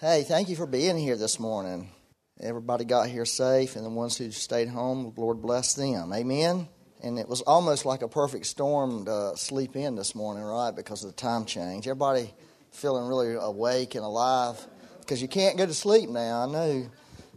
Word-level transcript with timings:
Hey, 0.00 0.22
thank 0.22 0.48
you 0.48 0.54
for 0.54 0.66
being 0.66 0.96
here 0.96 1.16
this 1.16 1.40
morning. 1.40 1.90
Everybody 2.38 2.84
got 2.84 3.08
here 3.08 3.24
safe, 3.24 3.74
and 3.74 3.84
the 3.84 3.90
ones 3.90 4.16
who 4.16 4.30
stayed 4.30 4.68
home, 4.68 5.12
Lord 5.16 5.42
bless 5.42 5.74
them. 5.74 6.12
Amen. 6.12 6.68
And 7.02 7.18
it 7.18 7.28
was 7.28 7.40
almost 7.40 7.84
like 7.84 8.02
a 8.02 8.08
perfect 8.08 8.46
storm 8.46 9.06
to 9.06 9.32
sleep 9.34 9.74
in 9.74 9.96
this 9.96 10.14
morning, 10.14 10.44
right? 10.44 10.70
Because 10.70 11.02
of 11.02 11.10
the 11.10 11.16
time 11.16 11.46
change. 11.46 11.88
Everybody 11.88 12.32
feeling 12.70 13.08
really 13.08 13.34
awake 13.34 13.96
and 13.96 14.04
alive 14.04 14.64
because 15.00 15.20
you 15.20 15.26
can't 15.26 15.58
go 15.58 15.66
to 15.66 15.74
sleep 15.74 16.08
now. 16.10 16.44
I 16.44 16.46
know 16.46 16.88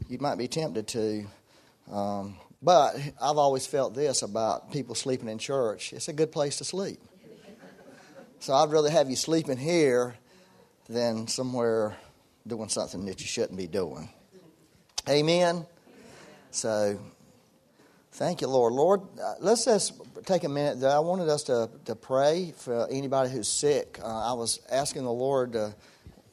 you 0.08 0.20
might 0.20 0.38
be 0.38 0.48
tempted 0.48 0.88
to. 0.90 1.26
Um, 1.92 2.38
but 2.62 2.94
I've 3.20 3.40
always 3.40 3.66
felt 3.66 3.96
this 3.96 4.22
about 4.22 4.72
people 4.72 4.94
sleeping 4.94 5.30
in 5.30 5.40
church 5.40 5.94
it's 5.94 6.10
a 6.10 6.14
good 6.14 6.32
place 6.32 6.60
to 6.60 6.64
sleep. 6.64 7.00
So 8.38 8.54
I'd 8.54 8.70
rather 8.70 8.92
have 8.92 9.10
you 9.10 9.16
sleeping 9.16 9.58
here 9.58 10.14
than 10.88 11.28
somewhere 11.28 11.98
doing 12.46 12.70
something 12.70 13.06
that 13.06 13.22
you 13.22 13.28
shouldn't 13.28 13.58
be 13.58 13.68
doing. 13.68 14.10
Amen. 15.10 15.66
So 16.52 17.00
thank 18.12 18.42
you, 18.42 18.48
Lord. 18.48 18.74
Lord, 18.74 19.02
uh, 19.22 19.36
let's 19.40 19.66
just 19.66 19.94
take 20.26 20.44
a 20.44 20.50
minute. 20.50 20.84
I 20.84 21.00
wanted 21.00 21.30
us 21.30 21.44
to, 21.44 21.70
to 21.86 21.96
pray 21.96 22.54
for 22.58 22.88
anybody 22.90 23.30
who's 23.30 23.48
sick. 23.48 24.00
Uh, 24.04 24.32
I 24.32 24.34
was 24.34 24.60
asking 24.70 25.04
the 25.04 25.12
Lord 25.12 25.54
to 25.54 25.76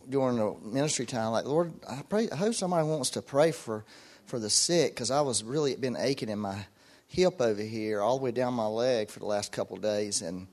during 0.09 0.37
the 0.37 0.57
ministry 0.63 1.05
time, 1.05 1.33
like, 1.33 1.45
Lord, 1.45 1.73
I 1.89 2.03
pray, 2.09 2.31
I 2.31 2.37
hope 2.37 2.55
somebody 2.55 2.87
wants 2.87 3.11
to 3.11 3.23
pray 3.23 3.53
for, 3.53 3.85
for 4.25 4.39
the 4.39 4.49
sick 4.49 4.95
because 4.95 5.11
I 5.11 5.21
was 5.21 5.45
really 5.45 5.77
been 5.77 5.97
aching 5.99 6.31
in 6.31 6.39
my 6.39 6.65
hip 7.09 7.41
over 7.41 7.63
here, 7.63 8.01
all 8.01 8.19
the 8.19 8.25
way 8.25 8.31
down 8.31 8.55
my 8.55 8.67
leg 8.67 9.11
for 9.11 9.19
the 9.19 9.27
last 9.27 9.53
couple 9.53 9.77
of 9.77 9.83
days, 9.83 10.23
and 10.23 10.47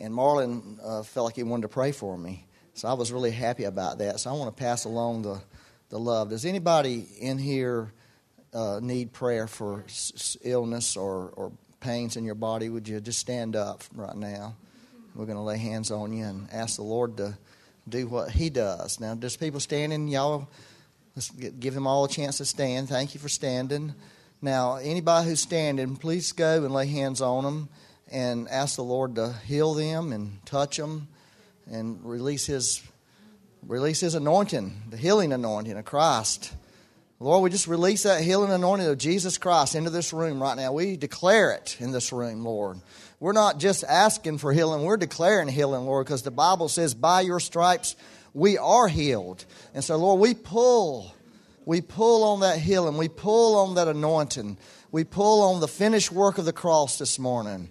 and 0.00 0.14
Marlon 0.14 0.78
uh, 0.82 1.02
felt 1.02 1.24
like 1.24 1.34
he 1.36 1.42
wanted 1.42 1.62
to 1.62 1.68
pray 1.68 1.90
for 1.90 2.16
me, 2.16 2.46
so 2.78 2.86
I 2.86 2.92
was 2.92 3.10
really 3.10 3.32
happy 3.32 3.64
about 3.64 3.98
that. 3.98 4.20
So 4.20 4.30
I 4.30 4.34
want 4.34 4.56
to 4.56 4.62
pass 4.62 4.84
along 4.84 5.22
the 5.22 5.40
the 5.88 5.98
love. 5.98 6.30
Does 6.30 6.44
anybody 6.44 7.06
in 7.18 7.36
here 7.36 7.90
uh, 8.54 8.78
need 8.80 9.12
prayer 9.12 9.48
for 9.48 9.82
s- 9.88 10.36
illness 10.42 10.96
or 10.96 11.32
or 11.34 11.50
pains 11.80 12.16
in 12.16 12.24
your 12.24 12.36
body? 12.36 12.68
Would 12.68 12.86
you 12.86 13.00
just 13.00 13.18
stand 13.18 13.56
up 13.56 13.82
right 13.94 14.14
now? 14.14 14.54
We're 15.16 15.26
going 15.26 15.38
to 15.38 15.42
lay 15.42 15.58
hands 15.58 15.90
on 15.90 16.12
you 16.12 16.24
and 16.24 16.46
ask 16.52 16.76
the 16.76 16.82
Lord 16.82 17.16
to 17.16 17.36
do 17.88 18.06
what 18.06 18.30
he 18.30 18.48
does. 18.48 19.00
Now, 19.00 19.16
there's 19.16 19.36
people 19.36 19.58
standing. 19.58 20.06
Y'all, 20.06 20.48
let's 21.16 21.30
give 21.30 21.74
them 21.74 21.88
all 21.88 22.04
a 22.04 22.08
chance 22.08 22.38
to 22.38 22.44
stand. 22.44 22.88
Thank 22.88 23.12
you 23.14 23.18
for 23.18 23.28
standing. 23.28 23.94
Now, 24.40 24.76
anybody 24.76 25.28
who's 25.28 25.40
standing, 25.40 25.96
please 25.96 26.30
go 26.30 26.64
and 26.64 26.72
lay 26.72 26.86
hands 26.86 27.20
on 27.20 27.42
them 27.42 27.68
and 28.12 28.48
ask 28.48 28.76
the 28.76 28.84
Lord 28.84 29.16
to 29.16 29.32
heal 29.44 29.74
them 29.74 30.12
and 30.12 30.44
touch 30.46 30.76
them 30.76 31.08
and 31.70 32.04
release 32.04 32.46
His 32.46 32.82
release 33.66 34.00
His 34.00 34.14
anointing, 34.14 34.74
the 34.90 34.96
healing 34.96 35.32
anointing 35.32 35.76
of 35.76 35.84
Christ. 35.84 36.54
Lord, 37.20 37.42
we 37.42 37.50
just 37.50 37.66
release 37.66 38.04
that 38.04 38.22
healing 38.22 38.52
anointing 38.52 38.86
of 38.86 38.96
Jesus 38.96 39.38
Christ 39.38 39.74
into 39.74 39.90
this 39.90 40.12
room 40.12 40.40
right 40.40 40.56
now. 40.56 40.72
We 40.72 40.96
declare 40.96 41.50
it 41.50 41.76
in 41.80 41.90
this 41.90 42.12
room, 42.12 42.44
Lord. 42.44 42.78
We're 43.18 43.32
not 43.32 43.58
just 43.58 43.82
asking 43.82 44.38
for 44.38 44.52
healing, 44.52 44.84
we're 44.84 44.96
declaring 44.96 45.48
healing, 45.48 45.84
Lord, 45.84 46.06
because 46.06 46.22
the 46.22 46.30
Bible 46.30 46.68
says, 46.68 46.94
by 46.94 47.22
your 47.22 47.40
stripes 47.40 47.96
we 48.34 48.56
are 48.56 48.86
healed. 48.86 49.44
And 49.74 49.82
so, 49.82 49.96
Lord, 49.96 50.20
we 50.20 50.34
pull, 50.34 51.12
we 51.64 51.80
pull 51.80 52.22
on 52.22 52.40
that 52.40 52.58
healing, 52.58 52.96
we 52.96 53.08
pull 53.08 53.56
on 53.56 53.74
that 53.74 53.88
anointing, 53.88 54.56
we 54.92 55.02
pull 55.02 55.42
on 55.42 55.60
the 55.60 55.68
finished 55.68 56.12
work 56.12 56.38
of 56.38 56.44
the 56.44 56.52
cross 56.52 56.98
this 56.98 57.18
morning. 57.18 57.70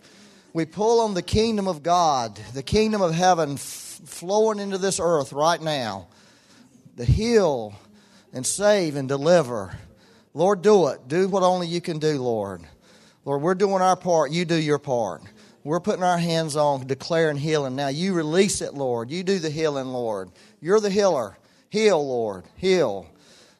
We 0.53 0.65
pull 0.65 1.01
on 1.01 1.13
the 1.13 1.21
kingdom 1.21 1.67
of 1.67 1.83
God, 1.83 2.39
the 2.53 2.63
kingdom 2.63 3.01
of 3.01 3.13
heaven 3.13 3.57
flowing 4.05 4.59
into 4.59 4.77
this 4.77 4.99
earth 4.99 5.33
right 5.33 5.61
now. 5.61 6.07
to 6.97 7.05
heal 7.05 7.75
and 8.33 8.45
save 8.45 8.95
and 8.95 9.07
deliver. 9.07 9.77
Lord, 10.33 10.61
do 10.61 10.87
it. 10.87 11.07
Do 11.07 11.27
what 11.27 11.43
only 11.43 11.67
you 11.67 11.81
can 11.81 11.99
do, 11.99 12.21
Lord. 12.21 12.61
Lord, 13.25 13.41
we're 13.41 13.55
doing 13.55 13.81
our 13.81 13.95
part. 13.95 14.31
You 14.31 14.45
do 14.45 14.55
your 14.55 14.79
part. 14.79 15.21
We're 15.63 15.79
putting 15.79 16.03
our 16.03 16.17
hands 16.17 16.55
on 16.55 16.87
declaring 16.87 17.37
healing. 17.37 17.75
Now 17.75 17.89
you 17.89 18.13
release 18.13 18.61
it, 18.61 18.73
Lord. 18.73 19.11
You 19.11 19.23
do 19.23 19.37
the 19.37 19.49
healing, 19.49 19.87
Lord. 19.87 20.31
You're 20.61 20.79
the 20.79 20.89
healer. 20.89 21.37
Heal, 21.69 22.07
Lord. 22.07 22.45
Heal. 22.55 23.07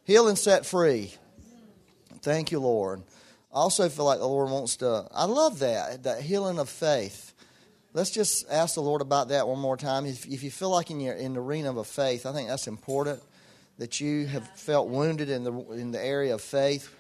Heal 0.06 0.30
and 0.30 0.38
set 0.38 0.66
free. 0.66 1.14
Thank 2.22 2.52
you, 2.52 2.59
Lord. 2.59 3.02
I 3.52 3.58
also 3.58 3.90
feel 3.90 4.06
like 4.06 4.20
the 4.20 4.28
Lord 4.28 4.50
wants 4.50 4.78
to, 4.78 5.08
I 5.14 5.26
love 5.26 5.59
that, 5.59 6.03
that 6.03 6.22
healing 6.22 6.59
of 6.59 6.70
faith. 6.70 7.27
Let's 7.94 8.12
just 8.12 8.50
ask 8.50 8.75
the 8.75 8.81
Lord 8.81 9.02
about 9.02 9.30
that 9.30 9.48
one 9.48 9.59
more 9.59 9.78
time. 9.78 10.06
If, 10.06 10.25
if 10.28 10.44
you 10.44 10.52
feel 10.52 10.70
like 10.70 10.92
in, 10.92 11.00
your, 11.00 11.16
in 11.16 11.34
the 11.34 11.40
arena 11.40 11.78
of 11.78 11.88
faith, 11.88 12.25
I 12.25 12.34
think 12.34 12.50
that's 12.50 12.68
important 12.68 13.22
that 13.78 14.00
you 14.00 14.25
have 14.28 14.48
felt 14.58 14.90
wounded 14.90 15.30
in 15.30 15.44
the, 15.44 15.53
in 15.72 15.92
the 15.92 16.03
area 16.03 16.34
of 16.34 16.42
faith. 16.42 16.94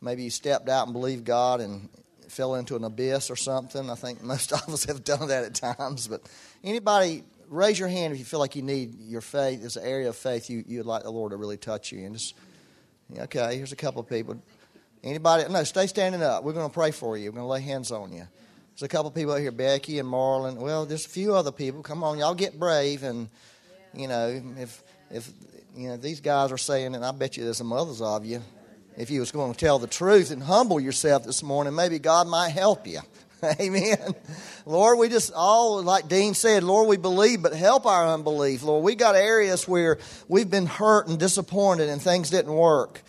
Maybe 0.00 0.24
you 0.24 0.30
stepped 0.30 0.68
out 0.68 0.86
and 0.86 0.92
believed 0.92 1.24
God 1.24 1.60
and 1.60 1.88
fell 2.28 2.54
into 2.54 2.76
an 2.76 2.84
abyss 2.84 3.30
or 3.30 3.36
something. 3.36 3.90
I 3.90 3.94
think 3.94 4.22
most 4.22 4.52
of 4.52 4.68
us 4.68 4.84
have 4.86 5.04
done 5.04 5.28
that 5.28 5.44
at 5.44 5.54
times. 5.54 6.08
But 6.08 6.22
anybody, 6.64 7.22
raise 7.48 7.78
your 7.78 7.88
hand 7.88 8.12
if 8.12 8.18
you 8.18 8.24
feel 8.24 8.40
like 8.40 8.56
you 8.56 8.62
need 8.62 8.98
your 9.00 9.20
faith. 9.20 9.60
There's 9.60 9.76
an 9.76 9.84
area 9.84 10.08
of 10.08 10.16
faith 10.16 10.48
you, 10.48 10.64
you'd 10.66 10.86
like 10.86 11.02
the 11.02 11.10
Lord 11.10 11.32
to 11.32 11.36
really 11.36 11.58
touch 11.58 11.92
you. 11.92 12.04
And 12.04 12.14
just, 12.14 12.34
okay, 13.16 13.56
here's 13.56 13.72
a 13.72 13.76
couple 13.76 14.00
of 14.00 14.08
people. 14.08 14.42
Anybody? 15.04 15.52
No, 15.52 15.62
stay 15.64 15.86
standing 15.86 16.22
up. 16.22 16.42
We're 16.44 16.52
going 16.52 16.68
to 16.68 16.74
pray 16.74 16.90
for 16.90 17.16
you. 17.16 17.30
We're 17.30 17.36
going 17.36 17.44
to 17.44 17.48
lay 17.48 17.60
hands 17.60 17.92
on 17.92 18.12
you. 18.12 18.26
There's 18.74 18.82
a 18.82 18.88
couple 18.88 19.10
people 19.10 19.34
out 19.34 19.40
here, 19.40 19.52
Becky 19.52 19.98
and 19.98 20.08
Marlon. 20.08 20.56
Well, 20.56 20.86
there's 20.86 21.04
a 21.04 21.08
few 21.08 21.34
other 21.34 21.52
people. 21.52 21.82
Come 21.82 22.02
on, 22.02 22.18
y'all 22.18 22.34
get 22.34 22.58
brave. 22.58 23.02
And, 23.02 23.28
you 23.94 24.08
know, 24.08 24.42
if, 24.58 24.82
if 25.10 25.30
you 25.76 25.88
know, 25.88 25.98
these 25.98 26.20
guys 26.20 26.50
are 26.52 26.58
saying, 26.58 26.94
and 26.94 27.04
I 27.04 27.12
bet 27.12 27.36
you 27.36 27.44
there's 27.44 27.58
some 27.58 27.72
others 27.72 28.00
of 28.00 28.24
you, 28.24 28.42
if 28.96 29.10
you 29.10 29.20
was 29.20 29.30
going 29.30 29.52
to 29.52 29.58
tell 29.58 29.78
the 29.78 29.86
truth 29.86 30.30
and 30.30 30.42
humble 30.42 30.80
yourself 30.80 31.24
this 31.24 31.42
morning, 31.42 31.74
maybe 31.74 31.98
God 31.98 32.26
might 32.26 32.50
help 32.50 32.86
you. 32.86 33.00
Amen. 33.60 34.14
Lord, 34.64 34.98
we 34.98 35.10
just 35.10 35.32
all, 35.34 35.82
like 35.82 36.08
Dean 36.08 36.32
said, 36.32 36.62
Lord, 36.62 36.88
we 36.88 36.96
believe, 36.96 37.42
but 37.42 37.52
help 37.52 37.84
our 37.84 38.06
unbelief. 38.06 38.62
Lord, 38.62 38.84
we 38.84 38.94
got 38.94 39.16
areas 39.16 39.68
where 39.68 39.98
we've 40.28 40.50
been 40.50 40.66
hurt 40.66 41.08
and 41.08 41.18
disappointed 41.18 41.90
and 41.90 42.00
things 42.00 42.30
didn't 42.30 42.54
work. 42.54 43.02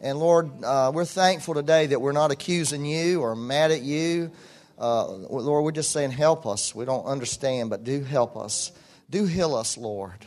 And 0.00 0.18
Lord, 0.18 0.62
uh, 0.62 0.92
we're 0.94 1.04
thankful 1.04 1.54
today 1.54 1.86
that 1.86 2.00
we're 2.00 2.12
not 2.12 2.30
accusing 2.30 2.84
you 2.84 3.20
or 3.20 3.34
mad 3.34 3.72
at 3.72 3.82
you. 3.82 4.30
Uh, 4.78 5.06
Lord, 5.08 5.64
we're 5.64 5.72
just 5.72 5.90
saying, 5.90 6.12
help 6.12 6.46
us. 6.46 6.74
We 6.74 6.84
don't 6.84 7.04
understand, 7.04 7.70
but 7.70 7.84
do 7.84 8.02
help 8.02 8.36
us. 8.36 8.70
Do 9.10 9.24
heal 9.26 9.54
us, 9.54 9.76
Lord. 9.76 10.24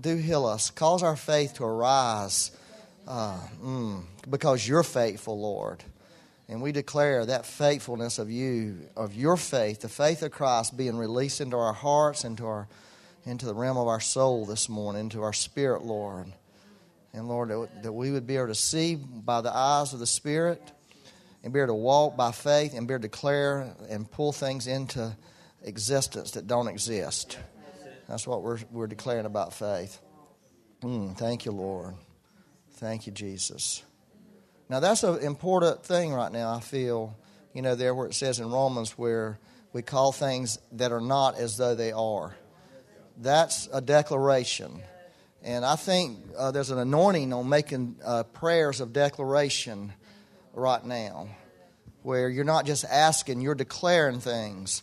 Do 0.00 0.16
heal 0.16 0.46
us. 0.46 0.70
Cause 0.70 1.02
our 1.02 1.16
faith 1.16 1.54
to 1.54 1.64
arise 1.64 2.52
uh, 3.06 3.38
mm, 3.62 4.02
because 4.30 4.66
you're 4.66 4.82
faithful, 4.82 5.38
Lord. 5.38 5.82
And 6.48 6.62
we 6.62 6.72
declare 6.72 7.26
that 7.26 7.46
faithfulness 7.46 8.18
of 8.18 8.30
you, 8.30 8.78
of 8.96 9.14
your 9.14 9.36
faith, 9.36 9.80
the 9.80 9.88
faith 9.88 10.22
of 10.22 10.32
Christ 10.32 10.76
being 10.76 10.96
released 10.96 11.40
into 11.40 11.56
our 11.56 11.72
hearts, 11.72 12.24
into, 12.24 12.46
our, 12.46 12.68
into 13.24 13.46
the 13.46 13.54
realm 13.54 13.76
of 13.76 13.88
our 13.88 14.00
soul 14.00 14.46
this 14.46 14.68
morning, 14.68 15.02
into 15.02 15.22
our 15.22 15.32
spirit, 15.32 15.82
Lord. 15.82 16.32
And 17.14 17.28
Lord, 17.28 17.50
that, 17.50 17.82
that 17.82 17.92
we 17.92 18.10
would 18.10 18.26
be 18.26 18.36
able 18.36 18.48
to 18.48 18.54
see 18.54 18.94
by 18.94 19.42
the 19.42 19.54
eyes 19.54 19.92
of 19.92 19.98
the 19.98 20.06
Spirit 20.06 20.62
and 21.42 21.52
be 21.52 21.58
able 21.58 21.68
to 21.68 21.74
walk 21.74 22.16
by 22.16 22.32
faith 22.32 22.74
and 22.74 22.86
be 22.86 22.94
able 22.94 23.02
to 23.02 23.08
declare 23.08 23.74
and 23.88 24.10
pull 24.10 24.32
things 24.32 24.66
into 24.66 25.16
existence 25.62 26.32
that 26.32 26.46
don't 26.46 26.68
exist. 26.68 27.38
That's 28.08 28.26
what 28.26 28.42
we're, 28.42 28.58
we're 28.70 28.86
declaring 28.86 29.26
about 29.26 29.54
faith. 29.54 30.00
Mm, 30.82 31.16
thank 31.16 31.44
you, 31.44 31.52
Lord. 31.52 31.94
Thank 32.74 33.06
you, 33.06 33.12
Jesus. 33.12 33.82
Now, 34.68 34.80
that's 34.80 35.02
an 35.02 35.20
important 35.22 35.84
thing 35.84 36.12
right 36.12 36.32
now, 36.32 36.54
I 36.54 36.60
feel, 36.60 37.16
you 37.52 37.62
know, 37.62 37.74
there 37.74 37.94
where 37.94 38.06
it 38.06 38.14
says 38.14 38.40
in 38.40 38.50
Romans 38.50 38.92
where 38.98 39.38
we 39.72 39.82
call 39.82 40.12
things 40.12 40.58
that 40.72 40.92
are 40.92 41.00
not 41.00 41.36
as 41.36 41.56
though 41.56 41.74
they 41.74 41.92
are. 41.92 42.34
That's 43.18 43.68
a 43.72 43.80
declaration. 43.80 44.82
And 45.42 45.64
I 45.64 45.76
think 45.76 46.18
uh, 46.36 46.50
there's 46.50 46.70
an 46.70 46.78
anointing 46.78 47.32
on 47.32 47.48
making 47.48 47.96
uh, 48.04 48.24
prayers 48.24 48.80
of 48.80 48.92
declaration 48.92 49.92
right 50.52 50.84
now, 50.84 51.28
where 52.02 52.28
you're 52.28 52.44
not 52.44 52.66
just 52.66 52.84
asking, 52.84 53.40
you're 53.40 53.54
declaring 53.54 54.20
things. 54.20 54.82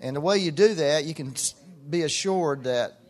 And 0.00 0.16
the 0.16 0.20
way 0.20 0.38
you 0.38 0.50
do 0.50 0.74
that, 0.74 1.04
you 1.04 1.14
can 1.14 1.34
be 1.88 2.02
assured 2.02 2.64
that 2.64 3.00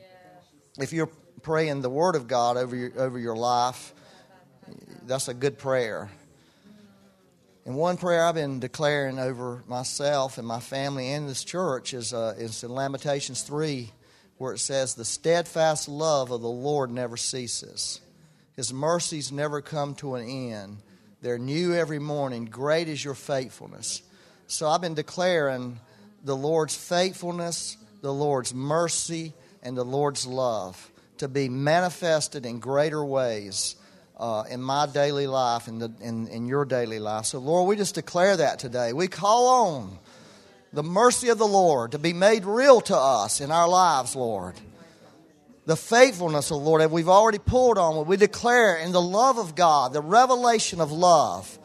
if 0.78 0.92
you're 0.92 1.10
praying 1.42 1.80
the 1.80 1.90
Word 1.90 2.16
of 2.16 2.28
God 2.28 2.56
over 2.56 2.76
your, 2.76 2.92
over 2.96 3.18
your 3.18 3.36
life, 3.36 3.94
that's 5.06 5.28
a 5.28 5.34
good 5.34 5.58
prayer. 5.58 6.10
And 7.64 7.74
one 7.74 7.96
prayer 7.96 8.24
I've 8.24 8.36
been 8.36 8.60
declaring 8.60 9.18
over 9.18 9.64
myself 9.66 10.38
and 10.38 10.46
my 10.46 10.60
family 10.60 11.12
and 11.12 11.28
this 11.28 11.42
church 11.42 11.94
is, 11.94 12.12
uh, 12.12 12.34
is 12.38 12.62
in 12.62 12.70
Lamentations 12.70 13.42
3, 13.42 13.90
where 14.38 14.52
it 14.52 14.58
says, 14.58 14.94
The 14.94 15.04
steadfast 15.04 15.88
love 15.88 16.30
of 16.30 16.42
the 16.42 16.48
Lord 16.48 16.90
never 16.90 17.16
ceases, 17.16 18.00
His 18.54 18.72
mercies 18.72 19.32
never 19.32 19.60
come 19.60 19.94
to 19.96 20.14
an 20.14 20.28
end. 20.28 20.78
They're 21.26 21.38
new 21.38 21.74
every 21.74 21.98
morning. 21.98 22.44
Great 22.44 22.86
is 22.88 23.04
your 23.04 23.14
faithfulness. 23.14 24.00
So 24.46 24.68
I've 24.68 24.80
been 24.80 24.94
declaring 24.94 25.80
the 26.22 26.36
Lord's 26.36 26.76
faithfulness, 26.76 27.76
the 28.00 28.14
Lord's 28.14 28.54
mercy, 28.54 29.32
and 29.60 29.76
the 29.76 29.84
Lord's 29.84 30.24
love 30.24 30.88
to 31.18 31.26
be 31.26 31.48
manifested 31.48 32.46
in 32.46 32.60
greater 32.60 33.04
ways 33.04 33.74
uh, 34.20 34.44
in 34.48 34.62
my 34.62 34.86
daily 34.86 35.26
life, 35.26 35.66
in, 35.66 35.82
in, 36.00 36.28
in 36.28 36.46
your 36.46 36.64
daily 36.64 37.00
life. 37.00 37.24
So, 37.24 37.40
Lord, 37.40 37.68
we 37.68 37.74
just 37.74 37.96
declare 37.96 38.36
that 38.36 38.60
today. 38.60 38.92
We 38.92 39.08
call 39.08 39.48
on 39.66 39.98
the 40.72 40.84
mercy 40.84 41.30
of 41.30 41.38
the 41.38 41.44
Lord 41.44 41.90
to 41.90 41.98
be 41.98 42.12
made 42.12 42.44
real 42.44 42.80
to 42.82 42.96
us 42.96 43.40
in 43.40 43.50
our 43.50 43.68
lives, 43.68 44.14
Lord. 44.14 44.54
The 45.66 45.76
faithfulness 45.76 46.50
of 46.50 46.58
the 46.58 46.64
Lord 46.64 46.80
that 46.80 46.90
we've 46.90 47.08
already 47.08 47.38
pulled 47.38 47.76
on, 47.76 47.96
what 47.96 48.06
we 48.06 48.16
declare 48.16 48.76
in 48.76 48.92
the 48.92 49.00
love 49.00 49.38
of 49.38 49.54
God, 49.54 49.92
the 49.92 50.00
revelation 50.00 50.80
of 50.80 50.92
love, 50.92 51.58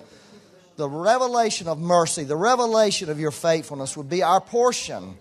the 0.75 0.89
revelation 0.89 1.67
of 1.67 1.79
mercy, 1.79 2.23
the 2.23 2.35
revelation 2.35 3.09
of 3.09 3.19
your 3.19 3.31
faithfulness 3.31 3.95
would 3.95 4.09
be 4.09 4.23
our 4.23 4.41
portion. 4.41 5.17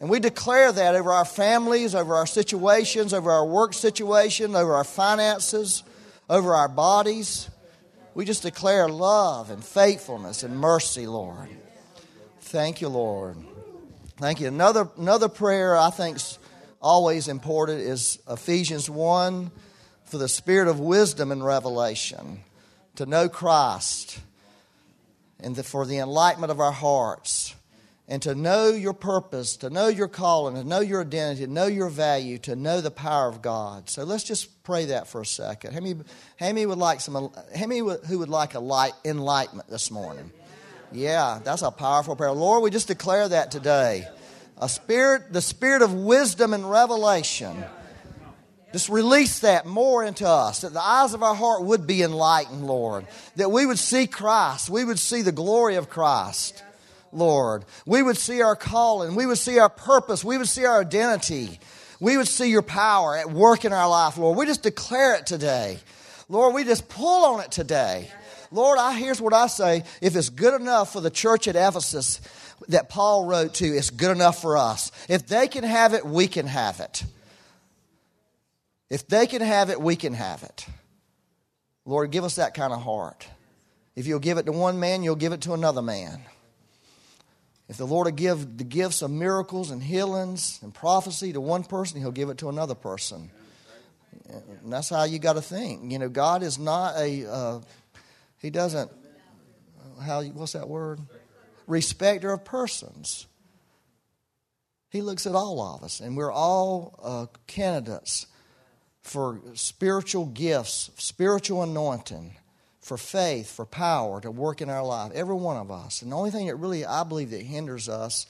And 0.00 0.10
we 0.10 0.18
declare 0.18 0.72
that 0.72 0.94
over 0.94 1.12
our 1.12 1.24
families, 1.24 1.94
over 1.94 2.14
our 2.14 2.26
situations, 2.26 3.12
over 3.12 3.30
our 3.30 3.44
work 3.44 3.74
situation, 3.74 4.56
over 4.56 4.74
our 4.74 4.84
finances 4.84 5.84
over 6.32 6.54
our 6.54 6.68
bodies. 6.68 7.50
We 8.14 8.24
just 8.24 8.42
declare 8.42 8.88
love 8.88 9.50
and 9.50 9.64
faithfulness 9.64 10.42
and 10.42 10.58
mercy, 10.58 11.06
Lord. 11.06 11.48
Thank 12.40 12.80
you, 12.80 12.88
Lord. 12.88 13.36
Thank 14.16 14.40
you. 14.40 14.48
Another, 14.48 14.88
another 14.96 15.28
prayer 15.28 15.76
I 15.76 15.90
think 15.90 16.18
always 16.82 17.28
important 17.28 17.80
is 17.80 18.18
Ephesians 18.28 18.90
1 18.90 19.50
for 20.04 20.18
the 20.18 20.28
spirit 20.28 20.68
of 20.68 20.80
wisdom 20.80 21.32
and 21.32 21.44
revelation, 21.44 22.40
to 22.96 23.06
know 23.06 23.28
Christ, 23.28 24.20
and 25.40 25.56
the, 25.56 25.62
for 25.62 25.86
the 25.86 25.98
enlightenment 25.98 26.50
of 26.50 26.60
our 26.60 26.72
hearts 26.72 27.54
and 28.08 28.20
to 28.22 28.34
know 28.34 28.68
your 28.68 28.92
purpose, 28.92 29.56
to 29.56 29.70
know 29.70 29.88
your 29.88 30.08
calling, 30.08 30.56
to 30.56 30.64
know 30.64 30.80
your 30.80 31.02
identity, 31.02 31.46
to 31.46 31.50
know 31.50 31.66
your 31.66 31.88
value, 31.88 32.36
to 32.36 32.56
know 32.56 32.80
the 32.80 32.90
power 32.90 33.28
of 33.28 33.40
God. 33.40 33.88
So 33.88 34.04
let's 34.04 34.24
just 34.24 34.62
pray 34.64 34.86
that 34.86 35.08
for 35.08 35.22
a 35.22 35.26
second. 35.26 35.72
How 35.72 35.80
many 36.46 36.66
would 36.66 36.78
like 36.78 37.00
some? 37.00 37.32
Many 37.56 37.78
who 37.78 38.18
would 38.18 38.28
like 38.28 38.54
a 38.54 38.60
light 38.60 38.92
enlightenment 39.04 39.70
this 39.70 39.90
morning? 39.90 40.30
Yeah, 40.90 41.40
that's 41.42 41.62
a 41.62 41.70
powerful 41.70 42.16
prayer. 42.16 42.32
Lord, 42.32 42.62
we 42.62 42.70
just 42.70 42.88
declare 42.88 43.28
that 43.28 43.50
today. 43.50 44.06
A 44.62 44.68
spirit, 44.68 45.32
the 45.32 45.40
spirit 45.40 45.82
of 45.82 45.92
wisdom 45.92 46.54
and 46.54 46.70
revelation. 46.70 47.64
Just 48.72 48.88
release 48.88 49.40
that 49.40 49.66
more 49.66 50.04
into 50.04 50.26
us, 50.26 50.60
that 50.60 50.72
the 50.72 50.80
eyes 50.80 51.14
of 51.14 51.22
our 51.24 51.34
heart 51.34 51.64
would 51.64 51.84
be 51.86 52.02
enlightened, 52.02 52.64
Lord. 52.64 53.06
That 53.34 53.50
we 53.50 53.66
would 53.66 53.80
see 53.80 54.06
Christ, 54.06 54.70
we 54.70 54.84
would 54.84 55.00
see 55.00 55.22
the 55.22 55.32
glory 55.32 55.74
of 55.74 55.90
Christ. 55.90 56.62
Lord. 57.12 57.64
We 57.84 58.02
would 58.02 58.16
see 58.16 58.40
our 58.40 58.56
calling. 58.56 59.14
We 59.14 59.26
would 59.26 59.36
see 59.36 59.58
our 59.58 59.68
purpose. 59.68 60.24
We 60.24 60.38
would 60.38 60.48
see 60.48 60.64
our 60.64 60.80
identity. 60.80 61.60
We 62.00 62.16
would 62.16 62.28
see 62.28 62.48
your 62.50 62.62
power 62.62 63.16
at 63.16 63.30
work 63.30 63.64
in 63.64 63.72
our 63.72 63.88
life, 63.88 64.16
Lord. 64.16 64.38
We 64.38 64.46
just 64.46 64.62
declare 64.62 65.16
it 65.16 65.26
today. 65.26 65.78
Lord, 66.28 66.54
we 66.54 66.64
just 66.64 66.88
pull 66.88 67.34
on 67.34 67.40
it 67.40 67.50
today. 67.50 68.10
Lord, 68.50 68.78
I, 68.78 68.98
here's 68.98 69.20
what 69.20 69.34
I 69.34 69.46
say. 69.46 69.82
If 70.00 70.16
it's 70.16 70.30
good 70.30 70.58
enough 70.58 70.92
for 70.92 71.00
the 71.00 71.10
church 71.10 71.48
at 71.48 71.56
Ephesus 71.56 72.20
that 72.68 72.88
Paul 72.88 73.26
wrote 73.26 73.54
to, 73.54 73.64
is 73.64 73.90
good 73.90 74.10
enough 74.10 74.40
for 74.40 74.56
us. 74.56 74.92
If 75.08 75.26
they 75.26 75.48
can 75.48 75.64
have 75.64 75.94
it, 75.94 76.04
we 76.04 76.26
can 76.26 76.46
have 76.46 76.80
it. 76.80 77.04
If 78.90 79.06
they 79.08 79.26
can 79.26 79.40
have 79.40 79.70
it, 79.70 79.80
we 79.80 79.96
can 79.96 80.12
have 80.12 80.42
it. 80.42 80.66
Lord, 81.84 82.10
give 82.10 82.24
us 82.24 82.36
that 82.36 82.54
kind 82.54 82.72
of 82.72 82.82
heart. 82.82 83.26
If 83.96 84.06
you'll 84.06 84.20
give 84.20 84.38
it 84.38 84.46
to 84.46 84.52
one 84.52 84.80
man, 84.80 85.02
you'll 85.02 85.16
give 85.16 85.32
it 85.32 85.42
to 85.42 85.52
another 85.52 85.82
man. 85.82 86.22
If 87.68 87.76
the 87.78 87.86
Lord 87.86 88.06
will 88.06 88.12
give 88.12 88.58
the 88.58 88.64
gifts 88.64 89.02
of 89.02 89.10
miracles 89.10 89.70
and 89.70 89.82
healings 89.82 90.58
and 90.62 90.74
prophecy 90.74 91.32
to 91.32 91.40
one 91.40 91.64
person, 91.64 92.00
He'll 92.00 92.10
give 92.10 92.28
it 92.28 92.38
to 92.38 92.48
another 92.48 92.74
person. 92.74 93.30
And 94.28 94.72
that's 94.72 94.90
how 94.90 95.04
you 95.04 95.18
got 95.18 95.34
to 95.34 95.42
think. 95.42 95.90
You 95.90 95.98
know, 95.98 96.08
God 96.08 96.42
is 96.42 96.58
not 96.58 96.96
a, 96.96 97.26
uh, 97.30 97.60
He 98.38 98.50
doesn't, 98.50 98.90
how, 100.02 100.22
what's 100.22 100.52
that 100.52 100.68
word? 100.68 101.00
Respecter 101.72 102.30
of 102.30 102.44
persons. 102.44 103.26
He 104.90 105.00
looks 105.00 105.26
at 105.26 105.34
all 105.34 105.58
of 105.58 105.82
us, 105.82 106.00
and 106.00 106.18
we're 106.18 106.30
all 106.30 107.00
uh, 107.02 107.26
candidates 107.46 108.26
for 109.00 109.40
spiritual 109.54 110.26
gifts, 110.26 110.90
spiritual 110.98 111.62
anointing 111.62 112.36
for 112.82 112.98
faith, 112.98 113.50
for 113.50 113.64
power 113.64 114.20
to 114.20 114.30
work 114.30 114.60
in 114.60 114.68
our 114.68 114.84
life, 114.84 115.12
every 115.14 115.34
one 115.34 115.56
of 115.56 115.70
us. 115.70 116.02
And 116.02 116.12
the 116.12 116.16
only 116.16 116.30
thing 116.30 116.48
that 116.48 116.56
really, 116.56 116.84
I 116.84 117.04
believe, 117.04 117.30
that 117.30 117.40
hinders 117.40 117.88
us 117.88 118.26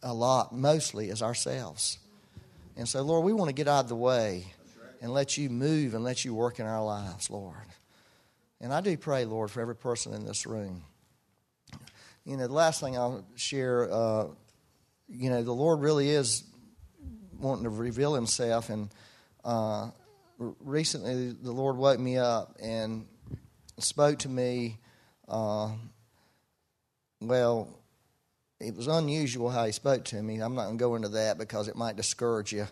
a 0.00 0.14
lot, 0.14 0.54
mostly, 0.54 1.08
is 1.08 1.20
ourselves. 1.20 1.98
And 2.76 2.88
so, 2.88 3.02
Lord, 3.02 3.24
we 3.24 3.32
want 3.32 3.48
to 3.48 3.54
get 3.54 3.66
out 3.66 3.82
of 3.82 3.88
the 3.88 3.96
way 3.96 4.54
and 5.02 5.12
let 5.12 5.36
you 5.36 5.50
move 5.50 5.94
and 5.94 6.04
let 6.04 6.24
you 6.24 6.32
work 6.32 6.60
in 6.60 6.66
our 6.66 6.84
lives, 6.84 7.28
Lord. 7.28 7.56
And 8.60 8.72
I 8.72 8.80
do 8.82 8.96
pray, 8.96 9.24
Lord, 9.24 9.50
for 9.50 9.60
every 9.60 9.74
person 9.74 10.14
in 10.14 10.24
this 10.24 10.46
room. 10.46 10.84
You 12.28 12.36
know, 12.36 12.46
the 12.46 12.52
last 12.52 12.82
thing 12.82 12.94
I'll 12.94 13.24
share, 13.36 13.90
uh, 13.90 14.26
you 15.08 15.30
know, 15.30 15.42
the 15.42 15.50
Lord 15.50 15.80
really 15.80 16.10
is 16.10 16.44
wanting 17.40 17.64
to 17.64 17.70
reveal 17.70 18.14
Himself. 18.14 18.68
And 18.68 18.90
uh, 19.46 19.88
recently, 20.38 21.30
the 21.30 21.52
Lord 21.52 21.78
woke 21.78 21.98
me 21.98 22.18
up 22.18 22.54
and 22.62 23.06
spoke 23.78 24.18
to 24.18 24.28
me. 24.28 24.76
Uh, 25.26 25.70
well, 27.22 27.80
it 28.60 28.76
was 28.76 28.88
unusual 28.88 29.48
how 29.48 29.64
he 29.64 29.72
spoke 29.72 30.04
to 30.04 30.22
me. 30.22 30.38
I'm 30.42 30.54
not 30.54 30.64
going 30.66 30.76
to 30.76 30.84
go 30.84 30.96
into 30.96 31.08
that 31.08 31.38
because 31.38 31.66
it 31.66 31.76
might 31.76 31.96
discourage 31.96 32.52
you. 32.52 32.66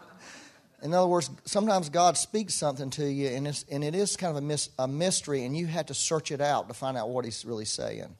In 0.82 0.94
other 0.94 1.06
words, 1.06 1.28
sometimes 1.44 1.90
God 1.90 2.16
speaks 2.16 2.54
something 2.54 2.88
to 2.92 3.04
you, 3.04 3.28
and, 3.28 3.46
it's, 3.46 3.66
and 3.70 3.84
it 3.84 3.94
is 3.94 4.16
kind 4.16 4.30
of 4.30 4.42
a, 4.42 4.46
mis, 4.46 4.70
a 4.78 4.88
mystery, 4.88 5.44
and 5.44 5.54
you 5.54 5.66
have 5.66 5.84
to 5.86 5.94
search 5.94 6.32
it 6.32 6.40
out 6.40 6.68
to 6.68 6.74
find 6.74 6.96
out 6.96 7.10
what 7.10 7.26
He's 7.26 7.44
really 7.44 7.66
saying. 7.66 8.16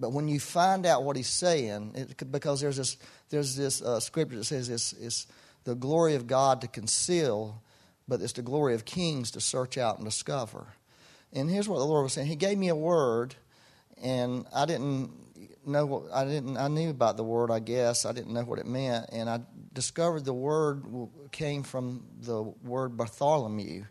But 0.00 0.12
when 0.12 0.26
you 0.26 0.40
find 0.40 0.86
out 0.86 1.04
what 1.04 1.16
He's 1.16 1.28
saying, 1.28 1.92
it, 1.94 2.32
because 2.32 2.60
there's 2.60 2.78
this, 2.78 2.96
there's 3.28 3.54
this 3.54 3.82
uh, 3.82 4.00
scripture 4.00 4.36
that 4.36 4.44
says 4.44 4.68
it's, 4.68 4.94
it's 4.94 5.26
the 5.64 5.74
glory 5.74 6.14
of 6.14 6.26
God 6.26 6.62
to 6.62 6.68
conceal, 6.68 7.62
but 8.08 8.20
it's 8.22 8.32
the 8.32 8.42
glory 8.42 8.74
of 8.74 8.84
kings 8.84 9.30
to 9.32 9.40
search 9.40 9.76
out 9.76 9.98
and 9.98 10.06
discover. 10.06 10.66
And 11.32 11.50
here's 11.50 11.68
what 11.68 11.78
the 11.78 11.84
Lord 11.84 12.04
was 12.04 12.14
saying. 12.14 12.26
He 12.26 12.36
gave 12.36 12.58
me 12.58 12.68
a 12.68 12.74
word, 12.74 13.34
and 14.02 14.46
I 14.54 14.64
didn't 14.64 15.12
know 15.66 15.86
what 15.86 16.12
I 16.12 16.24
didn't. 16.24 16.56
I 16.56 16.68
knew 16.68 16.90
about 16.90 17.16
the 17.16 17.22
word, 17.22 17.50
I 17.50 17.60
guess. 17.60 18.04
I 18.04 18.12
didn't 18.12 18.32
know 18.32 18.42
what 18.42 18.58
it 18.58 18.66
meant, 18.66 19.06
and 19.12 19.28
I 19.28 19.40
discovered 19.72 20.24
the 20.24 20.32
word 20.32 20.84
came 21.30 21.62
from 21.62 22.04
the 22.20 22.42
word 22.42 22.96
Bartholomew. 22.96 23.84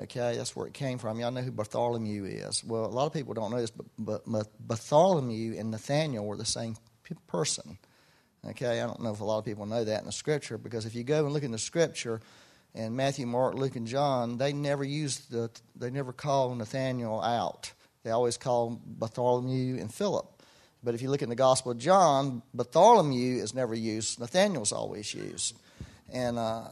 Okay, 0.00 0.36
that's 0.36 0.56
where 0.56 0.66
it 0.66 0.74
came 0.74 0.98
from. 0.98 1.20
Y'all 1.20 1.30
know 1.30 1.40
who 1.40 1.52
Bartholomew 1.52 2.24
is. 2.24 2.64
Well, 2.64 2.84
a 2.84 2.88
lot 2.88 3.06
of 3.06 3.12
people 3.12 3.32
don't 3.32 3.52
know 3.52 3.60
this, 3.60 3.70
but, 3.70 3.86
but 4.26 4.48
Bartholomew 4.58 5.56
and 5.56 5.70
Nathaniel 5.70 6.26
were 6.26 6.36
the 6.36 6.44
same 6.44 6.76
person. 7.28 7.78
Okay, 8.46 8.80
I 8.80 8.86
don't 8.86 9.00
know 9.00 9.12
if 9.12 9.20
a 9.20 9.24
lot 9.24 9.38
of 9.38 9.44
people 9.44 9.66
know 9.66 9.84
that 9.84 10.00
in 10.00 10.06
the 10.06 10.12
scripture 10.12 10.58
because 10.58 10.84
if 10.84 10.94
you 10.94 11.04
go 11.04 11.24
and 11.24 11.32
look 11.32 11.44
in 11.44 11.52
the 11.52 11.58
scripture, 11.58 12.20
and 12.74 12.96
Matthew, 12.96 13.26
Mark, 13.26 13.54
Luke, 13.54 13.76
and 13.76 13.86
John, 13.86 14.36
they 14.36 14.52
never 14.52 14.82
used 14.82 15.30
the, 15.30 15.48
they 15.76 15.90
never 15.90 16.12
call 16.12 16.54
Nathaniel 16.54 17.22
out. 17.22 17.72
They 18.02 18.10
always 18.10 18.36
call 18.36 18.80
Bartholomew 18.84 19.78
and 19.80 19.94
Philip. 19.94 20.26
But 20.82 20.94
if 20.94 21.00
you 21.00 21.08
look 21.08 21.22
in 21.22 21.28
the 21.28 21.36
Gospel 21.36 21.72
of 21.72 21.78
John, 21.78 22.42
Bartholomew 22.52 23.36
is 23.36 23.54
never 23.54 23.74
used. 23.74 24.18
Nathaniel's 24.18 24.72
always 24.72 25.14
used. 25.14 25.56
And 26.12 26.38
uh, 26.38 26.68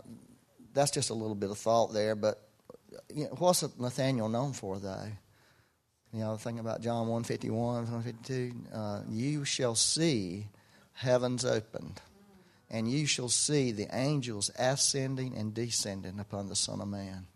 that's 0.74 0.90
just 0.90 1.10
a 1.10 1.14
little 1.14 1.36
bit 1.36 1.50
of 1.50 1.56
thought 1.56 1.94
there. 1.94 2.14
But 2.14 2.42
you 3.14 3.24
know, 3.24 3.34
what's 3.38 3.62
Nathaniel 3.78 4.28
known 4.28 4.52
for, 4.52 4.78
though? 4.78 5.08
You 6.12 6.20
know, 6.20 6.32
the 6.32 6.38
thing 6.38 6.58
about 6.58 6.82
John 6.82 7.08
151, 7.08 7.74
152, 7.90 8.52
uh, 8.74 9.00
you 9.08 9.44
shall 9.44 9.74
see 9.74 10.46
heavens 10.92 11.44
opened 11.44 12.00
and 12.70 12.90
you 12.90 13.06
shall 13.06 13.28
see 13.28 13.72
the 13.72 13.88
angels 13.92 14.50
ascending 14.58 15.36
and 15.36 15.54
descending 15.54 16.18
upon 16.18 16.48
the 16.48 16.56
Son 16.56 16.80
of 16.80 16.88
Man. 16.88 17.26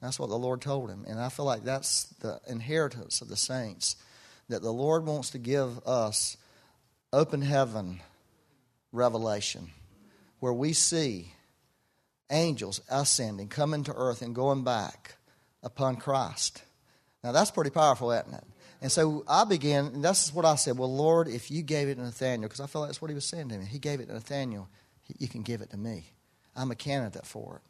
That's 0.00 0.18
what 0.18 0.28
the 0.28 0.38
Lord 0.38 0.60
told 0.60 0.90
him. 0.90 1.04
And 1.08 1.18
I 1.18 1.28
feel 1.28 1.46
like 1.46 1.64
that's 1.64 2.04
the 2.20 2.40
inheritance 2.46 3.20
of 3.20 3.28
the 3.28 3.36
saints 3.36 3.96
that 4.48 4.62
the 4.62 4.72
Lord 4.72 5.06
wants 5.06 5.30
to 5.30 5.38
give 5.38 5.78
us 5.86 6.36
open 7.12 7.40
heaven 7.40 8.00
revelation 8.92 9.70
where 10.40 10.52
we 10.52 10.72
see 10.72 11.32
angels 12.30 12.80
ascending, 12.90 13.48
coming 13.48 13.84
to 13.84 13.94
earth, 13.94 14.22
and 14.22 14.34
going 14.34 14.64
back 14.64 15.16
upon 15.62 15.96
Christ. 15.96 16.62
Now, 17.22 17.32
that's 17.32 17.50
pretty 17.50 17.70
powerful, 17.70 18.10
isn't 18.12 18.34
it? 18.34 18.44
And 18.82 18.92
so 18.92 19.24
I 19.26 19.44
began, 19.44 19.86
and 19.86 20.04
that's 20.04 20.34
what 20.34 20.44
I 20.44 20.56
said. 20.56 20.76
Well, 20.76 20.94
Lord, 20.94 21.26
if 21.26 21.50
you 21.50 21.62
gave 21.62 21.88
it 21.88 21.94
to 21.94 22.02
Nathaniel, 22.02 22.48
because 22.48 22.60
I 22.60 22.66
felt 22.66 22.82
like 22.82 22.90
that's 22.90 23.00
what 23.00 23.10
he 23.10 23.14
was 23.14 23.24
saying 23.24 23.48
to 23.48 23.58
me. 23.58 23.64
He 23.64 23.78
gave 23.78 24.00
it 24.00 24.08
to 24.08 24.12
Nathaniel. 24.12 24.68
You 25.18 25.28
can 25.28 25.42
give 25.42 25.62
it 25.62 25.70
to 25.70 25.78
me. 25.78 26.04
I'm 26.54 26.70
a 26.70 26.74
candidate 26.74 27.26
for 27.26 27.56
it. 27.56 27.62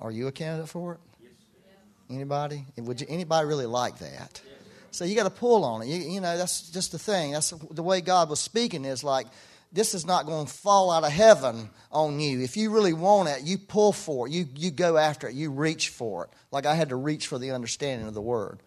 Are 0.00 0.10
you 0.10 0.28
a 0.28 0.32
candidate 0.32 0.68
for 0.68 0.94
it? 0.94 1.00
Yes. 1.20 1.30
Anybody? 2.10 2.64
Would 2.76 3.00
you, 3.00 3.06
anybody 3.08 3.46
really 3.46 3.66
like 3.66 3.98
that? 3.98 4.40
So 4.92 5.04
you 5.04 5.16
got 5.16 5.24
to 5.24 5.30
pull 5.30 5.64
on 5.64 5.82
it. 5.82 5.86
You, 5.86 6.12
you, 6.12 6.20
know, 6.20 6.36
that's 6.36 6.70
just 6.70 6.92
the 6.92 6.98
thing. 6.98 7.32
That's 7.32 7.50
the 7.50 7.82
way 7.82 8.02
God 8.02 8.28
was 8.28 8.40
speaking. 8.40 8.84
Is 8.84 9.02
like 9.02 9.26
this 9.72 9.94
is 9.94 10.04
not 10.04 10.26
going 10.26 10.46
to 10.46 10.52
fall 10.52 10.90
out 10.90 11.04
of 11.04 11.10
heaven 11.10 11.70
on 11.90 12.20
you. 12.20 12.40
If 12.40 12.56
you 12.56 12.70
really 12.70 12.92
want 12.92 13.28
it, 13.28 13.42
you 13.42 13.56
pull 13.58 13.92
for 13.92 14.26
it. 14.26 14.32
You, 14.32 14.46
you 14.54 14.70
go 14.70 14.96
after 14.96 15.28
it. 15.28 15.34
You 15.34 15.50
reach 15.50 15.88
for 15.88 16.24
it. 16.24 16.30
Like 16.50 16.66
I 16.66 16.74
had 16.74 16.90
to 16.90 16.96
reach 16.96 17.26
for 17.26 17.38
the 17.38 17.52
understanding 17.52 18.06
of 18.06 18.14
the 18.14 18.20
word 18.20 18.60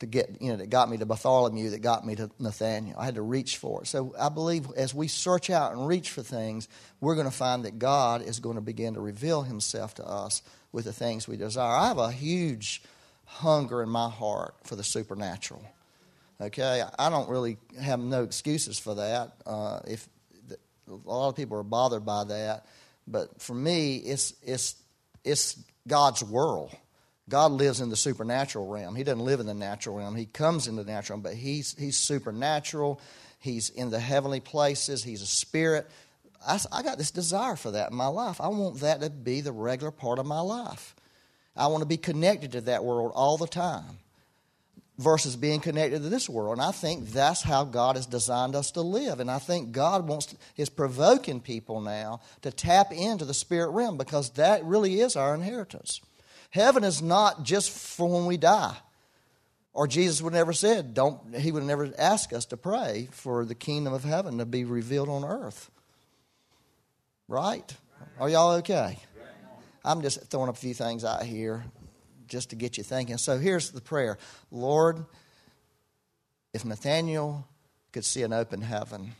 to 0.00 0.06
get, 0.06 0.40
you 0.40 0.50
know, 0.50 0.56
that 0.56 0.70
got 0.70 0.90
me 0.90 0.96
to 0.96 1.06
Bartholomew, 1.06 1.70
that 1.70 1.82
got 1.82 2.06
me 2.06 2.14
to 2.16 2.30
Nathaniel. 2.38 2.98
I 2.98 3.04
had 3.04 3.14
to 3.16 3.22
reach 3.22 3.58
for 3.58 3.82
it. 3.82 3.86
So 3.86 4.14
I 4.18 4.28
believe 4.28 4.66
as 4.76 4.94
we 4.94 5.08
search 5.08 5.50
out 5.50 5.72
and 5.72 5.86
reach 5.86 6.10
for 6.10 6.22
things, 6.22 6.68
we're 7.00 7.14
going 7.14 7.28
to 7.28 7.36
find 7.36 7.64
that 7.64 7.78
God 7.78 8.22
is 8.22 8.40
going 8.40 8.56
to 8.56 8.62
begin 8.62 8.94
to 8.94 9.00
reveal 9.00 9.42
himself 9.42 9.94
to 9.94 10.04
us 10.06 10.42
with 10.72 10.86
the 10.86 10.92
things 10.92 11.28
we 11.28 11.36
desire. 11.36 11.76
I 11.76 11.88
have 11.88 11.98
a 11.98 12.10
huge 12.10 12.82
hunger 13.24 13.82
in 13.82 13.88
my 13.88 14.08
heart 14.08 14.54
for 14.64 14.74
the 14.74 14.84
supernatural. 14.84 15.64
Okay, 16.40 16.82
I 16.98 17.10
don't 17.10 17.28
really 17.28 17.58
have 17.80 18.00
no 18.00 18.24
excuses 18.24 18.78
for 18.78 18.96
that. 18.96 19.34
Uh, 19.46 19.80
if 19.86 20.08
a 20.88 20.92
lot 20.92 21.28
of 21.28 21.36
people 21.36 21.58
are 21.58 21.62
bothered 21.62 22.04
by 22.04 22.24
that, 22.24 22.66
but 23.06 23.40
for 23.40 23.54
me, 23.54 23.96
it's 23.96 24.34
it's 24.42 24.76
it's 25.24 25.62
God's 25.86 26.22
world. 26.22 26.74
God 27.28 27.52
lives 27.52 27.80
in 27.80 27.88
the 27.88 27.96
supernatural 27.96 28.66
realm. 28.66 28.94
He 28.94 29.02
doesn't 29.02 29.24
live 29.24 29.40
in 29.40 29.46
the 29.46 29.54
natural 29.54 29.96
realm. 29.96 30.14
He 30.14 30.26
comes 30.26 30.68
in 30.68 30.76
the 30.76 30.84
natural 30.84 31.16
realm, 31.16 31.22
but 31.22 31.34
he's 31.34 31.74
he's 31.78 31.96
supernatural. 31.96 33.00
He's 33.38 33.70
in 33.70 33.90
the 33.90 34.00
heavenly 34.00 34.40
places. 34.40 35.02
He's 35.02 35.22
a 35.22 35.26
spirit. 35.26 35.86
I, 36.46 36.58
I 36.72 36.82
got 36.82 36.98
this 36.98 37.10
desire 37.10 37.56
for 37.56 37.72
that 37.72 37.90
in 37.90 37.96
my 37.96 38.06
life. 38.06 38.40
I 38.40 38.48
want 38.48 38.80
that 38.80 39.00
to 39.00 39.10
be 39.10 39.40
the 39.40 39.52
regular 39.52 39.90
part 39.90 40.18
of 40.18 40.26
my 40.26 40.40
life. 40.40 40.94
I 41.56 41.68
want 41.68 41.82
to 41.82 41.86
be 41.86 41.96
connected 41.96 42.52
to 42.52 42.62
that 42.62 42.84
world 42.84 43.12
all 43.14 43.38
the 43.38 43.46
time 43.46 43.98
versus 44.98 45.34
being 45.34 45.60
connected 45.60 46.02
to 46.02 46.08
this 46.08 46.28
world. 46.28 46.58
And 46.58 46.62
I 46.66 46.70
think 46.70 47.10
that's 47.10 47.42
how 47.42 47.64
God 47.64 47.96
has 47.96 48.06
designed 48.06 48.54
us 48.54 48.70
to 48.72 48.80
live. 48.80 49.18
And 49.20 49.30
I 49.30 49.38
think 49.38 49.72
God 49.72 50.06
wants 50.06 50.26
to, 50.26 50.36
is 50.56 50.68
provoking 50.68 51.40
people 51.40 51.80
now 51.80 52.20
to 52.42 52.50
tap 52.50 52.92
into 52.92 53.24
the 53.24 53.34
spirit 53.34 53.70
realm 53.70 53.96
because 53.96 54.30
that 54.30 54.64
really 54.64 55.00
is 55.00 55.16
our 55.16 55.34
inheritance. 55.34 56.00
Heaven 56.50 56.84
is 56.84 57.02
not 57.02 57.42
just 57.42 57.70
for 57.70 58.08
when 58.08 58.26
we 58.26 58.36
die. 58.36 58.76
Or 59.72 59.88
Jesus 59.88 60.22
would 60.22 60.32
never 60.32 60.52
said, 60.52 60.94
don't 60.94 61.34
he 61.34 61.50
would 61.50 61.64
never 61.64 61.92
ask 61.98 62.32
us 62.32 62.44
to 62.46 62.56
pray 62.56 63.08
for 63.10 63.44
the 63.44 63.56
kingdom 63.56 63.92
of 63.92 64.04
heaven 64.04 64.38
to 64.38 64.46
be 64.46 64.64
revealed 64.64 65.08
on 65.08 65.24
earth. 65.24 65.68
Right? 67.26 67.74
Are 68.20 68.28
y'all 68.28 68.52
okay? 68.58 68.98
I'm 69.84 70.02
just 70.02 70.30
throwing 70.30 70.48
up 70.48 70.54
a 70.54 70.58
few 70.58 70.74
things 70.74 71.04
out 71.04 71.24
here 71.24 71.64
just 72.26 72.50
to 72.50 72.56
get 72.56 72.78
you 72.78 72.84
thinking. 72.84 73.18
So 73.18 73.38
here's 73.38 73.70
the 73.70 73.80
prayer 73.80 74.18
Lord, 74.50 75.04
if 76.52 76.64
Nathaniel 76.64 77.46
could 77.92 78.04
see 78.04 78.22
an 78.22 78.32
open 78.32 78.62
heaven, 78.62 79.12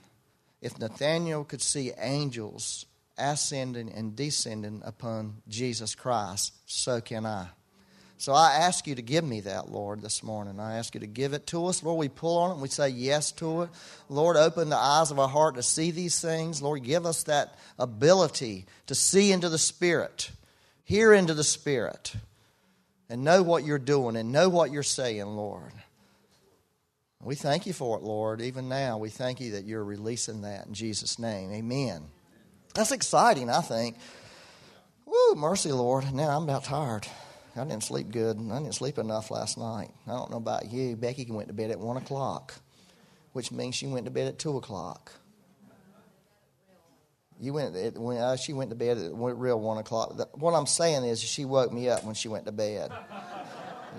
if 0.61 0.79
Nathaniel 0.79 1.45
could 1.45 1.63
see 1.63 1.93
angels 1.99 2.87
ascending 3.17 3.93
and 3.93 4.17
descending 4.17 4.83
upon 4.85 5.43
Jesus 5.49 5.95
Christ, 5.95 6.55
so 6.67 7.01
can 7.01 7.27
I. 7.27 7.49
So 8.17 8.33
I 8.33 8.55
ask 8.55 8.87
you 8.87 8.95
to 8.95 9.03
give 9.03 9.25
me 9.25 9.41
that, 9.41 9.71
Lord, 9.71 10.01
this 10.01 10.23
morning. 10.23 10.59
I 10.59 10.79
ask 10.79 10.95
you 10.95 11.01
to 11.01 11.07
give 11.07 11.33
it 11.35 11.47
to 11.49 11.67
us. 11.67 11.83
Lord, 11.83 11.99
we 11.99 12.09
pull 12.09 12.39
on 12.39 12.51
it 12.51 12.53
and 12.55 12.63
we 12.63 12.69
say 12.69 12.89
yes 12.89 13.33
to 13.33 13.63
it. 13.63 13.71
Lord, 14.09 14.37
open 14.37 14.71
the 14.71 14.77
eyes 14.77 15.11
of 15.11 15.19
our 15.19 15.29
heart 15.29 15.57
to 15.57 15.63
see 15.63 15.91
these 15.91 16.21
things. 16.21 16.63
Lord, 16.63 16.85
give 16.85 17.05
us 17.05 17.25
that 17.25 17.59
ability 17.79 18.67
to 18.87 18.95
see 18.95 19.33
into 19.33 19.49
the 19.49 19.59
Spirit, 19.59 20.31
hear 20.85 21.13
into 21.13 21.35
the 21.35 21.45
Spirit 21.45 22.15
and 23.15 23.23
know 23.23 23.45
what 23.45 23.65
you're 23.65 23.79
doing 23.79 24.17
and 24.17 24.33
know 24.33 24.49
what 24.49 24.73
you're 24.73 24.83
saying, 24.83 25.25
Lord. 25.25 25.71
We 27.23 27.37
thank 27.37 27.65
you 27.65 27.73
for 27.73 27.97
it, 27.97 28.03
Lord. 28.03 28.41
Even 28.41 28.69
now, 28.69 28.99
we 28.99 29.09
thank 29.09 29.39
you 29.39 29.53
that 29.53 29.65
you're 29.65 29.85
releasing 29.85 30.43
that 30.43 30.67
in 30.67 30.75
Jesus' 30.75 31.17
name. 31.17 31.53
Amen. 31.53 32.09
That's 32.75 32.91
exciting, 32.91 33.51
I 33.51 33.61
think. 33.61 33.99
Woo, 35.07 35.37
mercy, 35.37 35.71
Lord. 35.71 36.13
Now 36.13 36.37
I'm 36.37 36.43
about 36.43 36.65
tired. 36.65 37.07
I 37.55 37.63
didn't 37.63 37.85
sleep 37.85 38.11
good. 38.11 38.37
I 38.37 38.59
didn't 38.59 38.75
sleep 38.75 38.99
enough 38.99 39.31
last 39.31 39.59
night. 39.59 39.93
I 40.09 40.11
don't 40.11 40.33
know 40.33 40.39
about 40.39 40.73
you. 40.73 40.97
Becky 40.97 41.25
went 41.31 41.47
to 41.47 41.55
bed 41.55 41.71
at 41.71 41.79
1 41.79 41.97
o'clock, 41.97 42.55
which 43.33 43.53
means 43.53 43.77
she 43.77 43.87
went 43.87 44.07
to 44.07 44.11
bed 44.11 44.27
at 44.27 44.41
2 44.41 44.57
o'clock. 44.57 45.13
You 47.41 47.53
went 47.53 47.99
when 47.99 48.17
uh, 48.17 48.37
she 48.37 48.53
went 48.53 48.71
to 48.71 48.77
bed 48.77 48.97
at 48.97 49.13
real 49.13 49.61
one 49.61 49.79
o'clock. 49.79 50.15
What 50.39 50.53
I'm 50.53 50.67
saying 50.67 51.05
is, 51.05 51.21
she 51.21 51.45
woke 51.45 51.73
me 51.73 51.89
up 51.89 52.05
when 52.05 52.15
she 52.15 52.29
went 52.29 52.47
to 52.47 52.53
bed. 52.53 52.93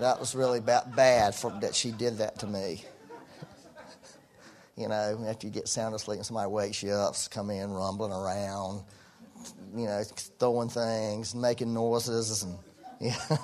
that 0.00 0.18
was 0.18 0.34
really 0.34 0.60
bad 0.60 1.34
for, 1.34 1.50
that 1.60 1.74
she 1.74 1.90
did 1.90 2.18
that 2.18 2.38
to 2.40 2.46
me. 2.46 2.82
you 4.76 4.88
know, 4.88 5.24
after 5.28 5.46
you 5.46 5.52
get 5.52 5.68
sound 5.68 5.94
asleep 5.94 6.16
and 6.16 6.26
somebody 6.26 6.50
wakes 6.50 6.82
you 6.82 6.92
up, 6.92 7.14
come 7.30 7.50
in 7.50 7.72
rumbling 7.72 8.12
around, 8.12 8.82
you 9.76 9.84
know, 9.84 10.02
throwing 10.38 10.70
things, 10.70 11.34
making 11.34 11.74
noises, 11.74 12.42
and 12.42 12.56
yeah. 13.00 13.36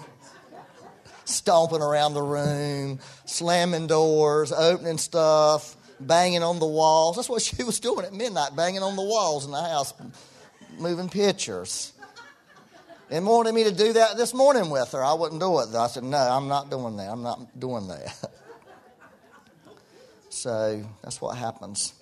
stomping 1.26 1.82
around 1.82 2.14
the 2.14 2.22
room, 2.22 2.98
slamming 3.26 3.88
doors, 3.88 4.52
opening 4.52 4.96
stuff 4.96 5.76
banging 6.06 6.42
on 6.42 6.58
the 6.58 6.66
walls. 6.66 7.16
That's 7.16 7.28
what 7.28 7.42
she 7.42 7.62
was 7.62 7.80
doing 7.80 8.04
at 8.04 8.12
midnight, 8.12 8.56
banging 8.56 8.82
on 8.82 8.96
the 8.96 9.02
walls 9.02 9.44
in 9.44 9.50
the 9.50 9.62
house, 9.62 9.94
moving 10.78 11.08
pictures. 11.08 11.92
And 13.10 13.26
wanted 13.26 13.54
me 13.54 13.64
to 13.64 13.72
do 13.72 13.92
that 13.92 14.16
this 14.16 14.32
morning 14.32 14.70
with 14.70 14.92
her. 14.92 15.04
I 15.04 15.12
wouldn't 15.12 15.40
do 15.40 15.60
it. 15.60 15.66
though. 15.70 15.82
I 15.82 15.88
said, 15.88 16.02
No, 16.02 16.16
I'm 16.16 16.48
not 16.48 16.70
doing 16.70 16.96
that. 16.96 17.10
I'm 17.10 17.22
not 17.22 17.60
doing 17.60 17.86
that. 17.88 18.14
so 20.30 20.82
that's 21.02 21.20
what 21.20 21.36
happens. 21.36 21.92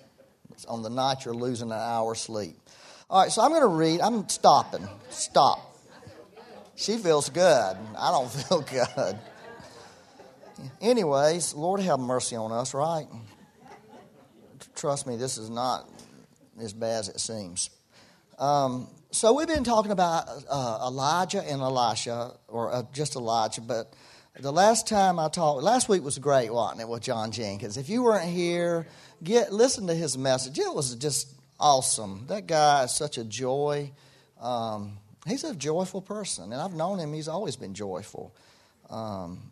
It's 0.51 0.63
on 0.65 0.83
the 0.83 0.89
night 0.89 1.25
you're 1.25 1.33
losing 1.33 1.69
an 1.69 1.77
hour's 1.77 2.21
sleep. 2.21 2.55
All 3.09 3.23
right, 3.23 3.29
so 3.29 3.41
I'm 3.41 3.49
going 3.49 3.61
to 3.61 3.67
read. 3.67 3.99
I'm 3.99 4.29
stopping. 4.29 4.87
Stop. 5.09 5.75
She 6.77 6.97
feels 6.97 7.29
good. 7.29 7.43
I 7.97 8.11
don't 8.11 8.31
feel 8.47 8.61
good. 8.61 9.19
Anyways, 10.79 11.53
Lord 11.53 11.81
have 11.81 11.99
mercy 11.99 12.37
on 12.37 12.53
us, 12.53 12.73
right? 12.73 13.07
Trust 14.75 15.07
me, 15.07 15.15
this 15.15 15.37
is 15.37 15.49
not 15.49 15.89
as 16.59 16.73
bad 16.73 16.99
as 16.99 17.09
it 17.09 17.19
seems. 17.19 17.69
Um, 18.39 18.87
so 19.11 19.33
we've 19.33 19.47
been 19.47 19.63
talking 19.63 19.91
about 19.91 20.27
uh, 20.49 20.79
Elijah 20.87 21.43
and 21.43 21.61
Elisha, 21.61 22.33
or 22.47 22.73
uh, 22.73 22.83
just 22.93 23.15
Elijah, 23.15 23.61
but 23.61 23.93
the 24.39 24.51
last 24.51 24.87
time 24.87 25.19
I 25.19 25.27
talked, 25.27 25.61
last 25.61 25.89
week 25.89 26.03
was 26.03 26.17
great, 26.17 26.51
wasn't 26.51 26.81
it, 26.81 26.87
with 26.87 27.03
John 27.03 27.31
Jenkins? 27.31 27.77
If 27.77 27.89
you 27.89 28.03
weren't 28.03 28.29
here, 28.29 28.87
get 29.21 29.51
listen 29.51 29.87
to 29.87 29.93
his 29.93 30.17
message. 30.17 30.57
It 30.57 30.73
was 30.73 30.95
just 30.95 31.33
awesome. 31.59 32.25
That 32.27 32.47
guy 32.47 32.85
is 32.85 32.91
such 32.91 33.17
a 33.17 33.25
joy. 33.25 33.91
Um, 34.39 34.97
he's 35.27 35.43
a 35.43 35.53
joyful 35.53 36.01
person, 36.01 36.53
and 36.53 36.61
I've 36.61 36.73
known 36.73 36.99
him. 36.99 37.13
He's 37.13 37.27
always 37.27 37.57
been 37.57 37.73
joyful. 37.73 38.33
Um, 38.89 39.51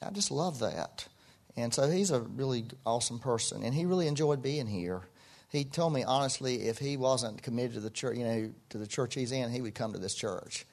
I 0.00 0.10
just 0.10 0.30
love 0.30 0.60
that. 0.60 1.06
And 1.56 1.72
so 1.72 1.88
he's 1.88 2.10
a 2.10 2.20
really 2.20 2.64
awesome 2.86 3.18
person, 3.18 3.62
and 3.62 3.74
he 3.74 3.84
really 3.84 4.06
enjoyed 4.06 4.42
being 4.42 4.66
here. 4.66 5.02
He 5.50 5.64
told 5.64 5.92
me 5.92 6.02
honestly, 6.02 6.62
if 6.62 6.78
he 6.78 6.96
wasn't 6.96 7.42
committed 7.42 7.74
to 7.74 7.80
the 7.80 7.90
church, 7.90 8.16
you 8.16 8.24
know, 8.24 8.52
to 8.70 8.78
the 8.78 8.86
church 8.86 9.14
he's 9.14 9.32
in, 9.32 9.50
he 9.50 9.60
would 9.60 9.74
come 9.74 9.92
to 9.92 9.98
this 9.98 10.14
church. 10.14 10.64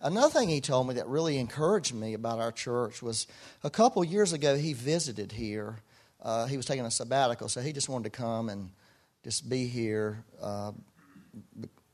Another 0.00 0.32
thing 0.32 0.48
he 0.48 0.60
told 0.60 0.88
me 0.88 0.94
that 0.94 1.06
really 1.06 1.38
encouraged 1.38 1.94
me 1.94 2.14
about 2.14 2.40
our 2.40 2.50
church 2.50 3.00
was 3.00 3.28
a 3.62 3.70
couple 3.70 4.02
years 4.04 4.32
ago 4.32 4.56
he 4.56 4.72
visited 4.72 5.32
here. 5.32 5.76
Uh, 6.20 6.46
he 6.46 6.56
was 6.56 6.66
taking 6.66 6.84
a 6.84 6.90
sabbatical, 6.90 7.48
so 7.48 7.60
he 7.60 7.72
just 7.72 7.88
wanted 7.88 8.04
to 8.04 8.10
come 8.10 8.48
and 8.48 8.70
just 9.22 9.48
be 9.48 9.68
here 9.68 10.24
uh, 10.42 10.72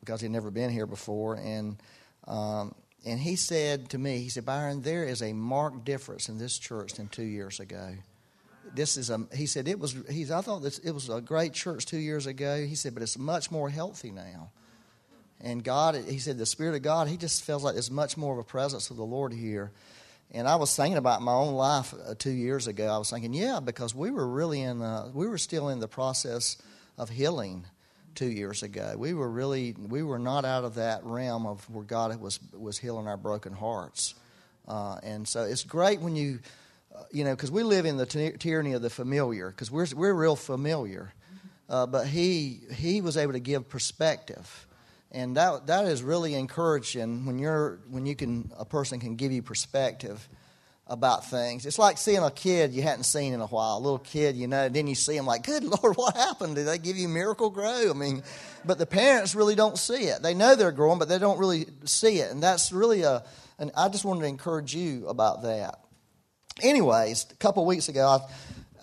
because 0.01 0.23
he'd 0.23 0.31
never 0.31 0.51
been 0.51 0.71
here 0.71 0.87
before. 0.87 1.35
And 1.35 1.77
um, 2.27 2.75
and 3.05 3.21
he 3.21 3.37
said 3.37 3.91
to 3.91 3.99
me, 3.99 4.19
he 4.21 4.31
said, 4.31 4.47
Byron, 4.47 4.81
there 4.81 5.05
is 5.05 5.21
a 5.21 5.35
marked 5.35 5.85
difference 5.85 6.31
in 6.31 6.39
this 6.39 6.59
church 6.59 6.95
than 6.95 7.09
two 7.09 7.25
years 7.25 7.61
ago 7.61 7.97
this 8.75 8.97
is 8.97 9.11
a 9.11 9.27
he 9.35 9.47
said 9.47 9.69
it 9.69 9.79
was 9.79 9.97
he's 10.11 10.31
I 10.31 10.41
thought 10.41 10.63
this 10.63 10.79
it 10.79 10.93
was 10.93 11.09
a 11.09 11.21
great 11.21 11.53
church 11.53 11.87
two 11.87 11.99
years 11.99 12.27
ago. 12.27 12.65
He 12.65 12.75
said, 12.75 12.95
but 12.95 13.03
it's 13.03 13.19
much 13.19 13.51
more 13.51 13.71
healthy 13.71 14.11
now. 14.11 14.51
And 15.41 15.63
God, 15.63 15.95
he 16.09 16.19
said, 16.19 16.39
the 16.39 16.47
Spirit 16.47 16.75
of 16.75 16.83
God, 16.83 17.07
he 17.07 17.19
just 17.19 17.45
feels 17.45 17.63
like 17.63 17.75
there's 17.75 17.91
much 17.91 18.17
more 18.17 18.33
of 18.33 18.39
a 18.39 18.45
presence 18.45 18.91
of 18.91 18.97
the 18.97 19.05
Lord 19.05 19.33
here. 19.33 19.73
And 20.31 20.49
I 20.49 20.57
was 20.57 20.75
thinking 20.75 20.97
about 20.97 21.21
my 21.23 21.33
own 21.33 21.55
life 21.55 21.93
uh, 21.93 22.15
two 22.19 22.31
years 22.31 22.67
ago. 22.67 22.87
I 22.87 22.99
was 22.99 23.11
thinking, 23.11 23.35
yeah, 23.35 23.61
because 23.61 23.95
we 23.95 24.11
were 24.11 24.27
really 24.27 24.63
in, 24.63 24.81
uh, 24.81 25.11
we 25.13 25.29
were 25.29 25.39
still 25.39 25.69
in 25.69 25.81
the 25.81 25.89
process 25.89 26.57
of 26.97 27.11
healing 27.11 27.67
two 28.15 28.31
years 28.31 28.63
ago. 28.63 28.95
We 28.97 29.13
were 29.13 29.29
really, 29.29 29.75
we 29.79 30.03
were 30.03 30.19
not 30.19 30.45
out 30.45 30.65
of 30.65 30.77
that 30.77 31.05
realm 31.05 31.47
of 31.47 31.69
where 31.69 31.85
God 31.85 32.19
was 32.21 32.41
was 32.53 32.79
healing 32.79 33.07
our 33.07 33.17
broken 33.17 33.53
hearts. 33.53 34.15
Uh, 34.67 34.99
and 35.03 35.29
so 35.29 35.43
it's 35.43 35.63
great 35.63 36.01
when 36.01 36.17
you 36.17 36.39
you 37.11 37.25
know, 37.25 37.35
because 37.35 37.51
we 37.51 37.63
live 37.63 37.87
in 37.87 37.97
the 37.97 38.07
ty- 38.07 38.37
tyranny 38.39 38.73
of 38.73 38.83
the 38.83 38.91
familiar, 38.91 39.51
because 39.51 39.71
we're, 39.71 39.87
we're 39.95 40.15
real 40.15 40.37
familiar. 40.37 41.13
Uh, 41.69 41.87
but 41.87 42.07
he, 42.07 42.61
he 42.75 43.01
was 43.01 43.17
able 43.17 43.33
to 43.33 43.41
give 43.41 43.69
perspective. 43.69 44.67
And 45.11 45.37
that, 45.37 45.69
that 45.69 45.87
is 45.87 46.03
really 46.03 46.35
encouraging 46.35 47.25
when, 47.25 47.39
you're, 47.39 47.79
when 47.89 48.05
you 48.05 48.17
can, 48.17 48.51
a 48.59 48.65
person 48.65 49.01
can 49.01 49.17
give 49.17 49.33
you 49.33 49.43
perspective 49.43 50.29
about 50.87 51.25
things. 51.25 51.65
It's 51.65 51.79
like 51.79 51.97
seeing 51.97 52.23
a 52.23 52.31
kid 52.31 52.73
you 52.73 52.83
hadn't 52.83 53.05
seen 53.05 53.33
in 53.33 53.41
a 53.41 53.47
while, 53.47 53.79
a 53.79 53.81
little 53.81 53.99
kid, 53.99 54.37
you 54.37 54.47
know, 54.47 54.69
then 54.69 54.87
you 54.87 54.95
see 54.95 55.17
him 55.17 55.25
like, 55.25 55.45
good 55.45 55.65
Lord, 55.83 55.97
what 55.97 56.17
happened? 56.17 56.57
Did 56.57 56.67
they 56.67 56.79
give 56.79 56.97
you 56.97 57.09
Miracle-Gro? 57.09 57.91
I 57.91 57.93
mean, 57.95 58.23
but 58.65 58.79
the 58.79 58.87
parents 58.87 59.35
really 59.35 59.55
don't 59.55 59.79
see 59.79 60.05
it. 60.05 60.23
They 60.23 60.35
know 60.35 60.57
they're 60.57 60.73
growing, 60.73 60.99
but 60.99 61.09
they 61.09 61.19
don't 61.19 61.39
really 61.39 61.67
see 61.85 62.19
it. 62.19 62.31
And 62.31 62.43
that's 62.43 62.71
really 62.73 63.03
a, 63.03 63.25
and 63.59 63.71
I 63.77 63.89
just 63.89 64.05
wanted 64.05 64.21
to 64.21 64.27
encourage 64.27 64.75
you 64.75 65.07
about 65.07 65.43
that. 65.43 65.84
Anyways, 66.63 67.27
a 67.31 67.37
couple 67.37 67.65
weeks 67.67 67.89
ago, 67.89 68.07
I, 68.07 68.19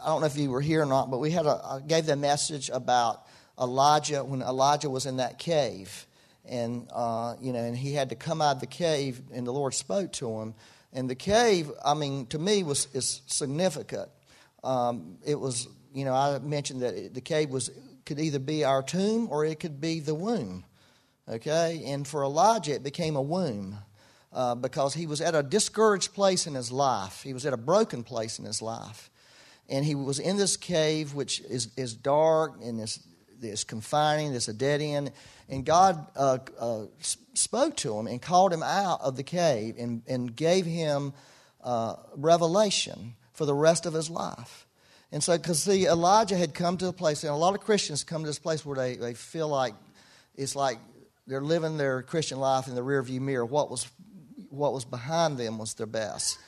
I 0.03 0.07
don't 0.07 0.21
know 0.21 0.27
if 0.27 0.37
you 0.37 0.49
were 0.49 0.61
here 0.61 0.81
or 0.81 0.85
not, 0.85 1.09
but 1.09 1.19
we 1.19 1.31
had 1.31 1.45
a, 1.45 1.61
I 1.63 1.79
gave 1.85 2.05
the 2.05 2.15
message 2.15 2.69
about 2.69 3.25
Elijah 3.59 4.23
when 4.23 4.41
Elijah 4.41 4.89
was 4.89 5.05
in 5.05 5.17
that 5.17 5.39
cave. 5.39 6.05
And, 6.45 6.87
uh, 6.91 7.35
you 7.39 7.53
know, 7.53 7.59
and 7.59 7.77
he 7.77 7.93
had 7.93 8.09
to 8.09 8.15
come 8.15 8.41
out 8.41 8.55
of 8.55 8.59
the 8.61 8.67
cave, 8.67 9.21
and 9.33 9.45
the 9.45 9.51
Lord 9.51 9.73
spoke 9.73 10.11
to 10.13 10.39
him 10.39 10.55
and 10.93 11.09
the 11.09 11.15
cave, 11.15 11.71
I 11.83 11.93
mean, 11.93 12.25
to 12.27 12.39
me, 12.39 12.63
was 12.63 12.87
is 12.93 13.21
significant. 13.27 14.09
Um, 14.63 15.17
it 15.25 15.39
was, 15.39 15.67
you 15.93 16.05
know, 16.05 16.13
I 16.13 16.39
mentioned 16.39 16.81
that 16.81 17.13
the 17.13 17.21
cave 17.21 17.49
was 17.49 17.71
could 18.05 18.19
either 18.19 18.39
be 18.39 18.63
our 18.63 18.83
tomb 18.83 19.27
or 19.29 19.45
it 19.45 19.59
could 19.59 19.79
be 19.79 19.99
the 19.99 20.15
womb. 20.15 20.65
Okay, 21.29 21.83
and 21.85 22.05
for 22.05 22.23
Elijah, 22.23 22.73
it 22.73 22.83
became 22.83 23.15
a 23.15 23.21
womb 23.21 23.77
uh, 24.33 24.55
because 24.55 24.93
he 24.93 25.07
was 25.07 25.21
at 25.21 25.35
a 25.35 25.43
discouraged 25.43 26.13
place 26.13 26.47
in 26.47 26.55
his 26.55 26.71
life. 26.71 27.21
He 27.21 27.33
was 27.33 27.45
at 27.45 27.53
a 27.53 27.57
broken 27.57 28.03
place 28.03 28.39
in 28.39 28.45
his 28.45 28.61
life, 28.61 29.09
and 29.69 29.85
he 29.85 29.95
was 29.95 30.19
in 30.19 30.37
this 30.37 30.57
cave, 30.57 31.13
which 31.13 31.41
is 31.41 31.69
is 31.75 31.93
dark 31.93 32.53
and 32.63 32.79
is 32.79 32.99
is 33.41 33.63
confining. 33.63 34.33
It's 34.33 34.47
a 34.47 34.53
dead 34.53 34.81
end, 34.81 35.11
and 35.49 35.65
God 35.65 36.07
uh, 36.15 36.37
uh, 36.59 36.85
spoke 37.33 37.75
to 37.77 37.97
him 37.97 38.07
and 38.07 38.21
called 38.21 38.53
him 38.53 38.63
out 38.63 39.01
of 39.01 39.15
the 39.15 39.23
cave 39.23 39.75
and, 39.77 40.01
and 40.07 40.35
gave 40.35 40.65
him 40.65 41.13
uh, 41.63 41.95
revelation 42.15 43.15
for 43.33 43.45
the 43.45 43.53
rest 43.53 43.85
of 43.85 43.93
his 43.93 44.09
life. 44.09 44.67
And 45.11 45.21
so, 45.21 45.37
because 45.37 45.63
see, 45.63 45.87
Elijah 45.87 46.37
had 46.37 46.53
come 46.53 46.77
to 46.77 46.87
a 46.87 46.93
place, 46.93 47.23
and 47.23 47.33
a 47.33 47.35
lot 47.35 47.53
of 47.53 47.61
Christians 47.61 48.03
come 48.03 48.21
to 48.21 48.27
this 48.27 48.39
place 48.39 48.65
where 48.65 48.77
they, 48.77 48.95
they 48.95 49.13
feel 49.13 49.49
like 49.49 49.73
it's 50.35 50.55
like 50.55 50.77
they're 51.27 51.41
living 51.41 51.77
their 51.77 52.01
Christian 52.01 52.39
life 52.39 52.67
in 52.67 52.75
the 52.75 52.81
rearview 52.81 53.19
mirror. 53.19 53.45
What 53.45 53.69
was, 53.69 53.87
what 54.49 54.73
was 54.73 54.85
behind 54.85 55.37
them 55.37 55.57
was 55.57 55.73
their 55.73 55.87
best. 55.87 56.39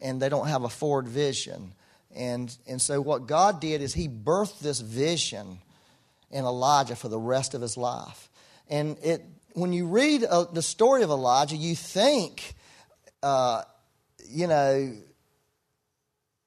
And 0.00 0.20
they 0.20 0.28
don't 0.28 0.48
have 0.48 0.64
a 0.64 0.68
forward 0.68 1.08
vision. 1.08 1.72
And, 2.14 2.56
and 2.66 2.80
so, 2.80 3.00
what 3.00 3.26
God 3.26 3.60
did 3.60 3.82
is 3.82 3.94
He 3.94 4.08
birthed 4.08 4.60
this 4.60 4.80
vision 4.80 5.58
in 6.30 6.44
Elijah 6.44 6.96
for 6.96 7.08
the 7.08 7.18
rest 7.18 7.54
of 7.54 7.60
his 7.60 7.76
life. 7.76 8.28
And 8.68 8.98
it, 9.02 9.24
when 9.54 9.72
you 9.72 9.86
read 9.86 10.24
uh, 10.24 10.44
the 10.44 10.62
story 10.62 11.02
of 11.02 11.10
Elijah, 11.10 11.56
you 11.56 11.74
think, 11.74 12.54
uh, 13.22 13.62
you 14.28 14.46
know, 14.46 14.92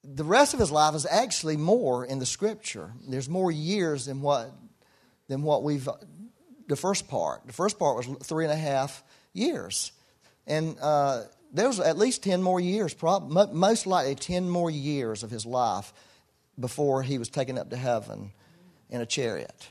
the 0.04 0.24
rest 0.24 0.54
of 0.54 0.60
his 0.60 0.70
life 0.70 0.94
is 0.94 1.06
actually 1.06 1.56
more 1.56 2.04
in 2.04 2.18
the 2.18 2.26
scripture. 2.26 2.92
There's 3.08 3.28
more 3.28 3.52
years 3.52 4.06
than 4.06 4.20
what, 4.20 4.52
than 5.28 5.42
what 5.42 5.62
we've, 5.62 5.88
the 6.68 6.76
first 6.76 7.08
part. 7.08 7.46
The 7.46 7.52
first 7.52 7.78
part 7.78 7.96
was 7.96 8.06
three 8.26 8.44
and 8.44 8.52
a 8.52 8.56
half 8.56 9.02
years. 9.32 9.92
And 10.46 10.76
uh, 10.80 11.24
there 11.52 11.68
was 11.68 11.80
at 11.80 11.98
least 11.98 12.22
10 12.24 12.42
more 12.42 12.60
years, 12.60 12.94
probably, 12.94 13.52
most 13.52 13.86
likely 13.86 14.14
10 14.14 14.48
more 14.48 14.70
years 14.70 15.22
of 15.22 15.30
his 15.30 15.46
life 15.46 15.92
before 16.58 17.02
he 17.02 17.18
was 17.18 17.28
taken 17.28 17.58
up 17.58 17.70
to 17.70 17.76
heaven 17.76 18.32
in 18.90 19.00
a 19.00 19.06
chariot. 19.06 19.68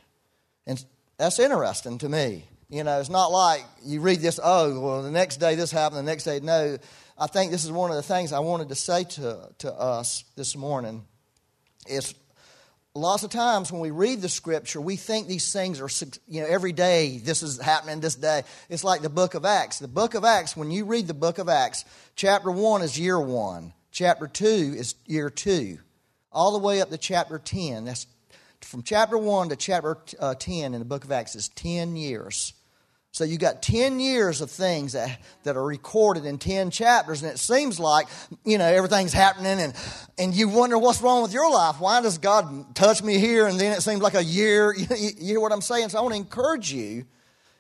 And 0.66 0.84
that's 1.18 1.40
interesting 1.40 1.98
to 2.00 2.10
me. 2.10 2.46
You 2.70 2.84
know, 2.84 3.00
it's 3.00 3.10
not 3.10 3.32
like 3.32 3.66
you 3.84 4.00
read 4.00 4.20
this, 4.20 4.40
oh, 4.42 4.80
well, 4.80 5.04
the 5.04 5.12
next 5.12 5.38
day 5.38 5.56
this 5.56 5.72
happened, 5.72 6.00
the 6.00 6.12
next 6.12 6.24
day, 6.24 6.40
no. 6.42 6.78
I 7.18 7.28
think 7.28 7.52
this 7.52 7.66
is 7.66 7.72
one 7.72 7.90
of 7.90 7.98
the 7.98 8.04
things 8.04 8.32
I 8.32 8.40
wanted 8.40 8.70
to 8.70 8.76
say 8.76 9.04
to, 9.04 9.50
to 9.60 9.74
us 9.74 10.24
this 10.36 10.56
morning 10.56 11.06
is 11.88 12.16
lots 12.94 13.24
of 13.24 13.30
times 13.30 13.72
when 13.72 13.82
we 13.82 13.92
read 13.92 14.22
the 14.22 14.30
scripture, 14.30 14.82
we 14.82 14.96
think 14.96 15.28
these 15.28 15.54
things 15.54 15.80
are, 15.80 15.90
you 16.28 16.42
know, 16.42 16.48
every 16.48 16.74
day 16.74 17.18
this 17.18 17.44
is 17.44 17.60
happening 17.60 18.00
this 18.00 18.16
day. 18.16 18.44
It's 18.70 18.84
like 18.84 19.02
the 19.02 19.10
book 19.10 19.34
of 19.34 19.46
Acts. 19.46 19.80
The 19.80 19.88
book 19.88 20.14
of 20.14 20.26
Acts, 20.26 20.58
when 20.58 20.72
you 20.72 20.86
read 20.86 21.08
the 21.08 21.14
book 21.14 21.38
of 21.38 21.50
Acts, 21.50 21.86
chapter 22.16 22.52
1 22.52 22.82
is 22.82 23.00
year 23.00 23.20
1, 23.20 23.74
chapter 23.92 24.28
2 24.28 24.46
is 24.46 24.96
year 25.06 25.30
2, 25.30 25.78
all 26.32 26.52
the 26.52 26.66
way 26.66 26.82
up 26.82 26.90
to 26.90 26.98
chapter 26.98 27.40
10. 27.40 27.86
That's 27.86 28.08
from 28.62 28.84
chapter 28.84 29.18
1 29.18 29.50
to 29.50 29.56
chapter 29.56 29.98
uh, 30.20 30.36
10 30.36 30.74
in 30.74 30.80
the 30.80 30.86
book 30.86 31.04
of 31.04 31.12
Acts 31.12 31.36
is 31.36 31.50
10 31.50 31.96
years. 31.96 32.54
So 33.14 33.26
you 33.26 33.38
got 33.38 33.62
10 33.62 34.00
years 34.00 34.40
of 34.40 34.50
things 34.50 34.94
that, 34.94 35.20
that 35.44 35.58
are 35.58 35.64
recorded 35.64 36.26
in 36.26 36.38
10 36.38 36.72
chapters, 36.72 37.22
and 37.22 37.30
it 37.30 37.40
seems 37.40 37.78
like, 37.78 38.08
you 38.46 38.58
know, 38.58 38.66
everything's 38.66 39.12
happening, 39.12 39.60
and, 39.60 39.74
and 40.18 40.34
you 40.34 40.48
wonder 40.48 40.78
what's 40.78 41.02
wrong 41.02 41.22
with 41.22 41.34
your 41.34 41.52
life. 41.52 41.82
Why 41.82 42.02
does 42.02 42.18
God 42.20 42.74
touch 42.74 43.04
me 43.04 43.18
here, 43.18 43.48
and 43.48 43.60
then 43.60 43.74
it 43.74 43.82
seems 43.82 44.02
like 44.02 44.16
a 44.16 44.24
year? 44.24 44.74
You, 44.92 45.10
you 45.18 45.28
hear 45.28 45.40
what 45.40 45.52
I'm 45.52 45.62
saying? 45.62 45.90
So 45.90 46.00
I 46.00 46.02
want 46.02 46.14
to 46.14 46.20
encourage 46.20 46.72
you, 46.72 47.06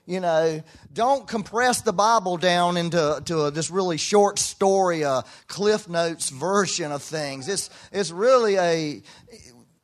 you 0.05 0.19
know, 0.19 0.61
don't 0.93 1.27
compress 1.27 1.81
the 1.81 1.93
Bible 1.93 2.37
down 2.37 2.77
into 2.77 3.21
to 3.25 3.43
a, 3.43 3.51
this 3.51 3.69
really 3.69 3.97
short 3.97 4.39
story, 4.39 5.01
a 5.01 5.23
Cliff 5.47 5.87
Notes 5.89 6.29
version 6.29 6.91
of 6.91 7.01
things. 7.01 7.47
It's, 7.47 7.69
it's 7.91 8.11
really 8.11 8.55
a, 8.55 9.01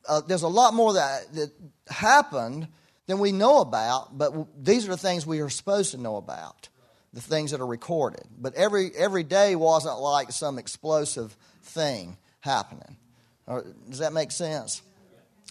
uh, 0.08 0.20
there's 0.26 0.42
a 0.42 0.48
lot 0.48 0.74
more 0.74 0.94
that, 0.94 1.32
that 1.34 1.52
happened 1.88 2.68
than 3.08 3.18
we 3.18 3.32
know 3.32 3.60
about, 3.60 4.16
but 4.16 4.32
these 4.62 4.86
are 4.86 4.90
the 4.90 4.96
things 4.98 5.26
we 5.26 5.40
are 5.40 5.48
supposed 5.48 5.92
to 5.92 5.96
know 5.96 6.16
about, 6.16 6.68
the 7.14 7.22
things 7.22 7.50
that 7.50 7.60
are 7.60 7.66
recorded. 7.66 8.22
But 8.38 8.54
every, 8.54 8.94
every 8.94 9.24
day 9.24 9.56
wasn't 9.56 9.98
like 9.98 10.30
some 10.30 10.58
explosive 10.58 11.34
thing 11.62 12.18
happening. 12.40 12.98
Or, 13.46 13.64
does 13.88 14.00
that 14.00 14.12
make 14.12 14.30
sense? 14.30 14.82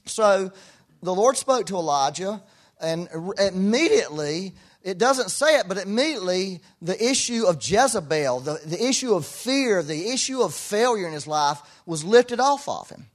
So 0.06 0.52
the 1.02 1.14
Lord 1.16 1.36
spoke 1.36 1.66
to 1.66 1.78
Elijah, 1.78 2.44
and 2.80 3.10
immediately, 3.40 4.54
it 4.84 5.00
doesn't 5.00 5.30
say 5.30 5.58
it, 5.58 5.68
but 5.68 5.80
immediately 5.80 6.62
the 6.80 7.04
issue 7.04 7.46
of 7.48 7.56
Jezebel, 7.56 8.42
the, 8.42 8.62
the 8.64 8.88
issue 8.88 9.16
of 9.16 9.26
fear, 9.26 9.82
the 9.82 10.10
issue 10.10 10.42
of 10.44 10.54
failure 10.54 11.08
in 11.08 11.14
his 11.14 11.26
life 11.26 11.60
was 11.88 12.04
lifted 12.04 12.40
off 12.40 12.70
of 12.70 12.88
him. 12.92 13.08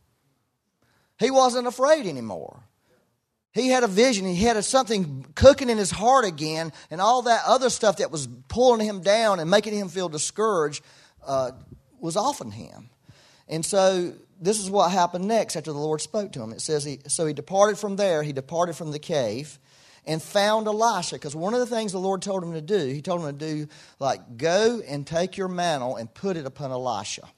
He 1.20 1.31
wasn't 1.31 1.68
afraid 1.68 2.07
anymore. 2.07 2.64
He 3.52 3.68
had 3.68 3.84
a 3.84 3.88
vision. 3.88 4.26
He 4.26 4.44
had 4.44 4.56
a, 4.56 4.62
something 4.62 5.26
cooking 5.34 5.68
in 5.68 5.78
his 5.78 5.90
heart 5.90 6.24
again, 6.24 6.72
and 6.90 7.00
all 7.00 7.22
that 7.22 7.42
other 7.46 7.70
stuff 7.70 7.98
that 7.98 8.10
was 8.10 8.26
pulling 8.48 8.86
him 8.86 9.02
down 9.02 9.40
and 9.40 9.50
making 9.50 9.74
him 9.74 9.88
feel 9.88 10.08
discouraged 10.08 10.82
uh, 11.26 11.52
was 12.00 12.16
off 12.16 12.40
of 12.40 12.52
him. 12.52 12.88
And 13.48 13.64
so 13.64 14.14
this 14.40 14.58
is 14.58 14.70
what 14.70 14.90
happened 14.90 15.26
next 15.26 15.56
after 15.56 15.72
the 15.72 15.78
Lord 15.78 16.00
spoke 16.00 16.32
to 16.32 16.42
him. 16.42 16.52
It 16.52 16.62
says, 16.62 16.84
he, 16.84 17.00
So 17.08 17.26
he 17.26 17.34
departed 17.34 17.78
from 17.78 17.96
there, 17.96 18.22
he 18.22 18.32
departed 18.32 18.74
from 18.74 18.90
the 18.90 18.98
cave 18.98 19.58
and 20.06 20.20
found 20.22 20.66
Elisha. 20.66 21.16
Because 21.16 21.36
one 21.36 21.52
of 21.52 21.60
the 21.60 21.66
things 21.66 21.92
the 21.92 21.98
Lord 21.98 22.22
told 22.22 22.42
him 22.42 22.54
to 22.54 22.62
do, 22.62 22.86
he 22.86 23.02
told 23.02 23.20
him 23.20 23.38
to 23.38 23.46
do, 23.46 23.68
like, 23.98 24.38
go 24.38 24.80
and 24.86 25.06
take 25.06 25.36
your 25.36 25.48
mantle 25.48 25.96
and 25.96 26.12
put 26.12 26.36
it 26.36 26.46
upon 26.46 26.70
Elisha 26.70 27.28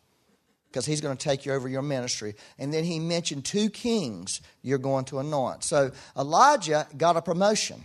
because 0.75 0.87
he's 0.87 1.01
going 1.01 1.17
to 1.17 1.23
take 1.23 1.47
you 1.47 1.53
over 1.53 1.69
your 1.69 1.83
ministry. 1.83 2.35
And 2.59 2.75
then 2.75 2.83
he 2.83 2.99
mentioned 2.99 3.45
two 3.45 3.71
kings 3.71 4.41
you're 4.61 4.79
going 4.79 5.05
to 5.07 5.21
anoint. 5.21 5.63
So 5.63 5.93
Elijah 6.19 6.89
got 6.97 7.17
a 7.17 7.23
promotion. 7.23 7.85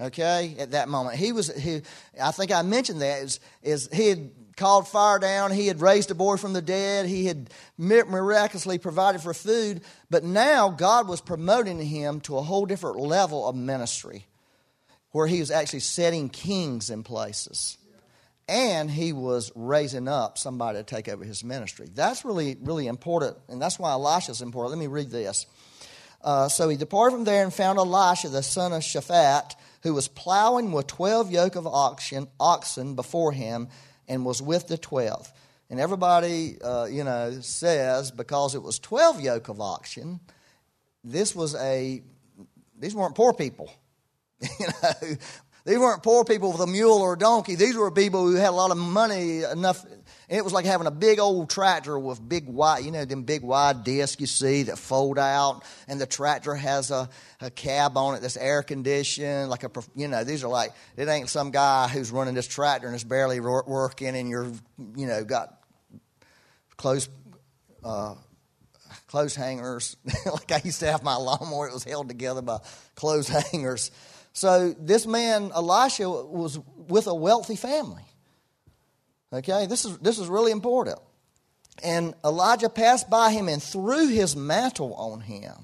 Okay, 0.00 0.56
at 0.58 0.72
that 0.72 0.88
moment, 0.88 1.16
he 1.16 1.32
was. 1.32 1.56
He, 1.56 1.80
I 2.20 2.30
think 2.30 2.52
I 2.52 2.60
mentioned 2.60 3.00
that 3.00 3.22
is, 3.22 3.40
is 3.62 3.88
he 3.90 4.08
had 4.08 4.30
called 4.56 4.86
fire 4.88 5.18
down. 5.18 5.52
He 5.52 5.68
had 5.68 5.80
raised 5.80 6.10
a 6.10 6.14
boy 6.14 6.36
from 6.36 6.52
the 6.52 6.60
dead. 6.60 7.06
He 7.06 7.24
had 7.24 7.48
miraculously 7.78 8.76
provided 8.76 9.22
for 9.22 9.32
food. 9.32 9.80
But 10.10 10.22
now 10.22 10.68
God 10.68 11.08
was 11.08 11.22
promoting 11.22 11.80
him 11.80 12.20
to 12.22 12.36
a 12.36 12.42
whole 12.42 12.66
different 12.66 12.98
level 12.98 13.48
of 13.48 13.56
ministry, 13.56 14.26
where 15.12 15.28
he 15.28 15.40
was 15.40 15.50
actually 15.50 15.80
setting 15.80 16.28
kings 16.28 16.90
in 16.90 17.02
places 17.02 17.78
and 18.48 18.90
he 18.90 19.12
was 19.12 19.50
raising 19.54 20.08
up 20.08 20.38
somebody 20.38 20.78
to 20.78 20.84
take 20.84 21.08
over 21.08 21.24
his 21.24 21.42
ministry. 21.42 21.88
That's 21.92 22.24
really, 22.24 22.56
really 22.60 22.86
important, 22.86 23.36
and 23.48 23.60
that's 23.60 23.78
why 23.78 23.90
Elisha 23.92 24.32
is 24.32 24.42
important. 24.42 24.78
Let 24.78 24.80
me 24.80 24.86
read 24.86 25.10
this. 25.10 25.46
Uh, 26.22 26.48
so 26.48 26.68
he 26.68 26.76
departed 26.76 27.14
from 27.16 27.24
there 27.24 27.44
and 27.44 27.52
found 27.52 27.78
Elisha, 27.78 28.28
the 28.28 28.42
son 28.42 28.72
of 28.72 28.82
Shaphat, 28.82 29.54
who 29.82 29.94
was 29.94 30.08
plowing 30.08 30.72
with 30.72 30.86
twelve 30.86 31.30
yoke 31.30 31.56
of 31.56 31.66
oxen, 31.66 32.28
oxen 32.40 32.94
before 32.94 33.32
him, 33.32 33.68
and 34.08 34.24
was 34.24 34.40
with 34.40 34.68
the 34.68 34.78
twelve. 34.78 35.32
And 35.68 35.80
everybody, 35.80 36.60
uh, 36.62 36.86
you 36.86 37.02
know, 37.04 37.38
says 37.40 38.10
because 38.10 38.54
it 38.54 38.62
was 38.62 38.78
twelve 38.78 39.20
yoke 39.20 39.48
of 39.48 39.60
oxen, 39.60 40.20
this 41.02 41.34
was 41.34 41.54
a. 41.56 42.02
These 42.78 42.94
weren't 42.94 43.14
poor 43.14 43.32
people. 43.32 43.72
you 44.40 44.66
know, 44.66 45.16
these 45.66 45.78
weren't 45.78 46.04
poor 46.04 46.24
people 46.24 46.52
with 46.52 46.60
a 46.60 46.66
mule 46.68 46.98
or 46.98 47.14
a 47.14 47.18
donkey. 47.18 47.56
These 47.56 47.76
were 47.76 47.90
people 47.90 48.28
who 48.28 48.36
had 48.36 48.50
a 48.50 48.52
lot 48.52 48.70
of 48.70 48.76
money 48.76 49.42
enough. 49.42 49.84
It 50.28 50.44
was 50.44 50.52
like 50.52 50.64
having 50.64 50.86
a 50.86 50.92
big 50.92 51.18
old 51.18 51.50
tractor 51.50 51.98
with 51.98 52.26
big 52.26 52.46
wide, 52.46 52.84
you 52.84 52.92
know, 52.92 53.04
them 53.04 53.24
big 53.24 53.42
wide 53.42 53.82
discs 53.82 54.20
you 54.20 54.28
see 54.28 54.62
that 54.64 54.78
fold 54.78 55.18
out, 55.18 55.64
and 55.88 56.00
the 56.00 56.06
tractor 56.06 56.54
has 56.54 56.92
a, 56.92 57.08
a 57.40 57.50
cab 57.50 57.96
on 57.96 58.14
it 58.14 58.22
that's 58.22 58.36
air 58.36 58.62
conditioned. 58.62 59.50
Like 59.50 59.64
a, 59.64 59.70
you 59.96 60.06
know, 60.06 60.22
these 60.22 60.44
are 60.44 60.48
like 60.48 60.70
it 60.96 61.08
ain't 61.08 61.28
some 61.28 61.50
guy 61.50 61.88
who's 61.88 62.12
running 62.12 62.34
this 62.34 62.46
tractor 62.46 62.86
and 62.86 62.94
it's 62.94 63.02
barely 63.02 63.40
working, 63.40 64.14
and 64.16 64.30
you're, 64.30 64.52
you 64.94 65.08
know, 65.08 65.24
got 65.24 65.62
clothes, 66.76 67.08
uh, 67.82 68.14
clothes 69.08 69.34
hangers. 69.34 69.96
like 70.32 70.52
I 70.52 70.60
used 70.64 70.78
to 70.78 70.86
have 70.86 71.02
my 71.02 71.16
lawnmower, 71.16 71.66
it 71.66 71.74
was 71.74 71.82
held 71.82 72.06
together 72.06 72.40
by 72.40 72.58
clothes 72.94 73.26
hangers. 73.50 73.90
So 74.36 74.74
this 74.78 75.06
man, 75.06 75.50
Elisha, 75.54 76.10
was 76.10 76.60
with 76.88 77.06
a 77.06 77.14
wealthy 77.14 77.56
family. 77.56 78.04
Okay, 79.32 79.64
this 79.64 79.86
is, 79.86 79.96
this 79.96 80.18
is 80.18 80.28
really 80.28 80.52
important. 80.52 80.98
And 81.82 82.12
Elijah 82.22 82.68
passed 82.68 83.08
by 83.08 83.32
him 83.32 83.48
and 83.48 83.62
threw 83.62 84.08
his 84.08 84.36
mantle 84.36 84.92
on 84.92 85.22
him. 85.22 85.54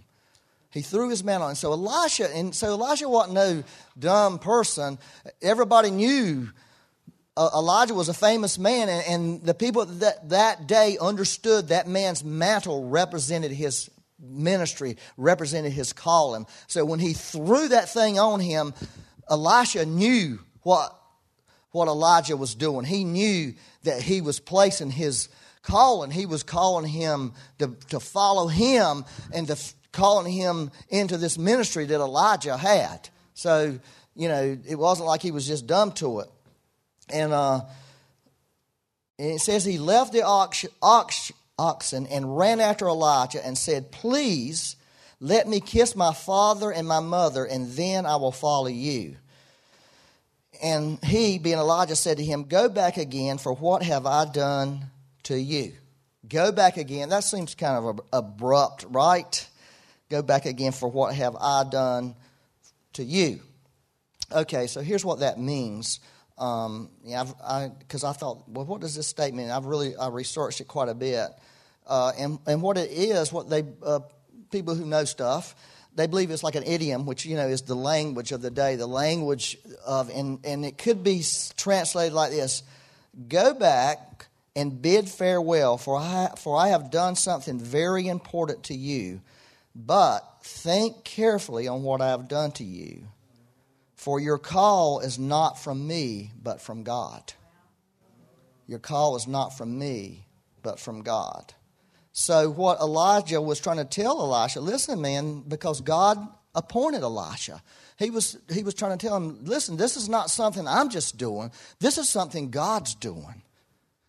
He 0.71 0.81
threw 0.81 1.11
his 1.11 1.23
mantle 1.23 1.49
on. 1.49 1.55
So 1.55 1.73
Elisha, 1.73 2.35
and 2.35 2.55
so 2.55 2.69
Elisha 2.69 3.11
wasn't 3.11 3.35
no 3.35 3.63
dumb 3.99 4.39
person. 4.39 4.99
Everybody 5.43 5.91
knew 5.91 6.49
uh, 7.37 7.51
Elijah 7.55 7.93
was 7.93 8.09
a 8.09 8.15
famous 8.15 8.59
man, 8.59 8.89
and, 8.89 9.07
and 9.07 9.43
the 9.43 9.53
people 9.53 9.85
that, 9.85 10.31
that 10.31 10.67
day 10.67 10.97
understood 10.99 11.69
that 11.69 11.89
man's 11.89 12.25
mantle 12.25 12.89
represented 12.89 13.51
his 13.51 13.91
ministry, 14.23 14.97
represented 15.17 15.73
his 15.73 15.93
calling. 15.93 16.47
So 16.69 16.85
when 16.85 17.01
he 17.01 17.13
threw 17.13 17.69
that 17.69 17.89
thing 17.89 18.19
on 18.19 18.41
him, 18.41 18.73
Elisha 19.29 19.85
knew 19.85 20.39
what, 20.63 20.97
what 21.73 21.89
Elijah 21.89 22.37
was 22.37 22.55
doing. 22.55 22.85
He 22.85 23.05
knew 23.05 23.55
that 23.83 24.01
he 24.01 24.21
was 24.21 24.41
placing 24.41 24.91
his 24.91 25.29
calling. 25.63 26.11
He 26.11 26.27
was 26.27 26.43
calling 26.43 26.87
him 26.89 27.33
to, 27.59 27.77
to 27.91 28.01
follow 28.01 28.47
him 28.47 29.05
and 29.33 29.47
to 29.49 29.57
calling 29.93 30.33
him 30.33 30.71
into 30.89 31.17
this 31.17 31.37
ministry 31.39 31.85
that 31.87 32.01
Elijah 32.01 32.57
had. 32.57 33.09
So, 33.35 33.79
you 34.15 34.29
know, 34.29 34.59
it 34.67 34.77
wasn't 34.77 35.07
like 35.07 35.23
he 35.23 35.31
was 35.31 35.47
just 35.47 35.67
dumb 35.67 35.93
to 35.93 36.21
it. 36.21 36.29
And, 37.09 37.33
uh, 37.33 37.61
and 39.19 39.33
it 39.33 39.41
says 39.41 39.65
he 39.65 39.79
left 39.79 40.13
the 40.13 40.23
ox, 40.23 40.65
ox, 40.81 41.31
oxen 41.63 42.07
and 42.07 42.37
ran 42.37 42.61
after 42.61 42.89
Elijah 42.89 43.45
and 43.45 43.57
said, 43.57 43.93
Please 43.93 44.77
let 45.21 45.47
me 45.47 45.61
kiss 45.61 45.95
my 45.95 46.13
father 46.13 46.73
and 46.73 46.87
my 46.87 46.99
mother, 46.99 47.45
and 47.45 47.71
then 47.73 48.07
I 48.07 48.17
will 48.17 48.33
follow 48.33 48.67
you. 48.67 49.17
And 50.63 51.03
he, 51.05 51.39
being 51.39 51.59
Elijah, 51.59 51.97
said 51.97 52.17
to 52.17 52.25
him, 52.25 52.45
Go 52.45 52.69
back 52.69 52.97
again, 52.97 53.39
for 53.39 53.55
what 53.55 53.83
have 53.83 54.07
I 54.07 54.25
done 54.25 54.87
to 55.25 55.39
you? 55.39 55.73
Go 56.29 56.51
back 56.53 56.77
again. 56.77 57.09
That 57.09 57.25
seems 57.25 57.55
kind 57.55 57.85
of 57.85 58.01
abrupt, 58.13 58.85
right? 58.89 59.49
Go 60.11 60.23
back 60.23 60.47
again, 60.47 60.73
for 60.73 60.89
what 60.89 61.15
have 61.15 61.37
I 61.41 61.65
done 61.71 62.17
to 62.95 63.05
you? 63.05 63.41
Okay, 64.31 64.67
so 64.67 64.81
here's 64.81 65.05
what 65.05 65.21
that 65.21 65.39
means. 65.39 66.01
Um, 66.39 66.91
yeah, 67.05 67.25
because 67.79 68.05
I, 68.05 68.11
I, 68.11 68.13
thought, 68.13 68.49
well, 68.49 68.65
what 68.65 68.81
does 68.81 68.97
this 68.97 69.07
statement? 69.07 69.51
I've 69.51 69.67
really 69.67 69.95
I 69.97 70.09
researched 70.09 70.61
it 70.61 70.67
quite 70.67 70.89
a 70.89 70.95
bit, 70.95 71.29
uh, 71.87 72.13
and 72.19 72.39
and 72.47 72.63
what 72.63 72.79
it 72.79 72.91
is, 72.91 73.33
what 73.33 73.49
they 73.49 73.65
uh, 73.85 74.01
people 74.51 74.75
who 74.75 74.87
know 74.87 75.05
stuff, 75.05 75.55
they 75.95 76.07
believe 76.07 76.31
it's 76.31 76.43
like 76.43 76.55
an 76.55 76.65
idiom, 76.65 77.07
which 77.07 77.25
you 77.25 77.37
know 77.37 77.47
is 77.47 77.63
the 77.63 77.75
language 77.75 78.33
of 78.33 78.43
the 78.43 78.51
day, 78.51 78.77
the 78.77 78.87
language 78.87 79.59
of, 79.87 80.11
and 80.11 80.41
and 80.45 80.65
it 80.65 80.79
could 80.79 81.03
be 81.03 81.23
translated 81.57 82.13
like 82.13 82.31
this: 82.31 82.63
Go 83.29 83.55
back 83.55 84.27
and 84.55 84.81
bid 84.81 85.09
farewell, 85.09 85.79
for 85.79 85.97
I 85.97 86.31
for 86.39 86.57
I 86.57 86.69
have 86.69 86.91
done 86.91 87.17
something 87.17 87.59
very 87.59 88.09
important 88.09 88.65
to 88.65 88.75
you, 88.75 89.21
but 89.75 90.21
think 90.43 91.05
carefully 91.05 91.69
on 91.69 91.83
what 91.83 92.01
I 92.01 92.09
have 92.09 92.29
done 92.29 92.53
to 92.53 92.65
you 92.65 93.05
for 94.03 94.19
your 94.19 94.39
call 94.39 94.99
is 94.99 95.17
not 95.17 95.61
from 95.61 95.87
me, 95.87 96.33
but 96.43 96.61
from 96.61 96.83
God. 96.83 97.35
Your 98.67 98.81
call 98.81 99.15
is 99.15 99.29
not 99.29 99.57
from 99.57 99.79
me, 99.79 100.27
but 100.61 100.81
from 100.81 101.03
God. 101.03 101.55
So, 102.13 102.51
what 102.51 102.81
Elijah 102.81 103.41
was 103.41 103.59
trying 103.59 103.79
to 103.79 103.85
tell 103.85 104.21
Elisha, 104.21 104.61
listen, 104.61 105.01
man, 105.01 105.45
because 105.49 105.81
God 105.81 106.19
appointed 106.55 107.03
Elisha. 107.03 107.63
He 107.99 108.11
was, 108.11 108.37
he 108.53 108.63
was 108.63 108.75
trying 108.75 108.99
to 108.99 109.07
tell 109.07 109.17
him, 109.17 109.45
listen, 109.45 109.79
this 109.79 109.97
is 109.97 110.11
not 110.11 110.31
something 110.31 110.69
I'm 110.69 110.91
just 110.91 111.17
doing, 111.17 111.51
this 111.81 111.97
is 111.97 112.11
something 112.11 112.51
God's 112.51 112.95
doing. 112.95 113.43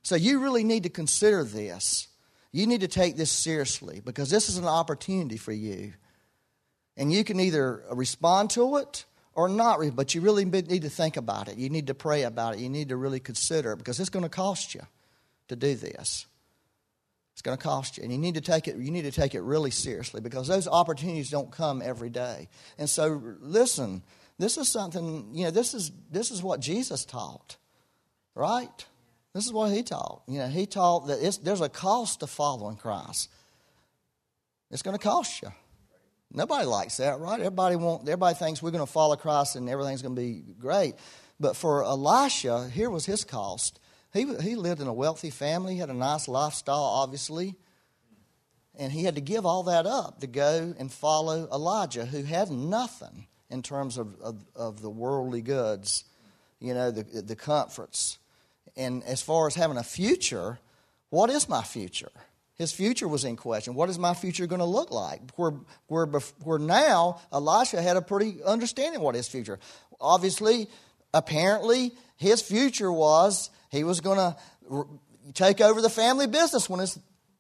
So, 0.02 0.16
you 0.16 0.40
really 0.40 0.66
need 0.66 0.84
to 0.84 0.90
consider 0.90 1.46
this. 1.46 2.10
You 2.52 2.68
need 2.68 2.82
to 2.82 2.90
take 2.90 3.16
this 3.16 3.32
seriously 3.32 4.02
because 4.04 4.30
this 4.30 4.50
is 4.50 4.58
an 4.58 4.66
opportunity 4.66 5.38
for 5.38 5.54
you. 5.54 5.94
And 6.98 7.12
you 7.12 7.24
can 7.24 7.40
either 7.40 7.84
respond 7.92 8.52
to 8.52 8.78
it 8.78 9.06
or 9.34 9.50
not, 9.50 9.80
but 9.96 10.14
you 10.14 10.22
really 10.22 10.46
need 10.46 10.84
to 10.84 10.90
think 10.90 11.18
about 11.18 11.48
it. 11.48 11.58
You 11.58 11.70
need 11.70 11.88
to 11.88 11.96
pray 11.96 12.24
about 12.24 12.54
it. 12.54 12.60
You 12.60 12.70
need 12.70 12.90
to 12.90 12.98
really 12.98 13.20
consider 13.20 13.72
it 13.72 13.78
because 13.78 14.00
it's 14.00 14.10
going 14.10 14.24
to 14.24 14.30
cost 14.30 14.76
you 14.76 14.82
to 15.48 15.56
do 15.56 15.74
this. 15.74 16.28
It's 17.34 17.42
going 17.42 17.58
to 17.58 17.64
cost 17.64 17.98
you, 17.98 18.04
and 18.04 18.12
you 18.12 18.18
need 18.18 18.36
to 18.36 18.42
take 18.42 18.68
it. 18.68 18.78
You 18.78 18.92
need 18.92 19.04
to 19.04 19.12
take 19.12 19.36
it 19.36 19.42
really 19.42 19.72
seriously 19.72 20.22
because 20.22 20.48
those 20.48 20.68
opportunities 20.68 21.30
don't 21.30 21.52
come 21.52 21.82
every 21.82 22.10
day. 22.10 22.48
And 22.78 22.90
so, 22.90 23.36
listen. 23.42 24.04
This 24.40 24.58
is 24.58 24.68
something 24.68 25.30
you 25.32 25.46
know. 25.46 25.52
This 25.52 25.74
is 25.74 25.92
this 26.12 26.32
is 26.32 26.42
what 26.42 26.60
Jesus 26.60 27.06
taught, 27.06 27.58
right? 28.36 28.86
This 29.34 29.46
is 29.46 29.54
what 29.54 29.72
he 29.72 29.84
taught. 29.84 30.24
You 30.28 30.40
know, 30.40 30.48
he 30.48 30.66
taught 30.66 31.08
that 31.08 31.40
there's 31.44 31.62
a 31.62 31.70
cost 31.70 32.20
to 32.22 32.28
following 32.28 32.76
Christ. 32.76 33.30
It's 34.72 34.82
going 34.82 34.98
to 34.98 35.04
cost 35.04 35.42
you. 35.42 35.52
Nobody 36.32 36.66
likes 36.66 36.98
that, 36.98 37.20
right? 37.20 37.40
Everybody 37.40 37.76
want, 37.76 38.04
everybody 38.04 38.36
thinks 38.36 38.62
we're 38.62 38.72
going 38.72 38.86
to 38.86 38.92
follow 38.92 39.16
Christ 39.16 39.56
and 39.56 39.70
everything's 39.70 40.02
going 40.02 40.16
to 40.16 40.22
be 40.22 40.44
great. 40.60 40.96
But 41.40 41.56
for 41.56 41.84
Elisha, 41.84 42.70
here 42.70 42.90
was 42.90 43.06
his 43.06 43.24
cost. 43.24 43.80
He, 44.14 44.26
he 44.42 44.56
lived 44.56 44.80
in 44.80 44.88
a 44.88 44.94
wealthy 44.94 45.32
family, 45.32 45.78
had 45.78 45.90
a 45.90 45.94
nice 45.94 46.28
lifestyle, 46.28 46.76
obviously. 46.76 47.56
And 48.78 48.92
he 48.92 49.04
had 49.04 49.16
to 49.16 49.22
give 49.22 49.46
all 49.46 49.64
that 49.64 49.86
up 49.86 50.20
to 50.22 50.28
go 50.28 50.74
and 50.78 50.92
follow 50.92 51.48
Elijah, 51.52 52.06
who 52.06 52.24
had 52.24 52.50
nothing 52.50 53.28
in 53.50 53.62
terms 53.62 53.98
of, 53.98 54.20
of, 54.22 54.44
of 54.56 54.82
the 54.82 54.90
worldly 54.90 55.42
goods, 55.42 56.06
you 56.60 56.74
know, 56.74 56.92
the, 56.92 57.04
the 57.22 57.36
comforts. 57.36 58.18
And 58.76 59.04
as 59.04 59.22
far 59.22 59.48
as 59.48 59.56
having 59.56 59.78
a 59.78 59.84
future, 59.84 60.60
what 61.10 61.30
is 61.30 61.48
my 61.48 61.62
future? 61.62 62.12
His 62.56 62.72
future 62.72 63.08
was 63.08 63.26
in 63.26 63.36
question. 63.36 63.74
What 63.76 63.90
is 63.90 64.00
my 64.00 64.14
future 64.14 64.48
going 64.48 64.60
to 64.60 64.66
look 64.66 64.92
like? 64.92 65.22
Where, 65.36 65.54
where, 65.88 66.06
where 66.44 66.60
now 66.60 67.20
Elisha 67.32 67.82
had 67.82 67.98
a 67.98 68.02
pretty 68.02 68.44
understanding 68.44 69.02
what 69.02 69.16
his 69.16 69.28
future. 69.28 69.60
Obviously, 70.00 70.68
apparently, 71.14 71.94
his 72.18 72.42
future 72.42 72.92
was 72.92 73.50
he 73.74 73.84
was 73.84 74.00
going 74.02 74.18
to 74.18 74.86
take 75.34 75.60
over 75.60 75.82
the 75.82 75.90
family 75.90 76.28
business 76.28 76.70
when 76.70 76.86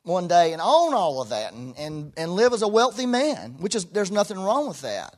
one 0.02 0.28
day 0.28 0.52
and 0.52 0.62
own 0.62 0.93
all 0.93 1.22
of 1.22 1.30
that 1.30 1.54
and, 1.54 1.78
and, 1.78 2.12
and 2.17 2.32
live 2.32 2.54
as 2.54 2.62
a 2.62 2.67
wealthy 2.67 3.06
man, 3.06 3.56
which 3.60 3.76
is 3.76 3.86
there's 3.86 4.12
nothing 4.12 4.39
wrong 4.39 4.67
with 4.67 4.82
that. 4.82 5.15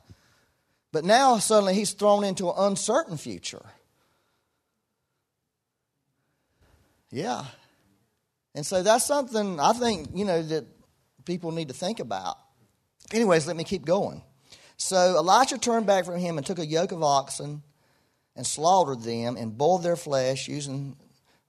But 0.92 1.04
now 1.04 1.38
suddenly 1.38 1.74
he's 1.74 1.92
thrown 1.92 2.22
into 2.22 2.48
an 2.48 2.54
uncertain 2.58 3.16
future. 3.16 3.64
Yeah, 7.10 7.44
and 8.54 8.66
so 8.66 8.82
that's 8.82 9.06
something 9.06 9.58
I 9.58 9.72
think, 9.72 10.08
you 10.14 10.24
know, 10.24 10.42
that 10.42 10.66
people 11.24 11.50
need 11.50 11.68
to 11.68 11.74
think 11.74 11.98
about. 11.98 12.36
Anyways, 13.12 13.46
let 13.46 13.56
me 13.56 13.64
keep 13.64 13.84
going. 13.84 14.22
So 14.76 15.16
Elisha 15.16 15.58
turned 15.58 15.86
back 15.86 16.04
from 16.04 16.18
him 16.18 16.36
and 16.36 16.46
took 16.46 16.58
a 16.58 16.66
yoke 16.66 16.92
of 16.92 17.02
oxen 17.02 17.62
and 18.34 18.46
slaughtered 18.46 19.02
them 19.02 19.36
and 19.36 19.56
boiled 19.56 19.82
their 19.82 19.96
flesh 19.96 20.48
using 20.48 20.96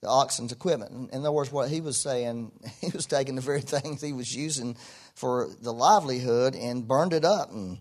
the 0.02 0.08
oxen's 0.08 0.52
equipment. 0.52 1.12
In 1.12 1.20
other 1.20 1.32
words, 1.32 1.52
what 1.52 1.70
he 1.70 1.82
was 1.82 1.98
saying, 1.98 2.52
he 2.82 2.90
was 2.90 3.06
taking 3.06 3.36
the 3.36 3.42
very 3.42 3.62
things 3.62 4.02
he 4.02 4.14
was 4.14 4.36
using 4.36 4.78
for 5.16 5.50
the 5.62 5.74
livelihood 5.74 6.56
and 6.56 6.88
burned 6.88 7.14
it 7.14 7.26
up 7.26 7.52
and, 7.52 7.80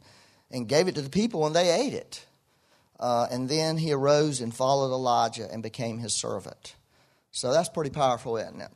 and 0.51 0.69
gave 0.69 0.89
it 0.89 0.95
to 0.95 1.03
the 1.03 1.11
people 1.11 1.47
and 1.47 1.55
they 1.55 1.71
ate 1.71 1.93
it. 1.93 2.25
Uh, 2.99 3.27
and 3.31 3.49
then 3.49 3.77
he 3.77 3.93
arose 3.93 4.41
and 4.41 4.55
followed 4.55 4.91
Elijah 4.91 5.47
and 5.53 5.63
became 5.63 5.99
his 5.99 6.15
servant. 6.15 6.75
So 7.31 7.53
that's 7.53 7.69
pretty 7.69 7.91
powerful, 7.91 8.39
isn't 8.39 8.61
it? 8.61 8.71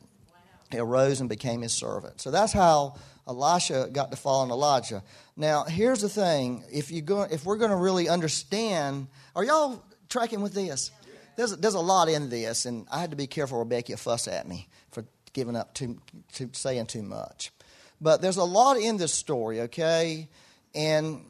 he 0.71 0.79
arose 0.79 1.19
and 1.19 1.29
became 1.29 1.61
his 1.61 1.73
servant. 1.73 2.21
So 2.21 2.31
that's 2.31 2.53
how 2.53 2.95
Elisha 3.27 3.89
got 3.91 4.11
to 4.11 4.17
follow 4.17 4.49
Elijah. 4.49 5.03
Now, 5.35 5.63
here's 5.65 6.01
the 6.01 6.09
thing: 6.09 6.63
if 6.71 6.91
you 6.91 7.01
go, 7.01 7.23
if 7.23 7.45
we're 7.45 7.57
going 7.57 7.71
to 7.71 7.77
really 7.77 8.09
understand, 8.09 9.07
are 9.35 9.43
y'all 9.43 9.83
tracking 10.09 10.41
with 10.41 10.53
this? 10.53 10.91
There's 11.35 11.55
there's 11.57 11.75
a 11.75 11.79
lot 11.79 12.09
in 12.09 12.29
this, 12.29 12.65
and 12.65 12.87
I 12.91 12.99
had 12.99 13.11
to 13.11 13.17
be 13.17 13.27
careful. 13.27 13.59
Rebecca 13.59 13.97
fuss 13.97 14.27
at 14.27 14.47
me 14.47 14.67
for 14.91 15.05
giving 15.33 15.55
up 15.55 15.73
too, 15.73 15.99
to 16.33 16.49
saying 16.53 16.87
too 16.87 17.03
much. 17.03 17.51
But 17.99 18.21
there's 18.21 18.37
a 18.37 18.43
lot 18.43 18.77
in 18.77 18.97
this 18.97 19.13
story, 19.13 19.61
okay? 19.61 20.27
And 20.73 21.25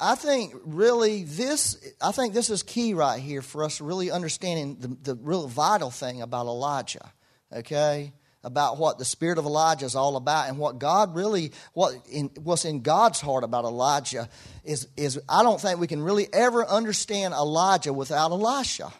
I 0.00 0.14
think 0.14 0.54
really 0.64 1.24
this, 1.24 1.76
I 2.00 2.12
think 2.12 2.34
this 2.34 2.50
is 2.50 2.62
key 2.62 2.94
right 2.94 3.20
here 3.20 3.42
for 3.42 3.62
us 3.62 3.80
really 3.80 4.10
understanding 4.10 4.76
the, 4.80 5.12
the 5.12 5.14
real 5.14 5.46
vital 5.46 5.90
thing 5.90 6.22
about 6.22 6.46
Elijah, 6.46 7.12
okay? 7.52 8.12
about 8.44 8.76
what 8.76 8.98
the 8.98 9.04
spirit 9.04 9.38
of 9.38 9.46
Elijah 9.46 9.86
is 9.86 9.96
all 9.96 10.16
about 10.16 10.48
and 10.48 10.58
what 10.58 10.78
God 10.78 11.14
really, 11.14 11.52
what 11.72 11.94
in, 12.10 12.30
what's 12.42 12.66
in 12.66 12.82
God's 12.82 13.20
heart 13.20 13.42
about 13.42 13.64
Elijah 13.64 14.28
is, 14.64 14.86
is 14.96 15.18
I 15.28 15.42
don't 15.42 15.60
think 15.60 15.80
we 15.80 15.86
can 15.86 16.02
really 16.02 16.28
ever 16.32 16.64
understand 16.66 17.32
Elijah 17.32 17.92
without 17.92 18.30
Elisha. 18.30 18.92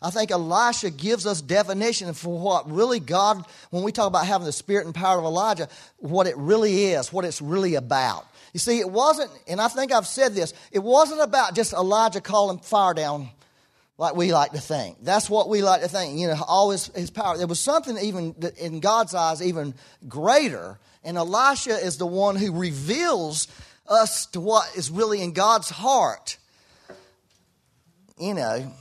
I 0.00 0.10
think 0.10 0.30
Elisha 0.30 0.90
gives 0.90 1.26
us 1.26 1.40
definition 1.40 2.14
for 2.14 2.38
what 2.38 2.70
really 2.70 3.00
God, 3.00 3.44
when 3.70 3.82
we 3.82 3.90
talk 3.90 4.06
about 4.06 4.26
having 4.26 4.44
the 4.44 4.52
spirit 4.52 4.86
and 4.86 4.94
power 4.94 5.18
of 5.18 5.24
Elijah, 5.24 5.68
what 5.98 6.28
it 6.28 6.36
really 6.36 6.86
is, 6.86 7.12
what 7.12 7.24
it's 7.24 7.42
really 7.42 7.74
about. 7.74 8.24
You 8.52 8.60
see, 8.60 8.78
it 8.78 8.88
wasn't, 8.88 9.30
and 9.48 9.60
I 9.60 9.68
think 9.68 9.92
I've 9.92 10.06
said 10.06 10.34
this, 10.34 10.54
it 10.70 10.78
wasn't 10.78 11.20
about 11.20 11.54
just 11.54 11.72
Elijah 11.72 12.20
calling 12.20 12.58
fire 12.58 12.94
down 12.94 13.30
like 13.98 14.14
we 14.14 14.32
like 14.32 14.52
to 14.52 14.60
think. 14.60 14.98
That's 15.02 15.28
what 15.28 15.48
we 15.48 15.62
like 15.62 15.82
to 15.82 15.88
think, 15.88 16.18
you 16.18 16.28
know, 16.28 16.36
all 16.46 16.70
his, 16.70 16.86
his 16.94 17.10
power. 17.10 17.36
There 17.36 17.48
was 17.48 17.58
something 17.58 17.98
even 17.98 18.36
in 18.56 18.78
God's 18.78 19.14
eyes 19.14 19.42
even 19.42 19.74
greater, 20.08 20.78
and 21.02 21.16
Elisha 21.16 21.72
is 21.72 21.98
the 21.98 22.06
one 22.06 22.36
who 22.36 22.52
reveals 22.52 23.48
us 23.88 24.26
to 24.26 24.40
what 24.40 24.76
is 24.76 24.90
really 24.90 25.22
in 25.22 25.32
God's 25.32 25.68
heart. 25.68 26.36
You 28.20 28.34
know, 28.34 28.72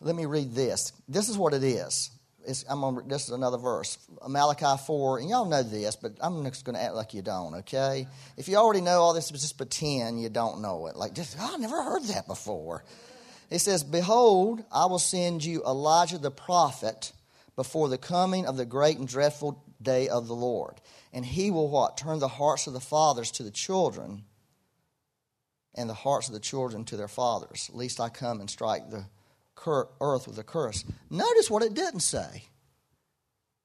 let 0.00 0.14
me 0.14 0.26
read 0.26 0.54
this. 0.54 0.92
This 1.08 1.28
is 1.28 1.38
what 1.38 1.54
it 1.54 1.62
is. 1.62 2.10
This 2.46 2.64
is 2.64 3.30
another 3.30 3.58
verse, 3.58 3.98
Malachi 4.28 4.80
4, 4.86 5.18
and 5.18 5.28
y'all 5.28 5.46
know 5.46 5.64
this, 5.64 5.96
but 5.96 6.12
I'm 6.20 6.44
just 6.44 6.64
going 6.64 6.76
to 6.76 6.82
act 6.82 6.94
like 6.94 7.12
you 7.12 7.20
don't, 7.20 7.54
okay? 7.56 8.06
If 8.36 8.46
you 8.46 8.56
already 8.56 8.82
know 8.82 9.00
all 9.00 9.14
this, 9.14 9.30
just 9.30 9.58
pretend 9.58 10.22
you 10.22 10.28
don't 10.28 10.62
know 10.62 10.86
it. 10.86 10.94
Like, 10.94 11.14
just, 11.14 11.36
oh, 11.40 11.54
I 11.54 11.56
never 11.58 11.82
heard 11.82 12.04
that 12.04 12.28
before. 12.28 12.84
It 13.50 13.58
says, 13.58 13.82
Behold, 13.82 14.62
I 14.70 14.86
will 14.86 15.00
send 15.00 15.44
you 15.44 15.64
Elijah 15.64 16.18
the 16.18 16.30
prophet 16.30 17.12
before 17.56 17.88
the 17.88 17.98
coming 17.98 18.46
of 18.46 18.56
the 18.56 18.64
great 18.64 18.98
and 18.98 19.08
dreadful 19.08 19.64
day 19.82 20.08
of 20.08 20.28
the 20.28 20.34
Lord. 20.34 20.80
And 21.12 21.24
he 21.24 21.50
will 21.50 21.68
what? 21.68 21.96
Turn 21.96 22.20
the 22.20 22.28
hearts 22.28 22.68
of 22.68 22.74
the 22.74 22.80
fathers 22.80 23.30
to 23.32 23.42
the 23.42 23.50
children, 23.50 24.24
and 25.74 25.90
the 25.90 25.94
hearts 25.94 26.28
of 26.28 26.34
the 26.34 26.40
children 26.40 26.84
to 26.84 26.96
their 26.96 27.08
fathers, 27.08 27.70
lest 27.72 28.00
I 28.00 28.08
come 28.08 28.40
and 28.40 28.48
strike 28.48 28.90
the 28.90 29.06
earth 29.66 30.28
with 30.28 30.38
a 30.38 30.44
curse. 30.44 30.84
Notice 31.10 31.50
what 31.50 31.62
it 31.62 31.74
didn't 31.74 32.00
say. 32.00 32.44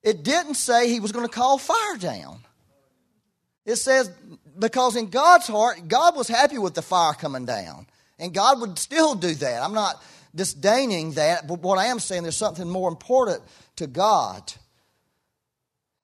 It 0.04 0.23
didn't 0.23 0.56
say 0.56 0.89
he 0.89 0.99
was 0.99 1.12
going 1.12 1.25
to 1.25 1.32
call 1.32 1.58
fire 1.58 1.97
down. 1.97 2.39
It 3.65 3.75
says, 3.75 4.12
because 4.58 4.95
in 4.95 5.10
God's 5.10 5.47
heart, 5.47 5.88
God 5.88 6.15
was 6.15 6.27
happy 6.27 6.58
with 6.58 6.73
the 6.73 6.82
fire 6.82 7.13
coming 7.13 7.45
down. 7.45 7.86
And 8.17 8.34
God 8.34 8.60
would 8.62 8.80
still 8.80 9.15
do 9.15 9.34
that. 9.36 9.63
I'm 9.63 9.73
not 9.73 10.01
disdaining 10.34 11.13
that, 11.13 11.47
but 11.47 11.60
what 11.60 11.77
I 11.77 11.88
am 11.88 11.99
saying, 11.99 12.23
there's 12.23 12.38
something 12.38 12.67
more 12.67 12.89
important 12.89 13.41
to 13.75 13.88
God. 13.88 14.54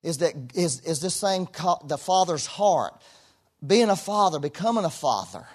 Is 0.03 0.19
that 0.19 0.33
is, 0.53 0.81
is 0.81 0.99
this 1.01 1.15
same 1.15 1.47
the 1.85 1.97
father's 1.97 2.45
heart, 2.45 2.93
being 3.65 3.89
a 3.89 3.95
father, 3.95 4.39
becoming 4.39 4.85
a 4.85 4.89
father. 4.89 5.45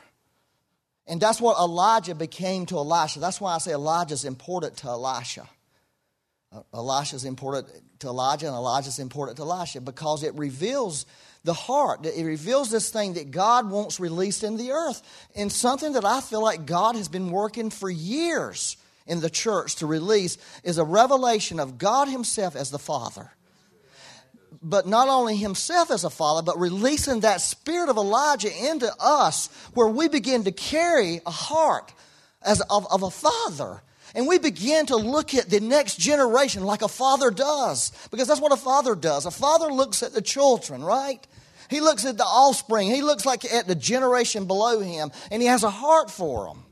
And 1.06 1.20
that's 1.20 1.40
what 1.40 1.58
Elijah 1.58 2.14
became 2.14 2.66
to 2.66 2.76
Elisha. 2.76 3.20
That's 3.20 3.40
why 3.40 3.54
I 3.54 3.58
say 3.58 3.72
Elijah 3.72 4.14
is 4.14 4.24
important 4.24 4.76
to 4.78 4.88
Elisha. 4.88 5.48
Uh, 6.52 6.62
Elisha 6.74 7.16
is 7.16 7.24
important 7.24 7.68
to 8.00 8.08
Elijah, 8.08 8.46
and 8.46 8.54
Elijah 8.54 8.88
is 8.88 8.98
important 8.98 9.36
to 9.38 9.42
Elisha 9.42 9.80
because 9.80 10.22
it 10.22 10.34
reveals 10.34 11.06
the 11.44 11.54
heart. 11.54 12.06
It 12.06 12.24
reveals 12.24 12.70
this 12.70 12.90
thing 12.90 13.14
that 13.14 13.30
God 13.30 13.68
wants 13.68 13.98
released 13.98 14.44
in 14.44 14.56
the 14.56 14.72
earth. 14.72 15.02
And 15.34 15.50
something 15.50 15.94
that 15.94 16.04
I 16.04 16.20
feel 16.20 16.42
like 16.42 16.66
God 16.66 16.94
has 16.94 17.08
been 17.08 17.30
working 17.30 17.70
for 17.70 17.90
years 17.90 18.76
in 19.06 19.20
the 19.20 19.30
church 19.30 19.76
to 19.76 19.86
release 19.86 20.38
is 20.62 20.78
a 20.78 20.84
revelation 20.84 21.58
of 21.58 21.78
God 21.78 22.08
Himself 22.08 22.54
as 22.54 22.70
the 22.70 22.78
Father 22.78 23.32
but 24.62 24.86
not 24.86 25.08
only 25.08 25.36
himself 25.36 25.90
as 25.90 26.04
a 26.04 26.10
father, 26.10 26.42
but 26.42 26.58
releasing 26.58 27.20
that 27.20 27.40
spirit 27.40 27.88
of 27.88 27.96
Elijah 27.96 28.50
into 28.66 28.92
us, 29.00 29.48
where 29.74 29.88
we 29.88 30.08
begin 30.08 30.44
to 30.44 30.52
carry 30.52 31.20
a 31.24 31.30
heart 31.30 31.92
as 32.42 32.60
of, 32.62 32.86
of 32.90 33.02
a 33.02 33.10
father. 33.10 33.82
And 34.14 34.26
we 34.26 34.38
begin 34.38 34.86
to 34.86 34.96
look 34.96 35.34
at 35.34 35.48
the 35.48 35.60
next 35.60 35.98
generation 35.98 36.64
like 36.64 36.82
a 36.82 36.88
father 36.88 37.30
does, 37.30 37.92
because 38.10 38.28
that's 38.28 38.40
what 38.40 38.52
a 38.52 38.56
father 38.56 38.94
does. 38.94 39.24
A 39.26 39.30
father 39.30 39.72
looks 39.72 40.02
at 40.02 40.12
the 40.12 40.22
children, 40.22 40.82
right? 40.82 41.26
He 41.70 41.80
looks 41.80 42.04
at 42.04 42.18
the 42.18 42.24
offspring. 42.24 42.90
He 42.90 43.00
looks 43.00 43.24
like 43.24 43.44
at 43.46 43.66
the 43.66 43.74
generation 43.74 44.46
below 44.46 44.80
him, 44.80 45.10
and 45.30 45.40
he 45.40 45.48
has 45.48 45.62
a 45.62 45.70
heart 45.70 46.10
for 46.10 46.46
them. 46.46 46.64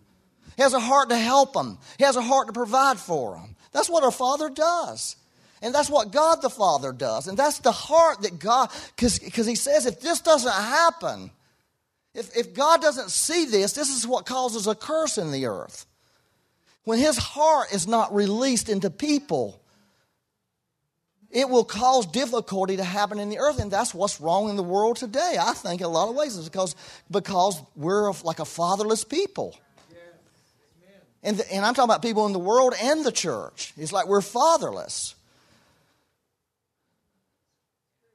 He 0.56 0.62
has 0.62 0.74
a 0.74 0.80
heart 0.80 1.08
to 1.08 1.16
help 1.16 1.54
them. 1.54 1.78
He 1.96 2.04
has 2.04 2.16
a 2.16 2.22
heart 2.22 2.48
to 2.48 2.52
provide 2.52 2.98
for 2.98 3.36
them. 3.36 3.56
That's 3.72 3.88
what 3.88 4.04
a 4.04 4.10
father 4.10 4.50
does. 4.50 5.16
And 5.62 5.74
that's 5.74 5.90
what 5.90 6.10
God 6.10 6.40
the 6.40 6.50
Father 6.50 6.92
does. 6.92 7.26
And 7.26 7.36
that's 7.36 7.58
the 7.58 7.72
heart 7.72 8.22
that 8.22 8.38
God, 8.38 8.70
because 8.96 9.46
He 9.46 9.54
says 9.54 9.86
if 9.86 10.00
this 10.00 10.20
doesn't 10.20 10.50
happen, 10.50 11.30
if, 12.14 12.36
if 12.36 12.54
God 12.54 12.80
doesn't 12.80 13.10
see 13.10 13.44
this, 13.44 13.72
this 13.72 13.94
is 13.94 14.06
what 14.06 14.26
causes 14.26 14.66
a 14.66 14.74
curse 14.74 15.18
in 15.18 15.32
the 15.32 15.46
earth. 15.46 15.86
When 16.84 16.98
His 16.98 17.18
heart 17.18 17.72
is 17.72 17.86
not 17.86 18.14
released 18.14 18.68
into 18.68 18.90
people, 18.90 19.60
it 21.30 21.48
will 21.48 21.64
cause 21.64 22.06
difficulty 22.06 22.78
to 22.78 22.84
happen 22.84 23.20
in 23.20 23.28
the 23.28 23.38
earth. 23.38 23.60
And 23.60 23.70
that's 23.70 23.94
what's 23.94 24.20
wrong 24.20 24.48
in 24.48 24.56
the 24.56 24.62
world 24.62 24.96
today. 24.96 25.36
I 25.38 25.52
think 25.52 25.80
in 25.80 25.86
a 25.86 25.90
lot 25.90 26.08
of 26.08 26.16
ways 26.16 26.36
is 26.36 26.48
because, 26.48 26.74
because 27.10 27.60
we're 27.76 28.10
like 28.24 28.40
a 28.40 28.44
fatherless 28.44 29.04
people. 29.04 29.56
And, 31.22 31.36
the, 31.36 31.52
and 31.52 31.66
I'm 31.66 31.74
talking 31.74 31.90
about 31.90 32.00
people 32.00 32.26
in 32.26 32.32
the 32.32 32.38
world 32.38 32.72
and 32.82 33.04
the 33.04 33.12
church. 33.12 33.74
It's 33.76 33.92
like 33.92 34.08
we're 34.08 34.22
fatherless. 34.22 35.14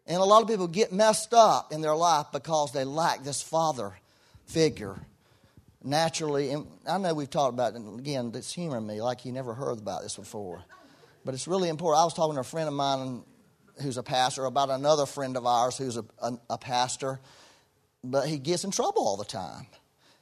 And 0.07 0.17
a 0.17 0.23
lot 0.23 0.43
of 0.43 0.47
people 0.47 0.67
get 0.67 0.91
messed 0.91 1.33
up 1.33 1.71
in 1.71 1.81
their 1.81 1.95
life 1.95 2.27
because 2.31 2.71
they 2.71 2.83
lack 2.83 3.23
this 3.23 3.41
father 3.41 3.93
figure. 4.45 4.99
Naturally, 5.83 6.51
and 6.51 6.67
I 6.87 6.97
know 6.97 7.13
we've 7.13 7.29
talked 7.29 7.53
about 7.53 7.73
it, 7.73 7.77
and 7.77 7.99
again, 7.99 8.31
it's 8.33 8.53
humoring 8.53 8.87
me 8.87 9.01
like 9.01 9.23
you 9.25 9.31
never 9.31 9.53
heard 9.53 9.77
about 9.77 10.01
this 10.01 10.15
before. 10.15 10.63
But 11.23 11.33
it's 11.33 11.47
really 11.47 11.69
important. 11.69 12.01
I 12.01 12.05
was 12.05 12.13
talking 12.13 12.35
to 12.35 12.41
a 12.41 12.43
friend 12.43 12.67
of 12.67 12.73
mine 12.73 13.23
who's 13.81 13.97
a 13.97 14.03
pastor 14.03 14.45
about 14.45 14.69
another 14.69 15.05
friend 15.05 15.37
of 15.37 15.45
ours 15.45 15.77
who's 15.77 15.97
a, 15.97 16.05
a, 16.21 16.33
a 16.51 16.57
pastor, 16.57 17.19
but 18.03 18.27
he 18.27 18.37
gets 18.37 18.63
in 18.63 18.71
trouble 18.71 19.07
all 19.07 19.17
the 19.17 19.25
time. 19.25 19.67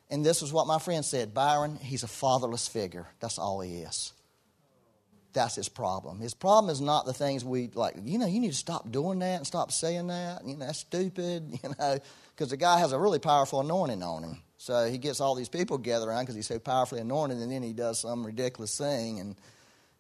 And 0.10 0.26
this 0.26 0.42
is 0.42 0.52
what 0.52 0.68
my 0.68 0.80
friend 0.80 1.04
said 1.04 1.34
Byron, 1.34 1.78
he's 1.78 2.04
a 2.04 2.08
fatherless 2.08 2.68
figure. 2.68 3.08
That's 3.20 3.38
all 3.38 3.62
he 3.62 3.78
is. 3.78 4.14
That's 5.34 5.56
his 5.56 5.68
problem. 5.68 6.20
His 6.20 6.34
problem 6.34 6.72
is 6.72 6.80
not 6.80 7.06
the 7.06 7.14
things 7.14 7.44
we 7.44 7.70
like, 7.74 7.96
you 8.04 8.20
know, 8.20 8.28
you 8.28 8.40
need 8.40 8.52
to 8.52 8.58
stop 8.58 8.92
doing 8.92 9.20
that 9.20 9.38
and 9.38 9.48
stop 9.48 9.72
saying 9.72 10.08
that. 10.08 10.46
You 10.46 10.56
know, 10.56 10.66
that's 10.68 10.80
stupid, 10.80 11.60
you 11.64 11.70
know, 11.80 12.00
because 12.36 12.52
the 12.52 12.58
guy 12.58 12.80
has 12.80 12.92
a 12.92 13.00
really 13.00 13.20
powerful 13.20 13.60
anointing 13.60 14.04
on 14.04 14.24
him. 14.24 14.38
So 14.58 14.90
he 14.90 14.98
gets 14.98 15.20
all 15.20 15.36
these 15.36 15.50
people 15.50 15.78
gathered 15.78 16.08
around 16.08 16.24
because 16.24 16.36
he's 16.36 16.48
so 16.48 16.60
powerfully 16.60 17.02
anointed, 17.02 17.40
and 17.40 17.52
then 17.52 17.64
he 17.64 17.74
does 17.74 18.00
some 18.00 18.26
ridiculous 18.26 18.78
thing 18.78 19.20
and 19.20 19.36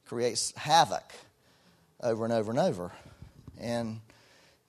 creates 0.05 0.53
havoc 0.55 1.11
over 2.01 2.23
and 2.23 2.33
over 2.33 2.51
and 2.51 2.59
over. 2.59 2.91
And 3.59 3.99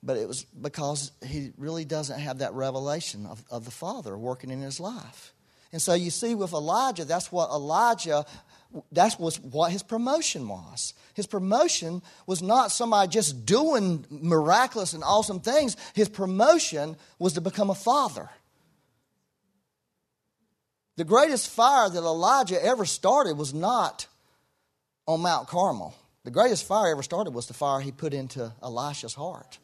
but 0.03 0.17
it 0.17 0.27
was 0.27 0.43
because 0.43 1.11
he 1.25 1.51
really 1.57 1.85
doesn't 1.85 2.19
have 2.19 2.39
that 2.39 2.53
revelation 2.53 3.25
of, 3.25 3.43
of 3.49 3.65
the 3.65 3.71
Father 3.71 4.15
working 4.17 4.51
in 4.51 4.61
his 4.61 4.79
life. 4.79 5.33
And 5.71 5.81
so 5.81 5.93
you 5.93 6.11
see 6.11 6.35
with 6.35 6.53
Elijah, 6.53 7.05
that's 7.05 7.31
what 7.31 7.49
Elijah 7.49 8.25
that 8.91 9.19
was 9.19 9.39
what 9.39 9.71
his 9.71 9.83
promotion 9.83 10.47
was. 10.47 10.93
His 11.13 11.27
promotion 11.27 12.01
was 12.27 12.41
not 12.41 12.71
somebody 12.71 13.09
just 13.09 13.45
doing 13.45 14.05
miraculous 14.09 14.93
and 14.93 15.03
awesome 15.03 15.39
things. 15.39 15.77
His 15.93 16.09
promotion 16.09 16.97
was 17.19 17.33
to 17.33 17.41
become 17.41 17.69
a 17.69 17.75
father. 17.75 18.29
The 20.97 21.03
greatest 21.03 21.49
fire 21.49 21.89
that 21.89 21.97
Elijah 21.97 22.63
ever 22.63 22.85
started 22.85 23.37
was 23.37 23.53
not 23.53 24.07
on 25.07 25.21
Mount 25.21 25.47
Carmel. 25.47 25.93
The 26.23 26.31
greatest 26.31 26.65
fire 26.65 26.91
ever 26.91 27.03
started 27.03 27.31
was 27.33 27.47
the 27.47 27.53
fire 27.53 27.81
he 27.81 27.91
put 27.91 28.13
into 28.13 28.53
Elisha's 28.63 29.13
heart. 29.13 29.59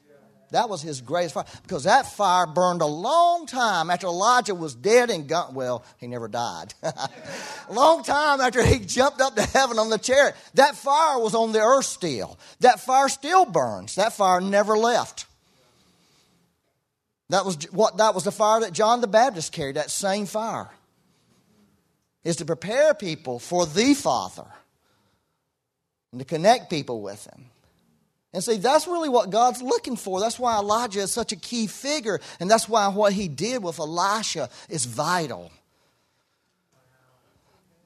That 0.52 0.68
was 0.68 0.82
his 0.82 1.00
greatest 1.00 1.34
fire. 1.34 1.46
Because 1.64 1.86
that 1.86 2.12
fire 2.12 2.46
burned 2.46 2.82
a 2.82 2.86
long 2.86 3.46
time 3.46 3.90
after 3.90 4.08
Elijah 4.08 4.54
was 4.54 4.76
dead 4.76 5.10
and 5.10 5.28
gone. 5.28 5.54
Well, 5.54 5.84
he 5.98 6.08
never 6.08 6.28
died. 6.28 6.74
long 7.70 8.04
time 8.04 8.42
after 8.42 8.64
he 8.64 8.80
jumped 8.80 9.22
up 9.22 9.36
to 9.38 9.44
heaven 9.44 9.80
on 9.80 9.90
the 9.90 9.98
chariot. 9.98 10.36
That 10.56 10.76
fire 10.76 11.20
was 11.20 11.34
on 11.34 11.54
the 11.54 11.62
earth 11.62 11.86
still. 11.86 12.38
That 12.60 12.82
fire 12.82 13.08
still 13.08 13.46
burns. 13.46 13.96
That 13.96 14.14
fire 14.14 14.42
never 14.42 14.78
left. 14.78 15.26
That 17.30 17.46
was 17.46 17.56
what 17.72 17.98
that 17.98 18.14
was 18.14 18.26
the 18.26 18.32
fire 18.32 18.60
that 18.60 18.74
John 18.74 19.00
the 19.00 19.08
Baptist 19.08 19.54
carried, 19.54 19.78
that 19.78 19.90
same 19.90 20.26
fire. 20.26 20.70
Is 22.26 22.36
to 22.36 22.46
prepare 22.46 22.94
people 22.94 23.40
for 23.40 23.66
the 23.66 23.94
Father 23.94 24.46
and 26.12 26.20
to 26.20 26.26
connect 26.26 26.70
people 26.70 27.02
with 27.02 27.26
him. 27.26 27.46
And 28.34 28.44
see, 28.44 28.58
that's 28.58 28.88
really 28.88 29.10
what 29.10 29.30
God's 29.30 29.62
looking 29.62 29.98
for. 29.98 30.20
That's 30.20 30.40
why 30.40 30.58
Elijah 30.58 31.02
is 31.02 31.12
such 31.12 31.34
a 31.34 31.36
key 31.36 31.68
figure. 31.68 32.20
And 32.40 32.50
that's 32.50 32.70
why 32.70 32.88
what 32.88 33.12
he 33.14 33.28
did 33.28 33.62
with 33.62 33.80
Elisha 33.80 34.50
is 34.70 34.86
vital. 34.86 35.52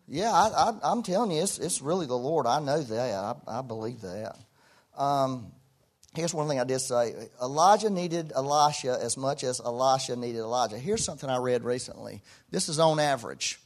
Yeah, 0.07 0.31
I, 0.31 0.91
am 0.91 1.01
telling 1.01 1.31
you, 1.31 1.41
it's, 1.41 1.57
it's 1.57 1.81
really 1.81 2.05
the 2.05 2.17
Lord. 2.17 2.45
I 2.45 2.59
know 2.59 2.79
that. 2.79 3.13
I, 3.47 3.59
I 3.59 3.61
believe 3.63 4.01
that. 4.01 4.37
Um, 4.95 5.51
here's 6.13 6.33
one 6.33 6.47
thing 6.47 6.59
I 6.59 6.63
did 6.63 6.79
say 6.79 7.15
Elijah 7.41 7.89
needed 7.89 8.31
Elisha 8.35 8.99
as 9.01 9.17
much 9.17 9.43
as 9.43 9.59
Elisha 9.59 10.15
needed 10.15 10.39
Elijah. 10.39 10.77
Here's 10.77 11.03
something 11.03 11.27
I 11.27 11.37
read 11.37 11.63
recently. 11.63 12.21
This 12.51 12.69
is 12.69 12.77
on 12.77 12.99
average. 12.99 13.59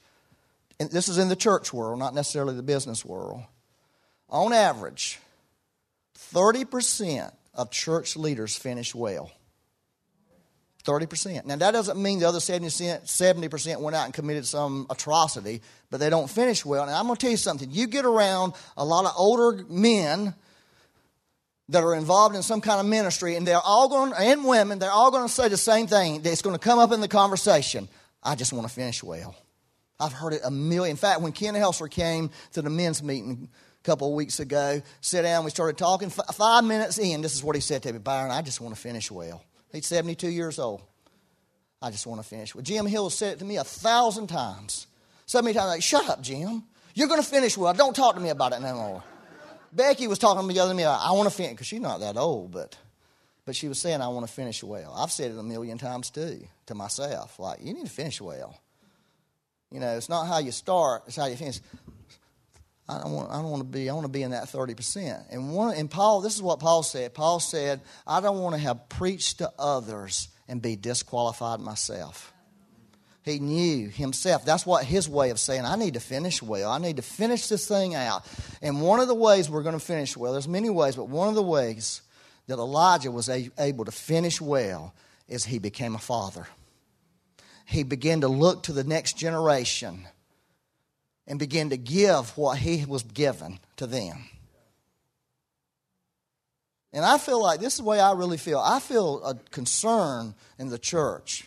And 0.80 0.90
this 0.90 1.10
is 1.10 1.18
in 1.18 1.28
the 1.28 1.36
church 1.36 1.74
world, 1.74 2.00
not 2.00 2.16
necessarily 2.16 2.56
the 2.56 2.64
business 2.64 3.04
world. 3.04 3.42
on 4.30 4.54
average, 4.54 5.20
30% 6.34 7.32
of 7.54 7.72
church 7.72 8.16
leaders 8.16 8.56
finish 8.56 8.94
well. 8.94 9.32
30%. 10.86 11.46
Now, 11.46 11.58
that 11.58 11.72
doesn't 11.72 12.02
mean 12.02 12.20
the 12.20 12.28
other 12.28 12.40
70% 12.40 13.82
went 13.82 13.96
out 13.96 14.06
and 14.06 14.14
committed 14.14 14.46
some 14.46 14.88
atrocity, 14.90 15.62
but 15.90 16.00
they 16.00 16.10
don't 16.10 16.30
finish 16.30 16.66
well. 16.66 16.84
And 16.84 16.92
I'm 16.92 17.06
going 17.06 17.18
to 17.18 17.22
tell 17.22 17.32
you 17.32 17.38
something. 17.38 17.70
You 17.70 17.88
get 17.88 18.06
around 18.06 18.54
a 18.78 18.86
lot 18.86 19.06
of 19.06 19.14
older 19.18 19.64
men 19.70 20.34
that 21.68 21.84
are 21.84 21.94
involved 21.94 22.36
in 22.36 22.42
some 22.42 22.62
kind 22.62 22.80
of 22.80 22.86
ministry, 22.86 23.36
and 23.36 23.46
they're 23.46 23.60
all 23.60 23.90
going, 23.90 24.14
and 24.18 24.46
women, 24.46 24.80
they're 24.80 24.90
all 24.90 25.12
going 25.12 25.28
to 25.28 25.34
say 25.34 25.50
the 25.50 25.58
same 25.58 25.86
thing. 25.86 26.22
It's 26.24 26.42
going 26.42 26.56
to 26.56 26.60
come 26.60 26.80
up 26.80 26.92
in 26.92 27.02
the 27.02 27.08
conversation. 27.08 27.88
I 28.24 28.36
just 28.36 28.54
want 28.54 28.68
to 28.68 28.74
finish 28.74 29.04
well. 29.04 29.36
I've 30.00 30.14
heard 30.14 30.34
it 30.34 30.42
a 30.44 30.50
million. 30.50 30.92
In 30.92 30.98
fact, 30.98 31.22
when 31.22 31.34
Ken 31.34 31.54
Helser 31.54 31.92
came 31.92 32.32
to 32.54 32.62
the 32.62 32.70
men's 32.70 33.04
meeting 33.04 33.50
couple 33.84 34.10
of 34.10 34.14
weeks 34.14 34.40
ago, 34.40 34.82
sit 35.02 35.22
down, 35.22 35.46
we 35.46 35.52
started 35.52 35.78
talking. 35.78 36.08
F- 36.08 36.36
five 36.36 36.64
minutes 36.64 36.98
in, 36.98 37.22
this 37.22 37.34
is 37.34 37.44
what 37.44 37.56
he 37.56 37.62
said 37.62 37.84
to 37.84 37.94
me 37.94 38.00
Byron, 38.00 38.32
I 38.32 38.42
just 38.42 38.62
want 38.62 38.76
to 38.76 38.82
finish 38.82 39.10
well. 39.10 39.44
He's 39.72 39.88
72 39.88 40.30
years 40.30 40.60
old. 40.60 40.82
I 41.82 41.92
just 41.92 42.06
want 42.06 42.22
to 42.22 42.28
finish 42.28 42.54
well. 42.54 42.64
Jim 42.64 42.86
Hill 42.86 43.10
said 43.10 43.34
it 43.34 43.40
to 43.40 43.46
me 43.46 43.58
a 43.58 43.64
thousand 43.64 44.28
times. 44.28 44.88
So 45.26 45.42
many 45.42 45.54
times, 45.54 45.68
like, 45.68 45.84
shut 45.84 46.10
up, 46.10 46.22
Jim. 46.22 46.64
You're 46.94 47.08
going 47.08 47.22
to 47.22 47.28
finish 47.28 47.58
well. 47.58 47.74
Don't 47.74 47.96
talk 47.96 48.16
to 48.16 48.22
me 48.22 48.30
about 48.30 48.52
it 48.52 48.62
no 48.62 48.74
more. 48.74 49.04
Becky 49.72 50.08
was 50.08 50.20
talking 50.20 50.42
to 50.42 50.48
me 50.48 50.56
the 50.56 50.62
other 50.62 50.76
day. 50.76 50.84
I 50.84 51.12
want 51.12 51.30
to 51.30 51.36
finish 51.36 51.54
because 51.54 51.68
she's 51.68 51.80
not 51.80 52.00
that 52.00 52.18
old, 52.18 52.52
but 52.52 52.78
but 53.46 53.56
she 53.56 53.68
was 53.68 53.80
saying 53.80 54.02
I 54.02 54.08
want 54.10 54.28
to 54.28 54.32
finish 54.32 54.64
well. 54.64 54.94
I've 54.96 55.12
said 55.12 55.32
it 55.32 55.38
a 55.38 55.44
million 55.44 55.78
times 55.78 56.10
too 56.10 56.46
to 56.68 56.76
myself. 56.76 57.40
Like 57.40 57.60
you 57.64 57.74
need 57.74 57.86
to 57.86 57.92
finish 57.92 58.20
well. 58.20 58.60
You 59.72 59.80
know, 59.80 59.98
it's 59.98 60.10
not 60.10 60.26
how 60.26 60.40
you 60.40 60.52
start; 60.52 61.04
it's 61.08 61.16
how 61.16 61.28
you 61.28 61.36
finish. 61.36 61.60
I 62.90 63.00
don't 63.02 63.14
want. 63.14 63.30
I 63.30 63.36
don't 63.36 63.52
want 63.52 63.62
to 63.62 63.70
be. 63.70 63.90
I 63.90 63.94
want 63.94 64.06
to 64.06 64.12
be 64.12 64.24
in 64.24 64.32
that 64.32 64.50
thirty 64.50 64.74
percent. 64.74 65.28
And 65.30 65.54
one. 65.54 65.76
And 65.76 65.90
Paul. 65.90 66.22
This 66.22 66.36
is 66.36 66.42
what 66.42 66.60
Paul 66.60 66.82
said. 66.82 67.14
Paul 67.14 67.40
said, 67.40 67.82
"I 68.08 68.20
don't 68.20 68.40
want 68.40 68.56
to 68.56 68.62
have 68.62 68.90
preached 68.90 69.38
to 69.38 69.52
others 69.60 70.28
and 70.48 70.62
be 70.62 70.76
disqualified 70.76 71.60
myself." 71.60 72.34
He 73.24 73.40
knew 73.40 73.90
himself. 73.90 74.44
That's 74.44 74.66
what 74.66 74.86
his 74.86 75.08
way 75.08 75.30
of 75.30 75.40
saying, 75.40 75.66
I 75.66 75.76
need 75.76 75.96
to 75.96 76.00
finish 76.00 76.42
well. 76.42 76.72
I 76.72 76.80
need 76.80 76.96
to 76.96 77.02
finish 77.04 77.48
this 77.48 77.68
thing 77.68 77.94
out. 77.94 78.26
And 78.62 78.82
one 78.82 79.00
of 79.00 79.08
the 79.08 79.14
ways 79.14 79.50
we're 79.50 79.62
going 79.62 79.78
to 79.78 79.86
finish 79.86 80.18
well, 80.18 80.32
there's 80.32 80.48
many 80.48 80.70
ways, 80.70 80.96
but 80.96 81.10
one 81.10 81.28
of 81.28 81.36
the 81.36 81.44
ways 81.44 82.02
that 82.48 82.58
Elijah 82.58 83.12
was 83.12 83.30
able 83.30 83.86
to 83.86 83.92
finish 83.92 84.42
well 84.42 84.96
is 85.28 85.46
he 85.46 85.60
became 85.60 85.96
a 85.96 86.00
father. 86.00 86.48
He 87.66 87.84
began 87.84 88.22
to 88.22 88.28
look 88.28 88.64
to 88.64 88.74
the 88.74 88.86
next 88.86 89.18
generation 89.18 90.08
and 91.30 91.38
begin 91.40 91.70
to 91.70 91.78
give 91.78 92.36
what 92.36 92.58
he 92.58 92.84
was 92.84 93.04
given 93.04 93.60
to 93.78 93.88
them. 93.88 94.26
And 96.92 97.06
I 97.06 97.20
feel 97.20 97.42
like 97.42 97.60
this 97.60 97.74
is 97.74 97.80
the 97.80 97.86
way 97.86 98.00
I 98.00 98.14
really 98.14 98.38
feel. 98.38 98.60
I 98.60 98.80
feel 98.80 99.24
a 99.24 99.36
concern 99.52 100.34
in 100.58 100.70
the 100.70 100.80
church 100.80 101.46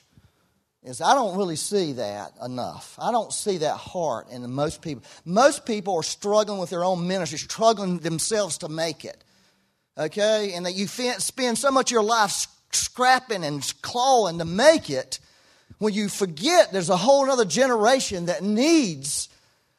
is 0.85 1.01
I 1.01 1.14
don't 1.14 1.37
really 1.37 1.57
see 1.57 1.95
that 1.95 2.33
enough. 2.45 2.97
I 2.97 3.11
don't 3.11 3.33
see 3.33 3.59
that 3.59 3.77
heart 3.77 4.31
in 4.31 4.49
most 4.53 4.83
people. 4.83 5.03
Most 5.25 5.66
people 5.66 5.97
are 5.97 6.03
struggling 6.05 6.61
with 6.61 6.71
their 6.71 6.85
own 6.85 7.09
ministry, 7.09 7.38
struggling 7.38 7.99
themselves 7.99 8.59
to 8.59 8.68
make 8.68 9.05
it. 9.05 9.25
Okay? 9.99 10.53
And 10.55 10.64
that 10.64 10.75
you 10.75 10.87
spend 10.87 11.59
so 11.59 11.73
much 11.73 11.90
of 11.90 11.92
your 11.92 12.05
life 12.05 12.47
scrapping 12.71 13.45
and 13.45 13.75
clawing 13.83 14.38
to 14.38 14.45
make 14.45 14.90
it 14.90 15.18
when 15.79 15.92
you 15.92 16.09
forget 16.09 16.73
there's 16.73 16.88
a 16.88 16.97
whole 16.97 17.29
other 17.29 17.45
generation 17.45 18.27
that 18.27 18.45
needs 18.45 19.29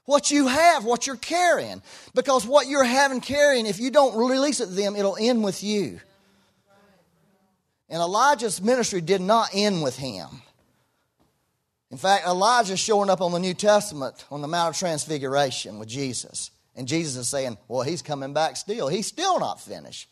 what 0.06 0.32
you 0.32 0.48
have, 0.48 0.86
what 0.86 1.08
you're 1.08 1.16
carrying. 1.16 1.82
Because 2.13 2.46
what 2.46 2.68
you're 2.68 2.84
having 2.84 3.22
carrying, 3.22 3.66
if 3.66 3.80
you 3.80 3.92
don't 3.92 4.18
release 4.18 4.60
it 4.60 4.68
to 4.68 4.72
them, 4.72 4.96
it'll 4.96 5.18
end 5.20 5.44
with 5.44 5.63
you. 5.63 6.00
And 7.89 8.02
Elijah's 8.02 8.62
ministry 8.62 9.02
did 9.02 9.22
not 9.22 9.50
end 9.54 9.84
with 9.84 9.98
him. 9.98 10.28
In 11.92 11.98
fact, 11.98 12.26
Elijah's 12.26 12.80
showing 12.80 13.10
up 13.10 13.22
on 13.22 13.32
the 13.32 13.39
New 13.39 13.54
Testament 13.54 14.26
on 14.32 14.42
the 14.42 14.48
Mount 14.48 14.74
of 14.74 14.80
Transfiguration 14.80 15.78
with 15.78 15.88
Jesus. 15.88 16.50
And 16.76 16.88
Jesus 16.88 17.16
is 17.16 17.28
saying, 17.28 17.58
Well, 17.68 17.84
he's 17.84 18.02
coming 18.02 18.34
back 18.34 18.58
still. 18.58 18.88
He's 18.88 19.06
still 19.06 19.39
not 19.39 19.62
finished. 19.62 20.10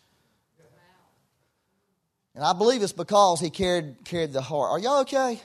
And 2.35 2.43
I 2.43 2.53
believe 2.53 2.81
it's 2.81 2.93
because 2.93 3.39
he 3.39 3.49
carried, 3.49 4.05
carried 4.05 4.31
the 4.31 4.41
heart. 4.41 4.71
Are 4.71 4.79
y'all 4.79 5.01
okay? 5.01 5.41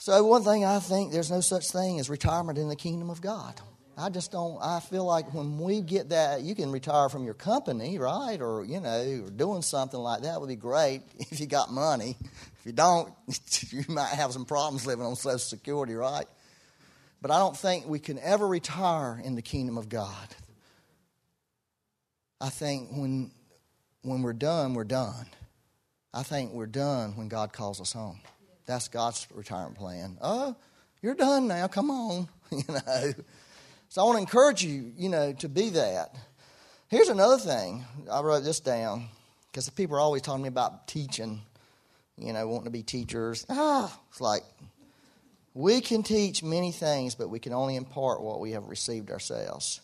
So, 0.00 0.22
one 0.24 0.44
thing 0.44 0.64
I 0.64 0.78
think 0.78 1.10
there's 1.10 1.30
no 1.30 1.40
such 1.40 1.70
thing 1.70 1.98
as 1.98 2.08
retirement 2.08 2.56
in 2.56 2.68
the 2.68 2.76
kingdom 2.76 3.10
of 3.10 3.20
God. 3.20 3.60
I 3.96 4.10
just 4.10 4.30
don't, 4.30 4.56
I 4.62 4.78
feel 4.78 5.04
like 5.04 5.34
when 5.34 5.58
we 5.58 5.80
get 5.80 6.10
that, 6.10 6.42
you 6.42 6.54
can 6.54 6.70
retire 6.70 7.08
from 7.08 7.24
your 7.24 7.34
company, 7.34 7.98
right? 7.98 8.40
Or, 8.40 8.64
you 8.64 8.78
know, 8.78 9.24
or 9.26 9.30
doing 9.30 9.60
something 9.60 9.98
like 9.98 10.22
that 10.22 10.40
would 10.40 10.48
be 10.48 10.54
great 10.54 11.02
if 11.18 11.40
you 11.40 11.46
got 11.46 11.72
money. 11.72 12.16
If 12.60 12.66
you 12.66 12.70
don't, 12.70 13.12
you 13.70 13.84
might 13.88 14.10
have 14.10 14.32
some 14.32 14.44
problems 14.44 14.86
living 14.86 15.04
on 15.04 15.16
Social 15.16 15.40
Security, 15.40 15.94
right? 15.94 16.26
But 17.20 17.32
I 17.32 17.40
don't 17.40 17.56
think 17.56 17.88
we 17.88 17.98
can 17.98 18.20
ever 18.20 18.46
retire 18.46 19.20
in 19.22 19.34
the 19.34 19.42
kingdom 19.42 19.76
of 19.76 19.88
God. 19.88 20.28
I 22.40 22.50
think 22.50 22.90
when, 22.92 23.32
when 24.02 24.22
we're 24.22 24.32
done, 24.32 24.74
we're 24.74 24.84
done. 24.84 25.26
I 26.14 26.22
think 26.22 26.52
we're 26.52 26.66
done 26.66 27.16
when 27.16 27.26
God 27.26 27.52
calls 27.52 27.80
us 27.80 27.92
home. 27.92 28.20
That's 28.68 28.86
God's 28.86 29.26
retirement 29.34 29.76
plan. 29.76 30.16
Oh, 30.22 30.54
you're 31.02 31.14
done 31.14 31.48
now. 31.48 31.66
Come 31.66 31.90
on. 31.90 32.28
You 32.50 32.64
know. 32.68 33.12
So 33.90 34.00
I 34.00 34.04
want 34.06 34.16
to 34.16 34.20
encourage 34.20 34.64
you, 34.64 34.92
you 34.96 35.10
know, 35.10 35.34
to 35.34 35.50
be 35.50 35.68
that. 35.68 36.14
Here's 36.88 37.10
another 37.10 37.36
thing. 37.36 37.84
I 38.10 38.22
wrote 38.22 38.42
this 38.42 38.60
down 38.60 39.08
because 39.48 39.68
people 39.68 39.96
are 39.96 40.00
always 40.00 40.22
talking 40.22 40.38
to 40.40 40.42
me 40.44 40.48
about 40.48 40.88
teaching 40.88 41.42
you 42.20 42.32
know, 42.32 42.46
wanting 42.48 42.64
to 42.64 42.70
be 42.70 42.82
teachers. 42.82 43.46
Ah, 43.48 43.96
it's 44.10 44.20
like 44.20 44.42
we 45.54 45.80
can 45.80 46.02
teach 46.02 46.42
many 46.42 46.72
things, 46.72 47.14
but 47.14 47.28
we 47.30 47.38
can 47.38 47.52
only 47.52 47.76
impart 47.76 48.22
what 48.22 48.40
we 48.40 48.52
have 48.52 48.66
received 48.68 49.10
ourselves. 49.10 49.80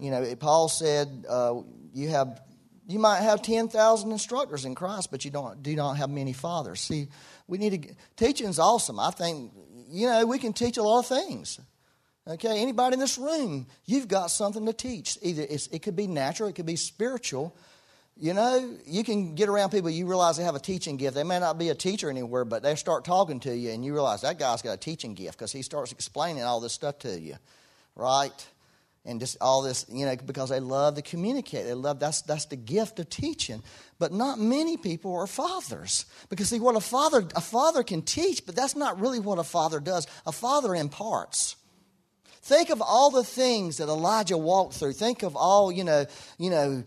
You 0.00 0.10
know, 0.10 0.34
Paul 0.36 0.68
said, 0.68 1.24
uh, 1.28 1.60
"You 1.92 2.08
have, 2.08 2.40
you 2.86 2.98
might 2.98 3.20
have 3.20 3.42
ten 3.42 3.68
thousand 3.68 4.12
instructors 4.12 4.64
in 4.64 4.74
Christ, 4.74 5.10
but 5.10 5.24
you 5.24 5.30
don't 5.30 5.62
do 5.62 5.74
not 5.74 5.94
have 5.94 6.10
many 6.10 6.32
fathers." 6.32 6.80
See, 6.80 7.08
we 7.46 7.58
need 7.58 7.82
to 7.82 7.94
teaching 8.16 8.48
is 8.48 8.58
awesome. 8.58 8.98
I 9.00 9.10
think 9.10 9.52
you 9.88 10.06
know 10.06 10.26
we 10.26 10.38
can 10.38 10.52
teach 10.52 10.76
a 10.76 10.82
lot 10.82 11.00
of 11.00 11.06
things. 11.06 11.60
Okay, 12.26 12.62
anybody 12.62 12.94
in 12.94 13.00
this 13.00 13.18
room, 13.18 13.66
you've 13.84 14.08
got 14.08 14.30
something 14.30 14.64
to 14.64 14.72
teach. 14.72 15.18
Either 15.20 15.46
it 15.48 15.82
could 15.82 15.94
be 15.94 16.06
natural, 16.06 16.48
it 16.48 16.54
could 16.54 16.64
be 16.64 16.76
spiritual, 16.76 17.54
you 18.16 18.32
know, 18.32 18.76
you 18.86 19.02
can 19.02 19.34
get 19.34 19.48
around 19.48 19.70
people, 19.70 19.90
you 19.90 20.06
realize 20.06 20.36
they 20.36 20.44
have 20.44 20.54
a 20.54 20.60
teaching 20.60 20.96
gift. 20.96 21.16
They 21.16 21.24
may 21.24 21.40
not 21.40 21.58
be 21.58 21.70
a 21.70 21.74
teacher 21.74 22.08
anywhere, 22.08 22.44
but 22.44 22.62
they 22.62 22.76
start 22.76 23.04
talking 23.04 23.40
to 23.40 23.54
you, 23.54 23.70
and 23.70 23.84
you 23.84 23.92
realize 23.92 24.20
that 24.20 24.38
guy's 24.38 24.62
got 24.62 24.74
a 24.74 24.76
teaching 24.76 25.14
gift 25.14 25.36
because 25.36 25.50
he 25.50 25.62
starts 25.62 25.90
explaining 25.90 26.44
all 26.44 26.60
this 26.60 26.72
stuff 26.72 27.00
to 27.00 27.18
you, 27.18 27.34
right? 27.96 28.30
And 29.06 29.20
just 29.20 29.36
all 29.40 29.60
this, 29.60 29.84
you 29.90 30.06
know, 30.06 30.16
because 30.24 30.48
they 30.48 30.60
love 30.60 30.94
to 30.94 31.02
communicate. 31.02 31.66
They 31.66 31.74
love 31.74 32.00
that's 32.00 32.22
that's 32.22 32.46
the 32.46 32.56
gift 32.56 32.98
of 32.98 33.10
teaching. 33.10 33.62
But 33.98 34.12
not 34.12 34.40
many 34.40 34.78
people 34.78 35.14
are 35.14 35.26
fathers. 35.26 36.06
Because 36.30 36.48
see 36.48 36.58
what 36.58 36.74
a 36.74 36.80
father 36.80 37.26
a 37.36 37.40
father 37.42 37.82
can 37.82 38.00
teach, 38.00 38.46
but 38.46 38.56
that's 38.56 38.74
not 38.74 38.98
really 38.98 39.20
what 39.20 39.38
a 39.38 39.44
father 39.44 39.78
does. 39.78 40.06
A 40.26 40.32
father 40.32 40.74
imparts. 40.74 41.56
Think 42.44 42.68
of 42.68 42.82
all 42.82 43.10
the 43.10 43.24
things 43.24 43.78
that 43.78 43.88
Elijah 43.88 44.36
walked 44.36 44.74
through. 44.74 44.92
Think 44.92 45.22
of 45.22 45.34
all, 45.34 45.72
you 45.72 45.82
know, 45.82 46.04
you 46.38 46.50
know, 46.50 46.84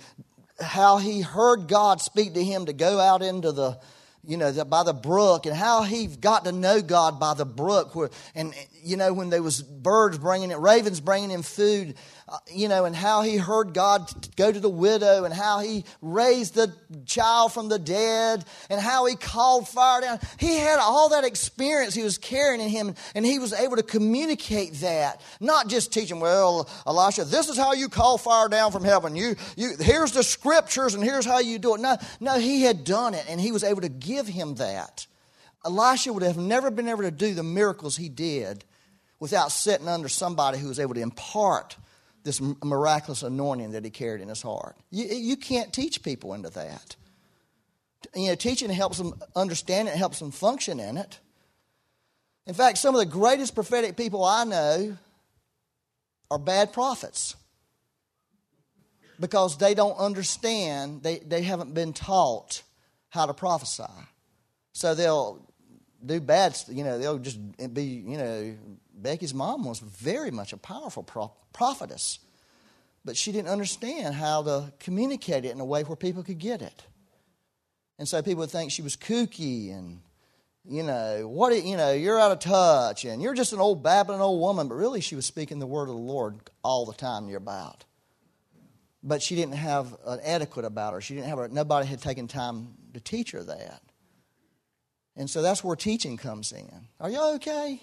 how 0.60 0.97
he 0.97 1.21
heard 1.21 1.67
God 1.67 2.01
speak 2.01 2.34
to 2.34 2.43
him 2.43 2.65
to 2.67 2.73
go 2.73 2.99
out 2.99 3.21
into 3.21 3.51
the, 3.51 3.80
you 4.27 4.35
know, 4.35 4.51
by 4.65 4.83
the 4.83 4.93
brook, 4.93 5.45
and 5.45 5.55
how 5.55 5.83
he 5.83 6.07
got 6.07 6.43
to 6.45 6.51
know 6.51 6.81
God 6.81 7.19
by 7.19 7.33
the 7.33 7.45
brook. 7.45 7.95
Where, 7.95 8.09
and 8.35 8.53
you 8.83 8.97
know, 8.97 9.13
when 9.13 9.29
there 9.29 9.41
was 9.41 9.61
birds 9.61 10.17
bringing 10.17 10.51
it, 10.51 10.57
ravens 10.57 10.99
bringing 10.99 11.31
him 11.31 11.43
food, 11.43 11.95
Uh, 12.29 12.37
you 12.51 12.67
know, 12.67 12.83
and 12.83 12.93
how 12.93 13.21
he 13.21 13.37
heard 13.37 13.73
God 13.73 14.11
go 14.35 14.51
to 14.51 14.59
the 14.59 14.69
widow, 14.69 15.23
and 15.23 15.33
how 15.33 15.59
he 15.59 15.85
raised 16.01 16.55
the 16.55 16.73
child 17.05 17.53
from 17.53 17.69
the 17.69 17.79
dead, 17.79 18.43
and 18.69 18.81
how 18.81 19.05
he 19.05 19.15
called 19.15 19.65
fire 19.65 20.01
down. 20.01 20.19
He 20.37 20.57
had 20.57 20.77
all 20.77 21.07
that 21.09 21.23
experience 21.23 21.93
he 21.93 22.03
was 22.03 22.17
carrying 22.17 22.59
in 22.59 22.67
him, 22.67 22.95
and 23.15 23.25
he 23.25 23.39
was 23.39 23.53
able 23.53 23.77
to 23.77 23.83
communicate 23.83 24.73
that, 24.82 25.21
not 25.39 25.69
just 25.69 25.93
teach 25.93 26.11
him, 26.11 26.19
Well, 26.19 26.69
Elisha, 26.86 27.23
this 27.23 27.47
is 27.47 27.57
how 27.57 27.71
you 27.71 27.88
call 27.88 28.17
fire 28.17 28.49
down 28.49 28.73
from 28.73 28.84
heaven. 28.84 29.15
You, 29.15 29.38
you, 29.55 29.75
here's 29.80 30.11
the 30.11 30.23
scriptures, 30.23 30.95
and 30.95 31.03
here's 31.05 31.25
how 31.25 31.39
you 31.39 31.59
do 31.59 31.75
it. 31.75 31.80
No, 31.80 31.95
no, 32.19 32.38
he 32.38 32.63
had 32.63 32.84
done 32.84 33.13
it, 33.13 33.25
and 33.30 33.39
he 33.39 33.53
was 33.53 33.63
able 33.63 33.82
to 33.82 33.89
give 33.89 34.28
him 34.28 34.55
that. 34.55 35.07
Elisha 35.63 36.11
would 36.11 36.23
have 36.23 36.38
never 36.38 36.71
been 36.71 36.89
able 36.89 37.03
to 37.03 37.11
do 37.11 37.34
the 37.34 37.43
miracles 37.43 37.95
he 37.95 38.09
did 38.09 38.65
without 39.17 39.53
sitting 39.53 39.88
under 39.88 40.09
somebody 40.09 40.57
who 40.57 40.67
was 40.67 40.80
able 40.80 40.93
to 40.93 41.01
impart 41.01 41.78
this 42.28 42.41
miraculous 42.63 43.23
anointing 43.23 43.71
that 43.71 43.86
he 43.86 43.89
carried 43.89 44.21
in 44.21 44.28
his 44.28 44.41
heart. 44.41 44.75
You, 44.91 45.05
you 45.05 45.38
can't 45.38 45.71
teach 45.71 46.03
people 46.03 46.34
into 46.34 46.49
that. 46.49 46.95
You 48.13 48.28
know, 48.28 48.36
teaching 48.36 48.69
helps 48.69 48.97
them 48.97 49.13
understand 49.34 49.88
it, 49.88 49.95
helps 49.95 50.19
them 50.19 50.32
function 50.32 50.80
in 50.80 50.97
it. 50.97 51.19
In 52.45 52.53
fact, 52.53 52.78
some 52.78 52.93
of 52.93 52.99
the 52.99 53.05
greatest 53.05 53.55
prophetic 53.55 53.95
people 53.95 54.25
I 54.25 54.43
know 54.43 54.97
are 56.30 56.38
bad 56.39 56.73
prophets. 56.73 57.36
because 59.19 59.57
they 59.57 59.73
don't 59.73 59.97
understand, 59.97 61.03
they, 61.03 61.19
they 61.19 61.41
haven't 61.41 61.73
been 61.73 61.93
taught 61.93 62.61
how 63.09 63.25
to 63.25 63.34
prophesy. 63.34 63.84
So 64.73 64.93
they'll 64.93 65.41
do 66.05 66.19
bad, 66.19 66.57
you 66.69 66.84
know, 66.84 66.99
they'll 66.99 67.17
just 67.17 67.39
be, 67.73 67.84
you 67.84 68.17
know, 68.17 68.55
Becky's 68.98 69.34
mom 69.34 69.64
was 69.64 69.80
very 69.80 70.32
much 70.32 70.54
a 70.54 70.58
powerful 70.58 71.04
prophetess, 71.54 72.20
but 73.06 73.16
she 73.16 73.32
didn't 73.32 73.50
understand 73.50 74.16
how 74.16 74.43
to 74.43 74.74
communicate 74.80 75.45
it 75.45 75.52
in 75.52 75.60
a 75.60 75.66
way 75.66 75.84
where 75.84 75.95
people 75.95 76.24
could 76.24 76.39
get 76.39 76.62
it. 76.62 76.84
And 78.00 78.08
so 78.08 78.22
people 78.22 78.41
would 78.41 78.52
think 78.52 78.72
she 78.72 78.82
was 78.82 78.95
kooky 78.95 79.72
and, 79.72 80.02
you 80.68 80.84
know, 80.84 81.28
what, 81.28 81.64
you 81.64 81.78
know, 81.78 81.93
you're 81.93 82.20
out 82.20 82.32
of 82.32 82.39
touch 82.39 83.06
and 83.06 83.22
you're 83.22 83.34
just 83.34 83.54
an 83.54 83.60
old 83.60 83.84
babbling 83.84 84.22
old 84.22 84.39
woman, 84.39 84.68
but 84.68 84.76
really 84.76 85.02
she 85.02 85.16
was 85.16 85.26
speaking 85.26 85.60
the 85.60 85.68
word 85.68 85.89
of 85.89 85.95
the 85.95 86.02
Lord 86.02 86.36
all 86.64 86.86
the 86.86 86.93
time 86.93 87.28
you're 87.28 87.38
about. 87.38 87.86
But 89.04 89.22
she 89.22 89.36
didn't 89.36 89.56
have 89.56 89.95
an 90.06 90.20
etiquette 90.24 90.66
about 90.66 90.93
her. 90.93 91.02
She 91.02 91.16
didn't 91.16 91.30
have 91.30 91.38
her, 91.38 91.48
nobody 91.48 91.88
had 91.88 92.02
taken 92.02 92.28
time 92.28 92.74
to 92.93 93.00
teach 93.00 93.32
her 93.32 93.43
that. 93.43 93.82
And 95.16 95.28
so 95.28 95.41
that's 95.41 95.64
where 95.64 95.76
teaching 95.76 96.18
comes 96.18 96.52
in. 96.52 96.88
Are 97.00 97.10
you 97.10 97.22
okay? 97.36 97.82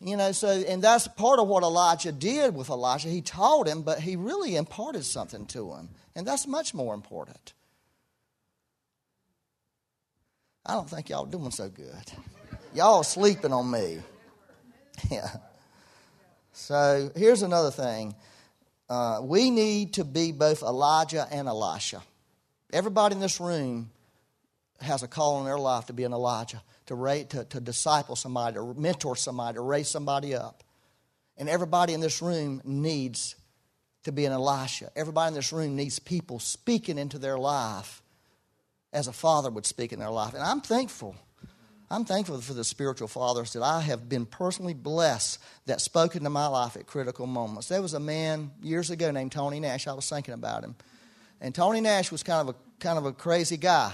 You 0.00 0.16
know, 0.16 0.32
so, 0.32 0.48
and 0.48 0.82
that's 0.82 1.08
part 1.08 1.38
of 1.38 1.48
what 1.48 1.62
Elijah 1.62 2.12
did 2.12 2.54
with 2.54 2.68
Elisha. 2.68 3.08
He 3.08 3.22
taught 3.22 3.66
him, 3.66 3.82
but 3.82 3.98
he 3.98 4.16
really 4.16 4.56
imparted 4.56 5.04
something 5.04 5.46
to 5.46 5.72
him. 5.72 5.88
And 6.14 6.26
that's 6.26 6.46
much 6.46 6.74
more 6.74 6.94
important. 6.94 7.54
I 10.66 10.74
don't 10.74 10.88
think 10.90 11.08
y'all 11.08 11.24
doing 11.24 11.50
so 11.50 11.68
good. 11.68 12.12
Y'all 12.74 13.02
sleeping 13.02 13.52
on 13.52 13.70
me. 13.70 13.98
Yeah. 15.10 15.28
So 16.54 17.10
here's 17.14 17.42
another 17.42 17.70
thing. 17.70 18.14
Uh, 18.88 19.20
we 19.22 19.50
need 19.50 19.92
to 19.94 20.04
be 20.04 20.32
both 20.32 20.62
Elijah 20.62 21.28
and 21.30 21.48
Elisha. 21.48 22.02
Everybody 22.72 23.14
in 23.14 23.20
this 23.20 23.38
room 23.38 23.90
has 24.80 25.02
a 25.02 25.08
call 25.08 25.40
in 25.40 25.44
their 25.44 25.58
life 25.58 25.86
to 25.86 25.92
be 25.92 26.04
an 26.04 26.14
Elijah, 26.14 26.62
to, 26.86 26.94
rate, 26.94 27.30
to, 27.30 27.44
to 27.44 27.60
disciple 27.60 28.16
somebody, 28.16 28.54
to 28.54 28.74
mentor 28.74 29.16
somebody, 29.16 29.56
to 29.56 29.62
raise 29.62 29.88
somebody 29.88 30.34
up. 30.34 30.62
And 31.36 31.48
everybody 31.48 31.92
in 31.92 32.00
this 32.00 32.22
room 32.22 32.62
needs 32.64 33.36
to 34.04 34.12
be 34.12 34.24
an 34.24 34.32
Elisha. 34.32 34.90
Everybody 34.96 35.28
in 35.28 35.34
this 35.34 35.52
room 35.52 35.76
needs 35.76 35.98
people 35.98 36.38
speaking 36.38 36.98
into 36.98 37.18
their 37.18 37.38
life 37.38 38.02
as 38.92 39.08
a 39.08 39.12
father 39.12 39.50
would 39.50 39.66
speak 39.66 39.92
in 39.92 39.98
their 39.98 40.10
life. 40.10 40.32
And 40.32 40.42
I'm 40.42 40.60
thankful. 40.60 41.16
I'm 41.90 42.04
thankful 42.04 42.40
for 42.40 42.54
the 42.54 42.64
spiritual 42.64 43.08
fathers 43.08 43.52
that 43.52 43.62
I 43.62 43.80
have 43.80 44.08
been 44.08 44.26
personally 44.26 44.74
blessed 44.74 45.38
that 45.66 45.80
spoke 45.80 46.16
into 46.16 46.30
my 46.30 46.46
life 46.46 46.76
at 46.76 46.86
critical 46.86 47.26
moments. 47.26 47.68
There 47.68 47.82
was 47.82 47.94
a 47.94 48.00
man 48.00 48.50
years 48.62 48.90
ago 48.90 49.10
named 49.10 49.32
Tony 49.32 49.60
Nash. 49.60 49.86
I 49.86 49.92
was 49.92 50.08
thinking 50.08 50.34
about 50.34 50.64
him. 50.64 50.74
And 51.40 51.54
Tony 51.54 51.80
Nash 51.80 52.10
was 52.10 52.22
kind 52.22 52.48
of 52.48 52.54
a 52.54 52.58
kind 52.80 52.98
of 52.98 53.06
a 53.06 53.12
crazy 53.12 53.56
guy. 53.56 53.92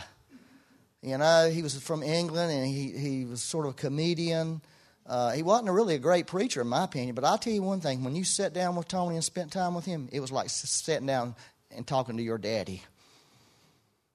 You 1.03 1.19
know, 1.19 1.51
he 1.51 1.63
was 1.63 1.77
from 1.83 2.03
England 2.03 2.53
and 2.53 2.67
he, 2.67 2.93
he 2.93 3.25
was 3.25 3.43
sort 3.43 3.67
of 3.67 3.73
a 3.73 3.75
comedian. 3.75 4.63
Uh, 5.05 5.33
he 5.33 5.43
wasn't 5.43 5.71
really 5.71 5.97
a 5.97 5.99
great 5.99 6.29
preacher, 6.29 6.61
in 6.61 6.69
my 6.69 6.85
opinion, 6.85 7.17
but 7.17 7.25
I'll 7.25 7.39
tell 7.39 7.53
you 7.53 7.63
one 7.63 7.81
thing 7.81 8.05
when 8.05 8.15
you 8.15 8.23
sat 8.23 8.53
down 8.53 8.77
with 8.77 8.87
Tony 8.87 9.17
and 9.17 9.25
spent 9.25 9.53
time 9.53 9.75
with 9.75 9.85
him, 9.85 10.09
it 10.13 10.21
was 10.21 10.31
like 10.31 10.49
sitting 10.49 11.07
down 11.07 11.35
and 11.73 11.85
talking 11.85 12.17
to 12.17 12.23
your 12.23 12.39
daddy. 12.39 12.83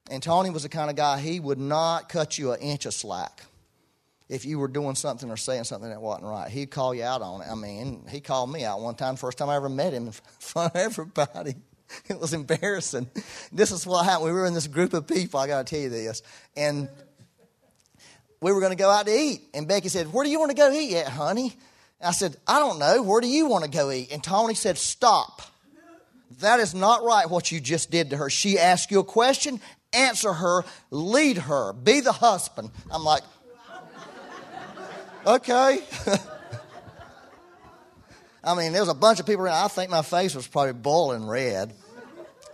And 0.09 0.23
Tony 0.23 0.49
was 0.49 0.63
the 0.63 0.69
kind 0.69 0.89
of 0.89 0.95
guy, 0.95 1.19
he 1.19 1.41
would 1.41 1.59
not 1.59 2.07
cut 2.07 2.37
you 2.37 2.53
an 2.53 2.61
inch 2.61 2.85
of 2.85 2.93
slack 2.93 3.43
if 4.29 4.45
you 4.45 4.57
were 4.59 4.69
doing 4.69 4.95
something 4.95 5.29
or 5.29 5.35
saying 5.35 5.65
something 5.65 5.89
that 5.89 6.01
wasn't 6.01 6.27
right. 6.27 6.49
He'd 6.49 6.71
call 6.71 6.95
you 6.95 7.03
out 7.03 7.21
on 7.21 7.41
it. 7.41 7.47
I 7.49 7.55
mean, 7.55 8.05
he 8.09 8.21
called 8.21 8.51
me 8.51 8.63
out 8.63 8.79
one 8.79 8.95
time, 8.95 9.17
first 9.17 9.37
time 9.37 9.49
I 9.49 9.55
ever 9.57 9.69
met 9.69 9.93
him 9.93 10.07
in 10.07 10.11
front 10.39 10.73
of 10.73 10.81
everybody. 10.81 11.55
It 12.09 12.19
was 12.19 12.33
embarrassing. 12.33 13.09
This 13.51 13.71
is 13.71 13.85
what 13.85 14.03
happened. 14.03 14.25
We 14.25 14.31
were 14.31 14.45
in 14.45 14.53
this 14.53 14.67
group 14.67 14.93
of 14.93 15.07
people, 15.07 15.39
I 15.39 15.47
got 15.47 15.65
to 15.65 15.75
tell 15.75 15.81
you 15.81 15.89
this. 15.89 16.21
And 16.55 16.89
we 18.41 18.51
were 18.51 18.59
going 18.59 18.71
to 18.71 18.77
go 18.77 18.89
out 18.89 19.05
to 19.05 19.11
eat. 19.11 19.41
And 19.53 19.67
Becky 19.67 19.89
said, 19.89 20.11
Where 20.11 20.23
do 20.23 20.29
you 20.29 20.39
want 20.39 20.51
to 20.51 20.57
go 20.57 20.71
eat 20.71 20.91
yet, 20.91 21.07
honey? 21.07 21.53
I 22.01 22.11
said, 22.11 22.35
I 22.47 22.59
don't 22.59 22.77
know. 22.77 23.01
Where 23.01 23.21
do 23.21 23.27
you 23.27 23.47
want 23.47 23.63
to 23.63 23.69
go 23.69 23.91
eat? 23.91 24.11
And 24.11 24.23
Tony 24.23 24.53
said, 24.53 24.77
Stop. 24.77 25.41
That 26.41 26.59
is 26.59 26.75
not 26.75 27.03
right 27.03 27.29
what 27.29 27.51
you 27.51 27.59
just 27.59 27.89
did 27.89 28.11
to 28.11 28.17
her. 28.17 28.29
She 28.29 28.59
asked 28.59 28.91
you 28.91 28.99
a 28.99 29.03
question, 29.03 29.59
answer 29.93 30.33
her, 30.33 30.63
lead 30.91 31.37
her, 31.37 31.73
be 31.73 32.01
the 32.01 32.11
husband. 32.11 32.69
I'm 32.91 33.03
like, 33.03 33.23
okay. 35.25 35.79
I 38.47 38.55
mean, 38.55 38.71
there 38.71 38.81
was 38.81 38.89
a 38.89 38.93
bunch 38.93 39.19
of 39.19 39.25
people 39.25 39.43
around. 39.43 39.65
I 39.65 39.67
think 39.67 39.91
my 39.91 40.01
face 40.01 40.33
was 40.33 40.47
probably 40.47 40.71
boiling 40.71 41.27
red. 41.27 41.73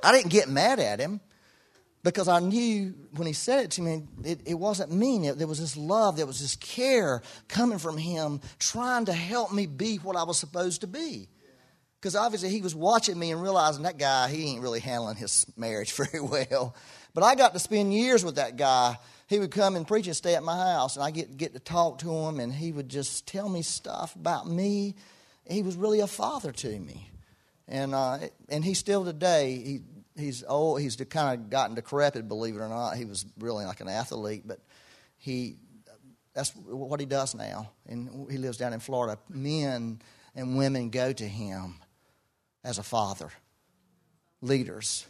I 0.03 0.11
didn't 0.11 0.31
get 0.31 0.49
mad 0.49 0.79
at 0.79 0.99
him 0.99 1.21
because 2.03 2.27
I 2.27 2.39
knew 2.39 2.95
when 3.11 3.27
he 3.27 3.33
said 3.33 3.65
it 3.65 3.71
to 3.71 3.81
me, 3.81 4.03
it, 4.23 4.41
it 4.45 4.55
wasn't 4.55 4.91
mean. 4.91 5.23
It, 5.23 5.37
there 5.37 5.47
was 5.47 5.59
this 5.59 5.77
love, 5.77 6.17
there 6.17 6.25
was 6.25 6.41
this 6.41 6.55
care 6.55 7.21
coming 7.47 7.77
from 7.77 7.97
him, 7.97 8.41
trying 8.57 9.05
to 9.05 9.13
help 9.13 9.53
me 9.53 9.67
be 9.67 9.97
what 9.97 10.15
I 10.15 10.23
was 10.23 10.37
supposed 10.37 10.81
to 10.81 10.87
be. 10.87 11.29
Because 12.01 12.15
obviously 12.15 12.49
he 12.49 12.61
was 12.61 12.75
watching 12.75 13.17
me 13.17 13.31
and 13.31 13.41
realizing 13.41 13.83
that 13.83 13.97
guy, 13.99 14.29
he 14.29 14.51
ain't 14.51 14.61
really 14.61 14.81
handling 14.81 15.15
his 15.15 15.45
marriage 15.55 15.91
very 15.93 16.19
well. 16.19 16.75
But 17.13 17.23
I 17.23 17.35
got 17.35 17.53
to 17.53 17.59
spend 17.59 17.93
years 17.93 18.25
with 18.25 18.35
that 18.35 18.57
guy. 18.57 18.97
He 19.27 19.37
would 19.37 19.51
come 19.51 19.75
and 19.75 19.87
preach 19.87 20.07
and 20.07 20.15
stay 20.15 20.33
at 20.35 20.43
my 20.43 20.57
house, 20.57 20.95
and 20.95 21.05
I 21.05 21.11
get 21.11 21.37
get 21.37 21.53
to 21.53 21.59
talk 21.59 21.99
to 21.99 22.11
him, 22.11 22.39
and 22.39 22.51
he 22.51 22.71
would 22.71 22.89
just 22.89 23.27
tell 23.27 23.47
me 23.47 23.61
stuff 23.61 24.15
about 24.15 24.49
me. 24.49 24.95
He 25.45 25.61
was 25.61 25.75
really 25.75 25.99
a 25.99 26.07
father 26.07 26.51
to 26.51 26.79
me, 26.79 27.09
and 27.67 27.93
uh, 27.93 28.19
and 28.49 28.63
he 28.63 28.73
still 28.73 29.03
today. 29.03 29.55
He 29.55 29.79
he's 30.15 30.43
old. 30.47 30.81
He's 30.81 30.95
kind 30.95 31.39
of 31.39 31.49
gotten 31.49 31.75
decrepit, 31.75 32.27
believe 32.27 32.55
it 32.55 32.59
or 32.59 32.69
not. 32.69 32.95
He 32.97 33.05
was 33.05 33.25
really 33.39 33.65
like 33.65 33.81
an 33.81 33.89
athlete, 33.89 34.43
but 34.45 34.59
he 35.17 35.57
that's 36.33 36.51
what 36.51 36.99
he 36.99 37.05
does 37.05 37.35
now, 37.35 37.71
and 37.87 38.29
he 38.31 38.37
lives 38.37 38.57
down 38.57 38.73
in 38.73 38.79
Florida. 38.79 39.19
Men 39.29 40.01
and 40.35 40.57
women 40.57 40.89
go 40.89 41.13
to 41.13 41.27
him 41.27 41.75
as 42.63 42.77
a 42.77 42.83
father, 42.83 43.29
leaders 44.41 45.05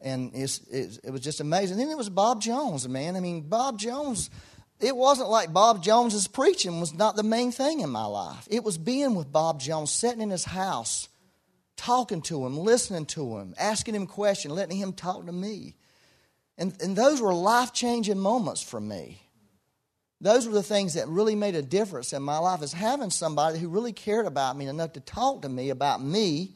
and 0.00 0.30
it's, 0.34 0.60
it's, 0.70 0.98
it 0.98 1.10
was 1.10 1.20
just 1.20 1.40
amazing. 1.40 1.76
Then 1.76 1.88
there 1.88 1.96
was 1.96 2.10
Bob 2.10 2.40
Jones, 2.40 2.88
man. 2.88 3.16
I 3.16 3.20
mean, 3.20 3.42
Bob 3.42 3.78
Jones. 3.78 4.30
It 4.80 4.96
wasn't 4.96 5.30
like 5.30 5.52
Bob 5.52 5.82
Jones's 5.82 6.28
preaching 6.28 6.78
was 6.78 6.94
not 6.94 7.16
the 7.16 7.24
main 7.24 7.50
thing 7.50 7.80
in 7.80 7.90
my 7.90 8.04
life. 8.04 8.46
It 8.50 8.62
was 8.62 8.78
being 8.78 9.14
with 9.14 9.32
Bob 9.32 9.60
Jones, 9.60 9.90
sitting 9.90 10.20
in 10.20 10.30
his 10.30 10.44
house, 10.44 11.08
talking 11.76 12.22
to 12.22 12.46
him, 12.46 12.56
listening 12.56 13.06
to 13.06 13.38
him, 13.38 13.54
asking 13.58 13.96
him 13.96 14.06
questions, 14.06 14.54
letting 14.54 14.78
him 14.78 14.92
talk 14.92 15.26
to 15.26 15.32
me. 15.32 15.74
And, 16.56 16.74
and 16.80 16.94
those 16.94 17.20
were 17.20 17.34
life 17.34 17.72
changing 17.72 18.18
moments 18.18 18.62
for 18.62 18.80
me. 18.80 19.20
Those 20.20 20.46
were 20.46 20.54
the 20.54 20.62
things 20.62 20.94
that 20.94 21.08
really 21.08 21.36
made 21.36 21.54
a 21.54 21.62
difference 21.62 22.12
in 22.12 22.22
my 22.22 22.38
life, 22.38 22.62
is 22.62 22.72
having 22.72 23.10
somebody 23.10 23.58
who 23.58 23.68
really 23.68 23.92
cared 23.92 24.26
about 24.26 24.56
me 24.56 24.66
enough 24.66 24.92
to 24.94 25.00
talk 25.00 25.42
to 25.42 25.48
me 25.48 25.70
about 25.70 26.02
me 26.02 26.54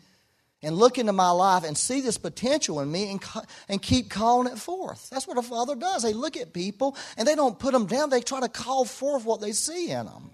and 0.62 0.76
look 0.76 0.98
into 0.98 1.12
my 1.12 1.30
life 1.30 1.64
and 1.64 1.76
see 1.76 2.00
this 2.00 2.18
potential 2.18 2.80
in 2.80 2.90
me 2.90 3.10
and, 3.10 3.22
and 3.68 3.82
keep 3.82 4.10
calling 4.10 4.52
it 4.52 4.58
forth. 4.58 5.10
That's 5.10 5.26
what 5.26 5.38
a 5.38 5.42
father 5.42 5.74
does. 5.74 6.02
They 6.02 6.12
look 6.12 6.36
at 6.36 6.52
people 6.52 6.96
and 7.16 7.26
they 7.26 7.34
don't 7.34 7.58
put 7.58 7.72
them 7.72 7.86
down, 7.86 8.10
they 8.10 8.20
try 8.20 8.40
to 8.40 8.48
call 8.48 8.84
forth 8.84 9.24
what 9.24 9.40
they 9.40 9.52
see 9.52 9.90
in 9.90 10.06
them. 10.06 10.30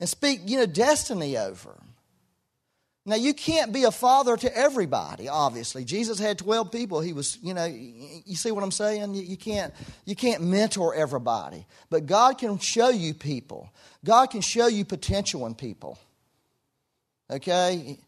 And 0.00 0.08
speak, 0.08 0.40
you 0.46 0.58
know, 0.58 0.66
destiny 0.66 1.36
over. 1.36 1.76
Now, 3.04 3.16
you 3.16 3.32
can't 3.32 3.72
be 3.72 3.84
a 3.84 3.90
father 3.90 4.36
to 4.36 4.54
everybody, 4.54 5.28
obviously. 5.28 5.82
Jesus 5.82 6.18
had 6.18 6.38
12 6.38 6.70
people. 6.70 7.00
He 7.00 7.14
was, 7.14 7.38
you 7.42 7.54
know, 7.54 7.64
you 7.64 8.36
see 8.36 8.50
what 8.50 8.62
I'm 8.62 8.70
saying? 8.70 9.14
You, 9.14 9.36
can't, 9.38 9.72
you 10.04 10.14
can't 10.14 10.42
mentor 10.42 10.94
everybody. 10.94 11.64
But 11.88 12.04
God 12.04 12.36
can 12.36 12.58
show 12.58 12.90
you 12.90 13.14
people, 13.14 13.72
God 14.04 14.26
can 14.26 14.42
show 14.42 14.66
you 14.66 14.84
potential 14.84 15.46
in 15.46 15.54
people. 15.54 15.98
Okay? 17.30 17.98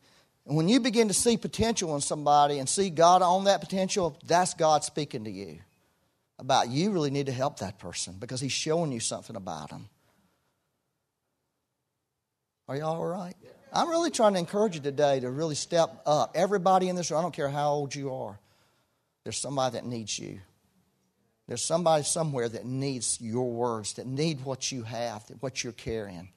When 0.45 0.69
you 0.69 0.81
begin 0.81 1.09
to 1.09 1.15
see 1.15 1.37
potential 1.37 1.95
in 1.95 2.01
somebody 2.01 2.59
and 2.59 2.69
see 2.69 2.91
God 2.91 3.23
on 3.23 3.45
that 3.45 3.61
potential, 3.61 4.19
that's 4.27 4.55
God 4.55 4.85
speaking 4.85 5.25
to 5.25 5.31
you 5.31 5.59
about 6.39 6.69
you 6.69 6.91
really 6.91 7.11
need 7.11 7.27
to 7.27 7.33
help 7.33 7.59
that 7.59 7.79
person 7.79 8.15
because 8.19 8.41
He's 8.41 8.53
showing 8.53 8.91
you 8.93 9.01
something 9.01 9.37
about 9.37 9.71
them. 9.71 9.89
Are 12.67 12.77
y'all 12.77 12.97
all 12.97 13.07
right? 13.07 13.35
I'm 13.73 13.89
really 13.89 14.11
trying 14.11 14.33
to 14.33 14.39
encourage 14.39 14.75
you 14.75 14.81
today 14.81 15.21
to 15.21 15.31
really 15.31 15.55
step 15.55 16.03
up. 16.07 16.33
Everybody 16.35 16.89
in 16.89 16.97
this 16.97 17.11
room, 17.11 17.19
I 17.19 17.23
don't 17.23 17.35
care 17.35 17.49
how 17.49 17.73
old 17.73 17.95
you 17.95 18.13
are, 18.15 18.39
there's 19.25 19.37
somebody 19.37 19.75
that 19.75 19.85
needs 19.85 20.19
you. 20.19 20.41
There's 21.47 21.65
somebody 21.65 22.05
somewhere 22.05 22.49
that 22.49 22.65
needs 22.65 23.21
your 23.21 23.51
words, 23.51 23.95
that 23.95 24.07
need 24.07 24.45
what 24.45 24.71
you 24.71 24.85
have, 24.85 25.25
what 25.41 25.63
you're 25.63 25.73
carrying. 25.73 26.29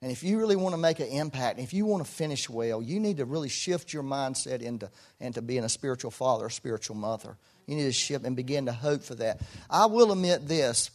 And 0.00 0.12
if 0.12 0.22
you 0.22 0.38
really 0.38 0.54
want 0.54 0.74
to 0.74 0.80
make 0.80 1.00
an 1.00 1.08
impact, 1.08 1.58
if 1.58 1.72
you 1.72 1.84
want 1.84 2.04
to 2.04 2.10
finish 2.10 2.48
well, 2.48 2.80
you 2.80 3.00
need 3.00 3.16
to 3.16 3.24
really 3.24 3.48
shift 3.48 3.92
your 3.92 4.04
mindset 4.04 4.62
into, 4.62 4.90
into 5.18 5.42
being 5.42 5.64
a 5.64 5.68
spiritual 5.68 6.12
father, 6.12 6.46
a 6.46 6.50
spiritual 6.50 6.94
mother. 6.94 7.36
You 7.66 7.76
need 7.76 7.84
to 7.84 7.92
shift 7.92 8.24
and 8.24 8.36
begin 8.36 8.66
to 8.66 8.72
hope 8.72 9.02
for 9.02 9.16
that. 9.16 9.40
I 9.68 9.86
will 9.86 10.12
admit 10.12 10.46
this. 10.46 10.90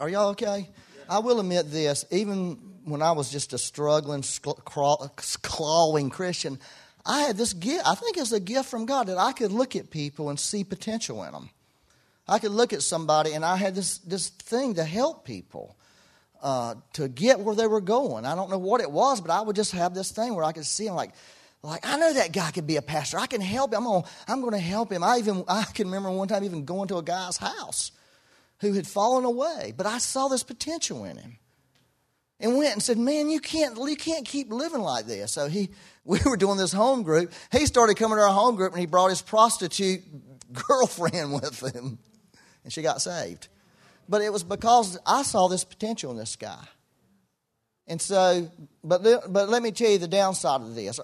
Are 0.00 0.08
y'all 0.08 0.30
okay? 0.30 0.68
I 1.08 1.20
will 1.20 1.40
admit 1.40 1.70
this, 1.70 2.04
even 2.10 2.58
when 2.84 3.02
I 3.02 3.12
was 3.12 3.30
just 3.30 3.52
a 3.52 3.58
struggling, 3.58 4.24
clawing 4.62 6.10
Christian, 6.10 6.58
I 7.06 7.22
had 7.22 7.36
this 7.36 7.52
gift. 7.52 7.86
I 7.86 7.94
think 7.94 8.18
it's 8.18 8.32
a 8.32 8.40
gift 8.40 8.68
from 8.68 8.84
God 8.84 9.06
that 9.06 9.16
I 9.16 9.32
could 9.32 9.52
look 9.52 9.76
at 9.76 9.90
people 9.90 10.28
and 10.28 10.38
see 10.38 10.64
potential 10.64 11.24
in 11.24 11.32
them. 11.32 11.50
I 12.26 12.38
could 12.38 12.50
look 12.50 12.74
at 12.74 12.82
somebody 12.82 13.32
and 13.32 13.44
I 13.44 13.56
had 13.56 13.74
this, 13.74 13.98
this 13.98 14.28
thing 14.28 14.74
to 14.74 14.84
help 14.84 15.24
people 15.24 15.76
uh, 16.42 16.74
to 16.94 17.08
get 17.08 17.40
where 17.40 17.54
they 17.54 17.66
were 17.66 17.80
going. 17.80 18.24
I 18.24 18.34
don't 18.34 18.50
know 18.50 18.58
what 18.58 18.80
it 18.80 18.90
was, 18.90 19.20
but 19.20 19.30
I 19.30 19.40
would 19.40 19.56
just 19.56 19.72
have 19.72 19.94
this 19.94 20.10
thing 20.10 20.34
where 20.34 20.44
I 20.44 20.52
could 20.52 20.66
see 20.66 20.86
them 20.86 20.94
like, 20.94 21.12
like 21.62 21.86
I 21.86 21.98
know 21.98 22.12
that 22.12 22.32
guy 22.32 22.50
could 22.50 22.66
be 22.66 22.76
a 22.76 22.82
pastor. 22.82 23.18
I 23.18 23.26
can 23.26 23.40
help 23.40 23.72
him. 23.72 23.78
I'm 23.78 23.84
gonna, 23.84 24.04
I'm 24.46 24.50
to 24.50 24.58
help 24.58 24.92
him. 24.92 25.02
I 25.02 25.18
even 25.18 25.44
I 25.48 25.64
can 25.64 25.88
remember 25.88 26.10
one 26.10 26.28
time 26.28 26.44
even 26.44 26.64
going 26.64 26.88
to 26.88 26.98
a 26.98 27.02
guy's 27.02 27.36
house 27.36 27.90
who 28.60 28.72
had 28.72 28.86
fallen 28.86 29.24
away, 29.24 29.72
but 29.76 29.86
I 29.86 29.98
saw 29.98 30.28
this 30.28 30.42
potential 30.42 31.04
in 31.04 31.16
him 31.16 31.38
and 32.40 32.56
went 32.56 32.74
and 32.74 32.82
said, 32.82 32.98
"Man, 32.98 33.28
you 33.28 33.40
can't 33.40 33.76
you 33.76 33.96
can't 33.96 34.24
keep 34.24 34.52
living 34.52 34.80
like 34.80 35.06
this." 35.06 35.32
So 35.32 35.48
he 35.48 35.70
we 36.04 36.20
were 36.24 36.36
doing 36.36 36.58
this 36.58 36.72
home 36.72 37.02
group. 37.02 37.32
He 37.50 37.66
started 37.66 37.96
coming 37.96 38.18
to 38.18 38.22
our 38.22 38.28
home 38.28 38.56
group 38.56 38.72
and 38.72 38.80
he 38.80 38.86
brought 38.86 39.10
his 39.10 39.22
prostitute 39.22 40.02
girlfriend 40.52 41.32
with 41.42 41.60
him, 41.74 41.98
and 42.64 42.72
she 42.72 42.82
got 42.82 43.02
saved. 43.02 43.48
But 44.08 44.22
it 44.22 44.32
was 44.32 44.42
because 44.42 44.98
I 45.06 45.22
saw 45.22 45.48
this 45.48 45.64
potential 45.64 46.10
in 46.10 46.16
this 46.16 46.36
guy. 46.36 46.64
And 47.86 48.00
so, 48.00 48.50
but 48.84 49.02
but 49.02 49.48
let 49.48 49.62
me 49.62 49.70
tell 49.70 49.90
you 49.90 49.98
the 49.98 50.08
downside 50.08 50.60
of 50.60 50.74
this. 50.74 51.00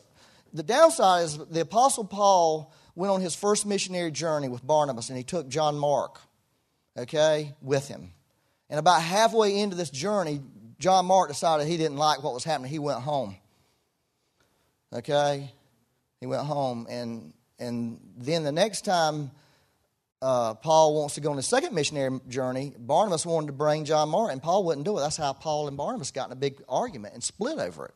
The 0.52 0.62
downside 0.62 1.24
is 1.24 1.38
the 1.38 1.60
Apostle 1.60 2.04
Paul 2.04 2.72
went 2.94 3.12
on 3.12 3.20
his 3.20 3.34
first 3.34 3.66
missionary 3.66 4.10
journey 4.10 4.48
with 4.48 4.64
Barnabas, 4.66 5.08
and 5.08 5.18
he 5.18 5.24
took 5.24 5.48
John 5.48 5.76
Mark, 5.76 6.20
okay, 6.96 7.52
with 7.60 7.88
him. 7.88 8.12
And 8.70 8.78
about 8.78 9.02
halfway 9.02 9.58
into 9.58 9.76
this 9.76 9.90
journey, 9.90 10.40
John 10.78 11.06
Mark 11.06 11.28
decided 11.28 11.66
he 11.66 11.76
didn't 11.76 11.96
like 11.96 12.22
what 12.22 12.34
was 12.34 12.44
happening. 12.44 12.70
He 12.70 12.78
went 12.78 13.00
home. 13.00 13.36
Okay? 14.92 15.50
He 16.20 16.26
went 16.26 16.46
home. 16.46 16.86
And, 16.88 17.32
and 17.58 18.00
then 18.16 18.44
the 18.44 18.52
next 18.52 18.84
time 18.84 19.30
uh, 20.24 20.54
Paul 20.54 20.94
wants 20.94 21.16
to 21.16 21.20
go 21.20 21.30
on 21.30 21.36
his 21.36 21.46
second 21.46 21.74
missionary 21.74 22.18
journey, 22.28 22.72
Barnabas 22.78 23.26
wanted 23.26 23.48
to 23.48 23.52
bring 23.52 23.84
John 23.84 24.08
Mark, 24.08 24.32
and 24.32 24.42
Paul 24.42 24.64
wouldn't 24.64 24.86
do 24.86 24.96
it. 24.96 25.02
That's 25.02 25.18
how 25.18 25.34
Paul 25.34 25.68
and 25.68 25.76
Barnabas 25.76 26.12
got 26.12 26.28
in 26.28 26.32
a 26.32 26.36
big 26.36 26.62
argument 26.66 27.12
and 27.12 27.22
split 27.22 27.58
over 27.58 27.86
it. 27.86 27.94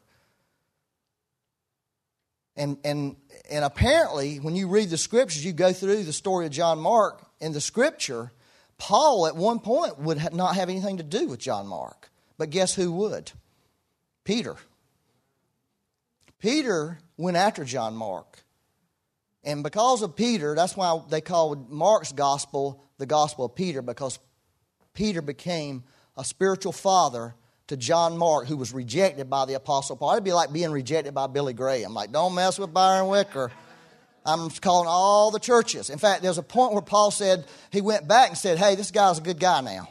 And, 2.55 2.77
and, 2.85 3.17
and 3.49 3.65
apparently, 3.65 4.41
when 4.41 4.57
you 4.57 4.69
read 4.69 4.91
the 4.91 4.99
scriptures, 4.99 5.43
you 5.43 5.55
go 5.55 5.73
through 5.73 6.05
the 6.05 6.13
story 6.13 6.45
of 6.45 6.53
John 6.53 6.79
Mark 6.81 7.25
in 7.41 7.53
the 7.53 7.63
scripture, 7.63 8.31
Paul 8.77 9.27
at 9.27 9.35
one 9.35 9.61
point 9.61 9.99
would 9.99 10.35
not 10.35 10.55
have 10.57 10.69
anything 10.69 10.99
to 10.99 11.03
do 11.03 11.29
with 11.29 11.41
John 11.41 11.67
Mark. 11.67 12.11
But 12.37 12.51
guess 12.51 12.75
who 12.75 12.93
would? 12.93 13.33
Peter. 14.25 14.57
Peter 16.41 16.99
went 17.17 17.39
after 17.39 17.65
John 17.65 17.97
Mark. 17.97 18.45
And 19.45 19.63
because 19.63 20.03
of 20.03 20.17
Peter, 20.17 20.55
that's 20.55 20.77
why 20.77 21.01
they 21.09 21.21
called 21.21 21.71
Mark's 21.71 22.13
gospel 22.13 22.85
the 22.99 23.07
gospel 23.07 23.45
of 23.45 23.55
Peter, 23.55 23.81
because 23.81 24.19
Peter 24.93 25.23
became 25.23 25.85
a 26.17 26.25
spiritual 26.25 26.73
father 26.73 27.35
to 27.69 27.77
John 27.77 28.19
Mark, 28.19 28.47
who 28.47 28.57
was 28.57 28.73
rejected 28.73 29.31
by 29.31 29.45
the 29.45 29.55
Apostle 29.55 29.97
Paul. 29.97 30.13
It'd 30.13 30.25
be 30.25 30.33
like 30.33 30.53
being 30.53 30.73
rejected 30.73 31.15
by 31.15 31.29
Billy 31.29 31.53
Graham. 31.53 31.95
Like, 31.95 32.11
don't 32.11 32.35
mess 32.35 32.59
with 32.59 32.75
Byron 32.75 33.09
Wicker. 33.09 33.53
I'm 34.27 34.51
calling 34.51 34.89
all 34.89 35.31
the 35.31 35.39
churches. 35.39 35.89
In 35.91 35.99
fact, 35.99 36.23
there's 36.23 36.39
a 36.39 36.43
point 36.43 36.73
where 36.73 36.83
Paul 36.83 37.11
said, 37.11 37.47
he 37.71 37.81
went 37.81 38.09
back 38.09 38.31
and 38.31 38.39
said, 38.39 38.59
hey, 38.59 38.75
this 38.75 38.91
guy's 38.91 39.19
a 39.19 39.23
good 39.23 39.39
guy 39.39 39.61
now. 39.61 39.89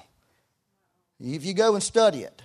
If 1.19 1.45
you 1.45 1.53
go 1.53 1.73
and 1.73 1.81
study 1.81 2.21
it. 2.23 2.41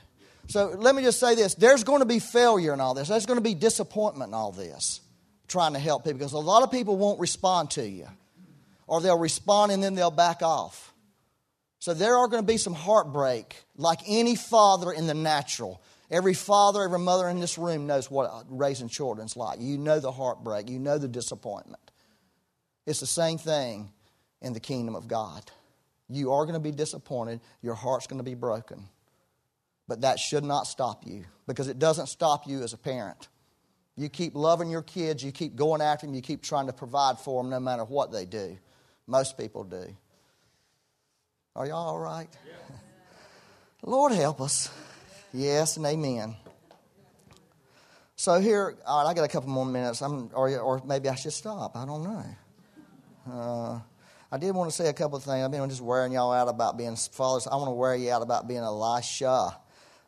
So 0.48 0.74
let 0.78 0.94
me 0.94 1.03
just 1.03 1.20
say 1.20 1.34
this 1.34 1.55
there's 1.55 1.84
going 1.84 2.00
to 2.00 2.07
be 2.07 2.18
failure 2.18 2.72
in 2.72 2.80
all 2.80 2.94
this, 2.94 3.09
there's 3.09 3.26
going 3.26 3.38
to 3.38 3.42
be 3.42 3.55
disappointment 3.55 4.30
in 4.30 4.34
all 4.34 4.53
this, 4.53 5.00
trying 5.53 5.74
to 5.74 5.78
help 5.78 6.05
people, 6.05 6.18
because 6.18 6.32
a 6.32 6.38
lot 6.38 6.62
of 6.62 6.70
people 6.70 6.96
won't 6.96 7.20
respond 7.20 7.70
to 7.72 7.88
you, 7.88 8.09
or 8.86 9.00
they'll 9.00 9.18
respond 9.18 9.70
and 9.70 9.82
then 9.82 9.94
they'll 9.94 10.11
back 10.11 10.42
off. 10.42 10.92
So 11.78 11.94
there 11.94 12.16
are 12.16 12.28
going 12.28 12.42
to 12.42 12.46
be 12.46 12.57
some 12.57 12.74
heartbreak, 12.74 13.57
like 13.76 14.00
any 14.07 14.34
father 14.34 14.90
in 14.92 15.07
the 15.07 15.14
natural. 15.14 15.82
Every 16.11 16.34
father, 16.34 16.82
every 16.82 16.98
mother 16.98 17.28
in 17.28 17.40
this 17.40 17.59
room 17.59 17.86
knows 17.86 18.11
what 18.11 18.44
raising 18.48 18.88
children's 18.88 19.36
like. 19.36 19.61
You 19.61 19.78
know 19.78 19.98
the 19.98 20.12
heartbreak, 20.12 20.68
you 20.68 20.78
know 20.78 20.98
the 20.98 21.09
disappointment. 21.09 21.82
It's 22.86 23.00
the 23.00 23.07
same 23.07 23.38
thing 23.38 23.90
in 24.40 24.53
the 24.53 24.61
kingdom 24.61 24.94
of 24.94 25.09
God. 25.09 25.42
You 26.09 26.32
are 26.32 26.44
going 26.44 26.55
to 26.55 26.61
be 26.61 26.70
disappointed, 26.72 27.40
your 27.62 27.74
heart's 27.74 28.07
going 28.07 28.18
to 28.18 28.24
be 28.24 28.34
broken. 28.34 28.88
But 29.88 30.03
that 30.03 30.18
should 30.18 30.44
not 30.44 30.66
stop 30.66 31.07
you 31.07 31.24
because 31.46 31.68
it 31.68 31.78
doesn't 31.78 32.07
stop 32.07 32.46
you 32.46 32.62
as 32.62 32.72
a 32.72 32.78
parent. 32.78 33.28
You 33.97 34.09
keep 34.09 34.34
loving 34.34 34.70
your 34.70 34.82
kids, 34.82 35.22
you 35.22 35.32
keep 35.32 35.55
going 35.55 35.80
after 35.80 36.07
them, 36.07 36.14
you 36.14 36.22
keep 36.22 36.43
trying 36.43 36.66
to 36.66 36.72
provide 36.72 37.18
for 37.18 37.43
them 37.43 37.51
no 37.51 37.61
matter 37.61 37.84
what 37.84 38.11
they 38.11 38.24
do. 38.24 38.59
Most 39.07 39.36
people 39.36 39.64
do. 39.64 39.95
Are 41.55 41.66
y'all 41.66 41.88
all 41.88 41.99
right? 41.99 42.28
Yeah. 42.47 42.76
Lord 43.84 44.12
help 44.12 44.40
us. 44.40 44.70
Yes 45.34 45.76
and 45.76 45.84
amen. 45.84 46.36
So 48.16 48.38
here, 48.40 48.76
all 48.86 49.05
right, 49.05 49.11
I 49.11 49.14
got 49.14 49.24
a 49.24 49.28
couple 49.28 49.51
more 49.51 49.66
minutes. 49.66 50.01
I'm, 50.01 50.30
or, 50.32 50.57
or 50.61 50.80
maybe 50.86 51.09
I 51.09 51.14
should 51.16 51.32
stop. 51.32 51.76
I 51.76 51.84
don't 51.84 52.05
know. 52.05 52.24
Uh, 53.30 53.80
I 54.30 54.38
did 54.38 54.55
want 54.55 54.70
to 54.70 54.76
say 54.76 54.88
a 54.88 54.93
couple 54.93 55.16
of 55.16 55.24
things. 55.24 55.45
I've 55.45 55.51
been 55.51 55.68
just 55.68 55.80
wearing 55.80 56.12
y'all 56.12 56.32
out 56.32 56.49
about 56.49 56.78
being 56.78 56.97
fathers. 56.97 57.47
I 57.47 57.57
want 57.57 57.68
to 57.68 57.72
wear 57.72 57.95
you 57.97 58.11
out 58.11 58.22
about 58.22 58.49
being 58.49 58.61
Elisha. 58.61 59.59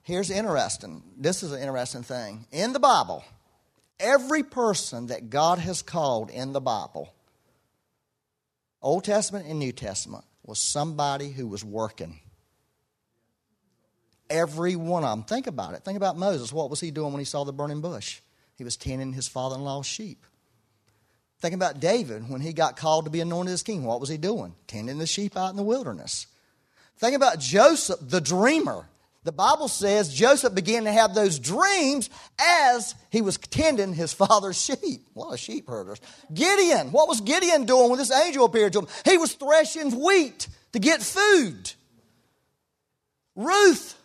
Here's 0.03 0.30
interesting. 0.30 1.03
This 1.18 1.43
is 1.43 1.53
an 1.53 1.61
interesting 1.61 2.03
thing. 2.03 2.47
In 2.53 2.72
the 2.72 2.80
Bible, 2.80 3.24
every 3.99 4.42
person 4.42 5.07
that 5.07 5.30
God 5.30 5.59
has 5.59 5.82
called 5.82 6.30
in 6.30 6.53
the 6.53 6.61
Bible, 6.61 7.14
Old 8.82 9.05
Testament 9.05 9.47
and 9.47 9.59
New 9.59 9.72
Testament, 9.72 10.24
was 10.45 10.59
somebody 10.59 11.30
who 11.30 11.47
was 11.47 11.64
working. 11.64 12.20
Every 14.28 14.76
one 14.76 15.05
of 15.05 15.11
them. 15.11 15.24
Think 15.24 15.47
about 15.47 15.74
it. 15.74 15.84
Think 15.84 15.97
about 15.97 16.16
Moses. 16.16 16.53
What 16.53 16.70
was 16.70 16.80
he 16.80 16.90
doing 16.90 17.12
when 17.12 17.20
he 17.20 17.24
saw 17.24 17.45
the 17.45 17.53
burning 17.53 17.80
bush? 17.80 18.20
He 18.57 18.64
was 18.64 18.76
tending 18.76 19.12
his 19.12 19.28
father 19.28 19.57
in 19.57 19.62
law's 19.62 19.86
sheep. 19.86 20.24
Think 21.40 21.55
about 21.55 21.80
David 21.80 22.28
when 22.30 22.40
he 22.40 22.53
got 22.53 22.76
called 22.76 23.05
to 23.05 23.11
be 23.11 23.20
anointed 23.20 23.53
as 23.53 23.62
king. 23.62 23.84
What 23.84 24.01
was 24.01 24.09
he 24.09 24.16
doing? 24.16 24.55
Tending 24.66 24.99
the 24.99 25.07
sheep 25.07 25.36
out 25.36 25.51
in 25.51 25.57
the 25.57 25.62
wilderness. 25.62 26.26
Think 26.97 27.16
about 27.16 27.38
Joseph, 27.38 27.99
the 28.01 28.20
dreamer. 28.20 28.88
The 29.25 29.33
Bible 29.33 29.68
says 29.68 30.12
Joseph 30.12 30.55
began 30.55 30.85
to 30.85 30.93
have 30.93 31.14
those 31.14 31.39
dreams 31.39 32.11
as 32.39 32.95
he 33.11 33.22
was 33.22 33.39
tending 33.39 33.95
his 33.95 34.12
father's 34.12 34.62
sheep. 34.62 35.07
What 35.14 35.25
a 35.25 35.27
lot 35.27 35.35
of 35.35 35.41
sheep 35.41 35.68
herders. 35.68 36.01
Gideon, 36.33 36.93
what 36.93 37.09
was 37.09 37.20
Gideon 37.22 37.64
doing 37.64 37.89
when 37.91 37.99
this 37.99 38.12
angel 38.12 38.45
appeared 38.45 38.75
to 38.75 38.81
him? 38.81 38.89
He 39.05 39.16
was 39.16 39.33
threshing 39.33 39.91
wheat 39.93 40.47
to 40.72 40.79
get 40.79 41.03
food. 41.03 41.72
Ruth, 43.35 43.99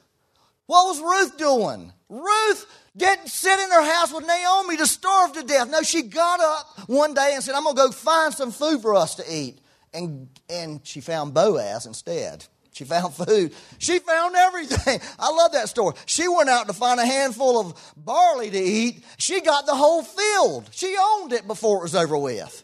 what 0.66 0.86
was 0.86 1.02
Ruth 1.02 1.38
doing? 1.38 1.92
Ruth 2.10 2.66
didn't 2.96 3.28
sit 3.28 3.60
in 3.60 3.70
her 3.72 3.94
house 3.94 4.14
with 4.14 4.26
Naomi 4.26 4.78
to 4.78 4.88
starve 4.88 5.34
to 5.34 5.44
death. 5.44 5.70
No, 5.70 5.82
she 5.82 6.04
got 6.04 6.40
up 6.40 6.90
one 6.90 7.14
day 7.14 7.32
and 7.34 7.44
said, 7.44 7.56
I'm 7.56 7.64
going 7.64 7.76
to 7.76 7.82
go 7.82 7.92
find 7.92 8.34
some 8.34 8.52
food 8.52 8.82
for 8.82 8.96
us 8.96 9.16
to 9.16 9.24
eat. 9.32 9.60
And, 9.94 10.30
and 10.50 10.80
she 10.84 11.02
found 11.02 11.34
Boaz 11.34 11.86
instead. 11.86 12.46
She 12.80 12.86
found 12.86 13.14
food. 13.14 13.54
She 13.78 14.00
found 14.00 14.38
everything. 14.38 15.02
I 15.20 15.32
love 15.32 15.52
that 15.52 15.68
story. 15.68 15.96
She 16.06 16.30
went 16.30 16.48
out 16.48 16.68
to 16.68 16.74
find 16.74 16.98
a 16.98 17.06
handful 17.06 17.60
of 17.60 17.94
barley 17.98 18.50
to 18.50 18.58
eat. 18.58 19.04
She 19.18 19.42
got 19.42 19.66
the 19.66 19.76
whole 19.76 20.02
field. 20.02 20.70
She 20.72 20.96
owned 20.98 21.34
it 21.34 21.46
before 21.46 21.80
it 21.80 21.82
was 21.82 21.94
over 21.94 22.18
with. 22.18 22.64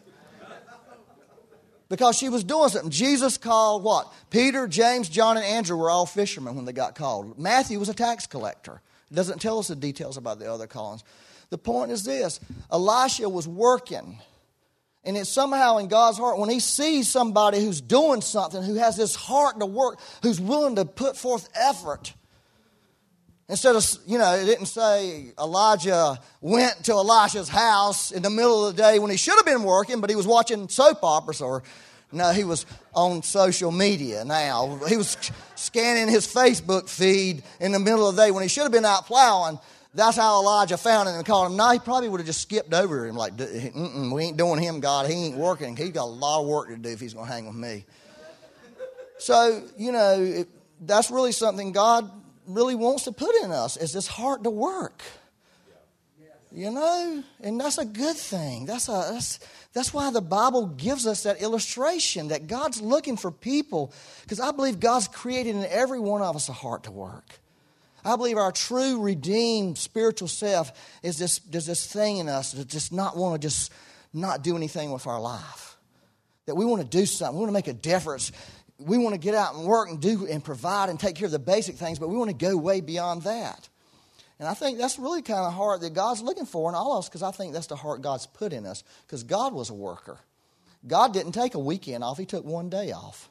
Because 1.90 2.16
she 2.16 2.30
was 2.30 2.44
doing 2.44 2.70
something. 2.70 2.90
Jesus 2.90 3.36
called 3.36 3.82
what? 3.82 4.10
Peter, 4.30 4.66
James, 4.66 5.10
John, 5.10 5.36
and 5.36 5.44
Andrew 5.44 5.76
were 5.76 5.90
all 5.90 6.06
fishermen 6.06 6.56
when 6.56 6.64
they 6.64 6.72
got 6.72 6.94
called. 6.94 7.38
Matthew 7.38 7.78
was 7.78 7.90
a 7.90 7.94
tax 7.94 8.26
collector. 8.26 8.80
It 9.10 9.14
doesn't 9.14 9.42
tell 9.42 9.58
us 9.58 9.68
the 9.68 9.76
details 9.76 10.16
about 10.16 10.38
the 10.38 10.50
other 10.50 10.66
callings. 10.66 11.04
The 11.50 11.58
point 11.58 11.90
is 11.90 12.04
this 12.04 12.40
Elisha 12.72 13.28
was 13.28 13.46
working. 13.46 14.18
And 15.06 15.16
it's 15.16 15.30
somehow 15.30 15.78
in 15.78 15.86
God's 15.86 16.18
heart 16.18 16.38
when 16.38 16.50
He 16.50 16.60
sees 16.60 17.08
somebody 17.08 17.64
who's 17.64 17.80
doing 17.80 18.20
something, 18.20 18.62
who 18.62 18.74
has 18.74 18.96
this 18.96 19.14
heart 19.14 19.60
to 19.60 19.66
work, 19.66 20.00
who's 20.22 20.40
willing 20.40 20.74
to 20.76 20.84
put 20.84 21.16
forth 21.16 21.48
effort. 21.54 22.12
Instead 23.48 23.76
of, 23.76 23.86
you 24.04 24.18
know, 24.18 24.34
it 24.34 24.44
didn't 24.44 24.66
say 24.66 25.32
Elijah 25.38 26.18
went 26.40 26.84
to 26.86 26.92
Elisha's 26.92 27.48
house 27.48 28.10
in 28.10 28.22
the 28.22 28.30
middle 28.30 28.66
of 28.66 28.74
the 28.74 28.82
day 28.82 28.98
when 28.98 29.12
he 29.12 29.16
should 29.16 29.36
have 29.36 29.46
been 29.46 29.62
working, 29.62 30.00
but 30.00 30.10
he 30.10 30.16
was 30.16 30.26
watching 30.26 30.68
soap 30.68 30.98
operas 31.04 31.40
or, 31.40 31.62
no, 32.10 32.32
he 32.32 32.42
was 32.42 32.66
on 32.92 33.22
social 33.22 33.70
media 33.70 34.24
now. 34.24 34.80
He 34.88 34.96
was 34.96 35.16
scanning 35.54 36.12
his 36.12 36.26
Facebook 36.26 36.88
feed 36.88 37.44
in 37.60 37.70
the 37.70 37.78
middle 37.78 38.08
of 38.08 38.16
the 38.16 38.24
day 38.24 38.32
when 38.32 38.42
he 38.42 38.48
should 38.48 38.64
have 38.64 38.72
been 38.72 38.84
out 38.84 39.06
plowing. 39.06 39.60
That's 39.96 40.16
how 40.16 40.40
Elijah 40.40 40.76
found 40.76 41.08
him 41.08 41.14
and 41.14 41.24
called 41.24 41.50
him. 41.50 41.56
No, 41.56 41.70
he 41.70 41.78
probably 41.78 42.10
would 42.10 42.20
have 42.20 42.26
just 42.26 42.42
skipped 42.42 42.74
over 42.74 43.06
him, 43.06 43.16
like, 43.16 43.32
we 43.38 44.24
ain't 44.24 44.36
doing 44.36 44.60
him, 44.62 44.80
God. 44.80 45.08
He 45.08 45.14
ain't 45.14 45.36
working. 45.36 45.74
He's 45.74 45.90
got 45.90 46.04
a 46.04 46.04
lot 46.04 46.42
of 46.42 46.46
work 46.46 46.68
to 46.68 46.76
do 46.76 46.90
if 46.90 47.00
he's 47.00 47.14
going 47.14 47.26
to 47.26 47.32
hang 47.32 47.46
with 47.46 47.56
me. 47.56 47.86
So, 49.18 49.62
you 49.78 49.92
know, 49.92 50.20
it, 50.20 50.48
that's 50.82 51.10
really 51.10 51.32
something 51.32 51.72
God 51.72 52.10
really 52.46 52.74
wants 52.74 53.04
to 53.04 53.12
put 53.12 53.34
in 53.42 53.50
us 53.50 53.78
is 53.78 53.92
this 53.94 54.06
heart 54.06 54.44
to 54.44 54.50
work. 54.50 55.02
You 56.52 56.70
know, 56.70 57.24
and 57.40 57.58
that's 57.60 57.78
a 57.78 57.84
good 57.84 58.16
thing. 58.16 58.66
That's, 58.66 58.88
a, 58.88 59.08
that's, 59.12 59.40
that's 59.72 59.92
why 59.92 60.10
the 60.10 60.22
Bible 60.22 60.66
gives 60.66 61.06
us 61.06 61.24
that 61.24 61.42
illustration 61.42 62.28
that 62.28 62.46
God's 62.46 62.80
looking 62.80 63.16
for 63.16 63.30
people, 63.30 63.92
because 64.22 64.40
I 64.40 64.52
believe 64.52 64.78
God's 64.78 65.08
created 65.08 65.56
in 65.56 65.64
every 65.64 66.00
one 66.00 66.22
of 66.22 66.36
us 66.36 66.48
a 66.48 66.52
heart 66.52 66.84
to 66.84 66.90
work. 66.90 67.40
I 68.06 68.16
believe 68.16 68.36
our 68.36 68.52
true 68.52 69.00
redeemed 69.00 69.78
spiritual 69.78 70.28
self 70.28 70.72
is 71.02 71.18
this, 71.18 71.40
there's 71.40 71.66
this 71.66 71.86
thing 71.92 72.18
in 72.18 72.28
us 72.28 72.52
that 72.52 72.68
just 72.68 72.92
not 72.92 73.16
want 73.16 73.40
to 73.40 73.46
just 73.48 73.72
not 74.12 74.42
do 74.42 74.56
anything 74.56 74.92
with 74.92 75.06
our 75.06 75.20
life. 75.20 75.76
That 76.46 76.54
we 76.54 76.64
want 76.64 76.82
to 76.82 76.88
do 76.88 77.04
something, 77.04 77.34
we 77.34 77.40
want 77.40 77.48
to 77.48 77.54
make 77.54 77.66
a 77.68 77.72
difference. 77.72 78.30
We 78.78 78.98
want 78.98 79.14
to 79.14 79.18
get 79.18 79.34
out 79.34 79.54
and 79.54 79.64
work 79.64 79.88
and 79.88 80.00
do 80.00 80.26
and 80.26 80.44
provide 80.44 80.88
and 80.88 81.00
take 81.00 81.16
care 81.16 81.26
of 81.26 81.32
the 81.32 81.38
basic 81.38 81.76
things, 81.76 81.98
but 81.98 82.08
we 82.08 82.16
want 82.16 82.30
to 82.30 82.36
go 82.36 82.56
way 82.56 82.80
beyond 82.80 83.22
that. 83.22 83.68
And 84.38 84.48
I 84.48 84.54
think 84.54 84.78
that's 84.78 84.98
really 84.98 85.22
kind 85.22 85.44
of 85.44 85.54
heart 85.54 85.80
that 85.80 85.94
God's 85.94 86.22
looking 86.22 86.46
for 86.46 86.68
in 86.68 86.74
all 86.74 86.92
of 86.92 86.98
us 87.00 87.08
because 87.08 87.22
I 87.22 87.30
think 87.32 87.54
that's 87.54 87.68
the 87.68 87.76
heart 87.76 88.02
God's 88.02 88.26
put 88.26 88.52
in 88.52 88.66
us 88.66 88.84
because 89.06 89.24
God 89.24 89.52
was 89.52 89.70
a 89.70 89.74
worker. 89.74 90.20
God 90.86 91.12
didn't 91.12 91.32
take 91.32 91.54
a 91.54 91.58
weekend 91.58 92.04
off, 92.04 92.18
He 92.18 92.26
took 92.26 92.44
one 92.44 92.68
day 92.68 92.92
off. 92.92 93.30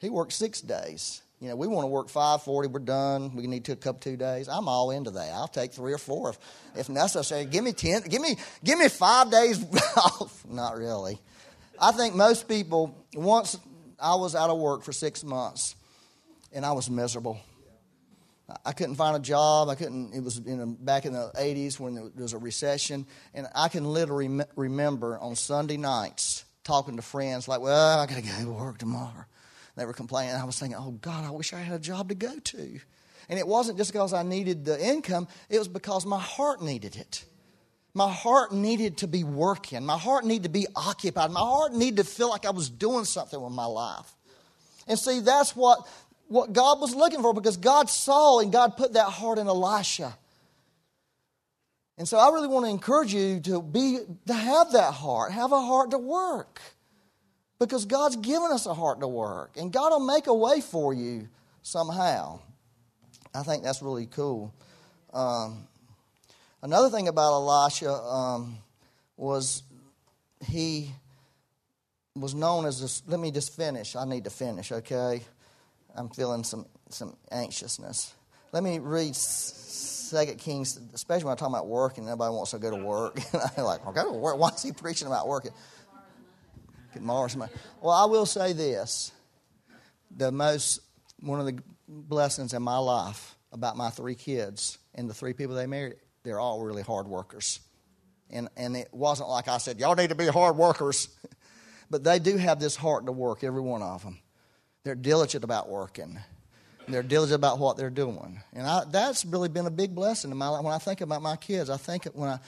He 0.00 0.08
worked 0.08 0.32
six 0.32 0.60
days. 0.60 1.22
You 1.42 1.48
know, 1.48 1.56
we 1.56 1.66
want 1.66 1.82
to 1.82 1.88
work 1.88 2.08
540, 2.08 2.68
we're 2.68 2.78
done. 2.78 3.34
We 3.34 3.48
need 3.48 3.64
to 3.64 3.72
a 3.72 3.76
couple 3.76 3.98
two 3.98 4.16
days. 4.16 4.48
I'm 4.48 4.68
all 4.68 4.92
into 4.92 5.10
that. 5.10 5.32
I'll 5.32 5.48
take 5.48 5.72
three 5.72 5.92
or 5.92 5.98
four 5.98 6.30
if, 6.30 6.38
if 6.76 6.88
necessary. 6.88 7.46
Give 7.46 7.64
me 7.64 7.72
10, 7.72 8.02
give 8.02 8.22
me, 8.22 8.36
give 8.62 8.78
me 8.78 8.88
five 8.88 9.28
days 9.32 9.60
off. 9.96 10.44
Not 10.48 10.76
really. 10.76 11.18
I 11.80 11.90
think 11.90 12.14
most 12.14 12.46
people, 12.46 12.96
once 13.12 13.58
I 13.98 14.14
was 14.14 14.36
out 14.36 14.50
of 14.50 14.58
work 14.58 14.84
for 14.84 14.92
six 14.92 15.24
months 15.24 15.74
and 16.52 16.64
I 16.64 16.70
was 16.70 16.88
miserable. 16.88 17.40
I 18.64 18.70
couldn't 18.70 18.94
find 18.94 19.16
a 19.16 19.20
job. 19.20 19.68
I 19.68 19.74
couldn't. 19.74 20.14
It 20.14 20.22
was 20.22 20.38
in 20.38 20.60
a, 20.60 20.66
back 20.66 21.06
in 21.06 21.12
the 21.12 21.32
'80s 21.36 21.80
when 21.80 21.94
there 21.94 22.10
was 22.18 22.34
a 22.34 22.38
recession, 22.38 23.06
and 23.32 23.46
I 23.54 23.68
can 23.68 23.84
literally 23.84 24.44
remember 24.56 25.18
on 25.18 25.36
Sunday 25.36 25.78
nights 25.78 26.44
talking 26.62 26.96
to 26.96 27.02
friends 27.02 27.48
like, 27.48 27.62
"Well, 27.62 27.98
I 27.98 28.04
got 28.04 28.16
to 28.16 28.20
go 28.22 28.28
to 28.44 28.50
work 28.50 28.76
tomorrow." 28.76 29.24
They 29.76 29.86
were 29.86 29.92
complaining. 29.92 30.34
I 30.34 30.44
was 30.44 30.58
thinking, 30.58 30.78
"Oh 30.78 30.92
God, 30.92 31.24
I 31.24 31.30
wish 31.30 31.52
I 31.52 31.58
had 31.58 31.74
a 31.74 31.82
job 31.82 32.08
to 32.08 32.14
go 32.14 32.38
to." 32.38 32.80
And 33.28 33.38
it 33.38 33.46
wasn't 33.46 33.78
just 33.78 33.92
because 33.92 34.12
I 34.12 34.22
needed 34.22 34.64
the 34.64 34.82
income; 34.84 35.28
it 35.48 35.58
was 35.58 35.68
because 35.68 36.04
my 36.04 36.20
heart 36.20 36.62
needed 36.62 36.96
it. 36.96 37.24
My 37.94 38.10
heart 38.10 38.52
needed 38.52 38.98
to 38.98 39.06
be 39.06 39.22
working. 39.22 39.84
My 39.84 39.98
heart 39.98 40.24
needed 40.24 40.44
to 40.44 40.48
be 40.48 40.66
occupied. 40.74 41.30
My 41.30 41.40
heart 41.40 41.74
needed 41.74 41.98
to 41.98 42.04
feel 42.04 42.30
like 42.30 42.46
I 42.46 42.50
was 42.50 42.70
doing 42.70 43.04
something 43.04 43.40
with 43.40 43.52
my 43.52 43.66
life. 43.66 44.10
And 44.86 44.98
see, 44.98 45.20
that's 45.20 45.54
what 45.54 45.86
what 46.28 46.52
God 46.52 46.80
was 46.80 46.94
looking 46.94 47.20
for 47.20 47.34
because 47.34 47.58
God 47.58 47.90
saw 47.90 48.40
and 48.40 48.50
God 48.50 48.76
put 48.76 48.94
that 48.94 49.08
heart 49.08 49.38
in 49.38 49.46
Elisha. 49.46 50.16
And 51.98 52.08
so 52.08 52.18
I 52.18 52.30
really 52.30 52.48
want 52.48 52.64
to 52.64 52.70
encourage 52.70 53.12
you 53.12 53.40
to 53.40 53.60
be 53.60 53.98
to 54.26 54.34
have 54.34 54.72
that 54.72 54.94
heart, 54.94 55.32
have 55.32 55.52
a 55.52 55.60
heart 55.60 55.90
to 55.90 55.98
work. 55.98 56.60
Because 57.66 57.86
God's 57.86 58.16
given 58.16 58.50
us 58.50 58.66
a 58.66 58.74
heart 58.74 59.00
to 59.00 59.08
work 59.08 59.56
and 59.56 59.72
God 59.72 59.90
will 59.90 60.04
make 60.04 60.26
a 60.26 60.34
way 60.34 60.60
for 60.60 60.92
you 60.92 61.28
somehow. 61.62 62.40
I 63.34 63.42
think 63.44 63.62
that's 63.62 63.82
really 63.82 64.06
cool. 64.06 64.52
Um, 65.12 65.68
another 66.62 66.90
thing 66.90 67.08
about 67.08 67.32
Elisha 67.32 67.92
um, 67.92 68.58
was 69.16 69.62
he 70.44 70.90
was 72.16 72.34
known 72.34 72.66
as 72.66 72.80
this. 72.80 73.02
Let 73.06 73.20
me 73.20 73.30
just 73.30 73.56
finish. 73.56 73.94
I 73.94 74.04
need 74.04 74.24
to 74.24 74.30
finish, 74.30 74.72
okay? 74.72 75.22
I'm 75.94 76.08
feeling 76.08 76.42
some, 76.44 76.66
some 76.90 77.16
anxiousness. 77.30 78.12
Let 78.52 78.64
me 78.64 78.80
read 78.80 79.14
Second 79.14 80.38
Kings, 80.38 80.78
especially 80.92 81.24
when 81.24 81.32
I'm 81.32 81.38
talking 81.38 81.54
about 81.54 81.68
work 81.68 81.96
and 81.96 82.06
everybody 82.06 82.34
wants 82.34 82.50
to 82.50 82.58
go 82.58 82.76
to 82.76 82.84
work. 82.84 83.18
I'm 83.56 83.64
like, 83.64 83.80
I'll 83.86 83.92
go 83.92 84.12
to 84.12 84.18
work. 84.18 84.36
Why 84.36 84.48
is 84.48 84.62
he 84.62 84.72
preaching 84.72 85.06
about 85.06 85.28
working? 85.28 85.52
Well, 87.80 87.94
I 87.94 88.04
will 88.06 88.26
say 88.26 88.52
this. 88.52 89.12
The 90.14 90.30
most, 90.30 90.80
one 91.20 91.40
of 91.40 91.46
the 91.46 91.58
blessings 91.88 92.52
in 92.52 92.62
my 92.62 92.78
life 92.78 93.34
about 93.52 93.76
my 93.76 93.90
three 93.90 94.14
kids 94.14 94.78
and 94.94 95.08
the 95.08 95.14
three 95.14 95.32
people 95.32 95.54
they 95.54 95.66
married, 95.66 95.96
they're 96.22 96.40
all 96.40 96.62
really 96.62 96.82
hard 96.82 97.06
workers. 97.06 97.60
And, 98.30 98.48
and 98.56 98.76
it 98.76 98.88
wasn't 98.92 99.28
like 99.28 99.48
I 99.48 99.58
said, 99.58 99.78
y'all 99.78 99.94
need 99.94 100.10
to 100.10 100.14
be 100.14 100.26
hard 100.26 100.56
workers. 100.56 101.08
but 101.90 102.04
they 102.04 102.18
do 102.18 102.36
have 102.36 102.60
this 102.60 102.76
heart 102.76 103.06
to 103.06 103.12
work, 103.12 103.44
every 103.44 103.60
one 103.60 103.82
of 103.82 104.02
them. 104.02 104.18
They're 104.84 104.94
diligent 104.94 105.44
about 105.44 105.68
working. 105.68 106.18
They're 106.88 107.02
diligent 107.02 107.36
about 107.36 107.58
what 107.58 107.76
they're 107.76 107.90
doing. 107.90 108.40
And 108.52 108.66
I, 108.66 108.82
that's 108.90 109.24
really 109.24 109.48
been 109.48 109.66
a 109.66 109.70
big 109.70 109.94
blessing 109.94 110.30
in 110.30 110.36
my 110.36 110.48
life. 110.48 110.64
When 110.64 110.72
I 110.72 110.78
think 110.78 111.00
about 111.00 111.22
my 111.22 111.36
kids, 111.36 111.70
I 111.70 111.76
think 111.76 112.06
when 112.14 112.28
I 112.28 112.38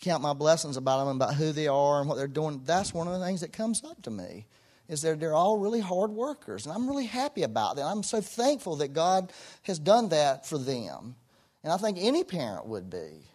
count 0.00 0.22
my 0.22 0.32
blessings 0.32 0.76
about 0.76 1.04
them, 1.04 1.16
about 1.16 1.34
who 1.34 1.52
they 1.52 1.68
are 1.68 2.00
and 2.00 2.08
what 2.08 2.16
they're 2.16 2.26
doing, 2.26 2.62
that's 2.64 2.94
one 2.94 3.06
of 3.06 3.18
the 3.18 3.24
things 3.24 3.42
that 3.42 3.52
comes 3.52 3.84
up 3.84 4.02
to 4.02 4.10
me. 4.10 4.46
Is 4.88 5.02
that 5.02 5.20
they're 5.20 5.34
all 5.34 5.56
really 5.56 5.78
hard 5.78 6.10
workers. 6.10 6.66
And 6.66 6.74
I'm 6.74 6.88
really 6.88 7.06
happy 7.06 7.44
about 7.44 7.76
that. 7.76 7.84
I'm 7.84 8.02
so 8.02 8.20
thankful 8.20 8.76
that 8.76 8.92
God 8.92 9.32
has 9.62 9.78
done 9.78 10.08
that 10.08 10.46
for 10.46 10.58
them. 10.58 11.14
And 11.62 11.72
I 11.72 11.76
think 11.76 11.98
any 12.00 12.24
parent 12.24 12.66
would 12.66 12.90
be. 12.90 13.30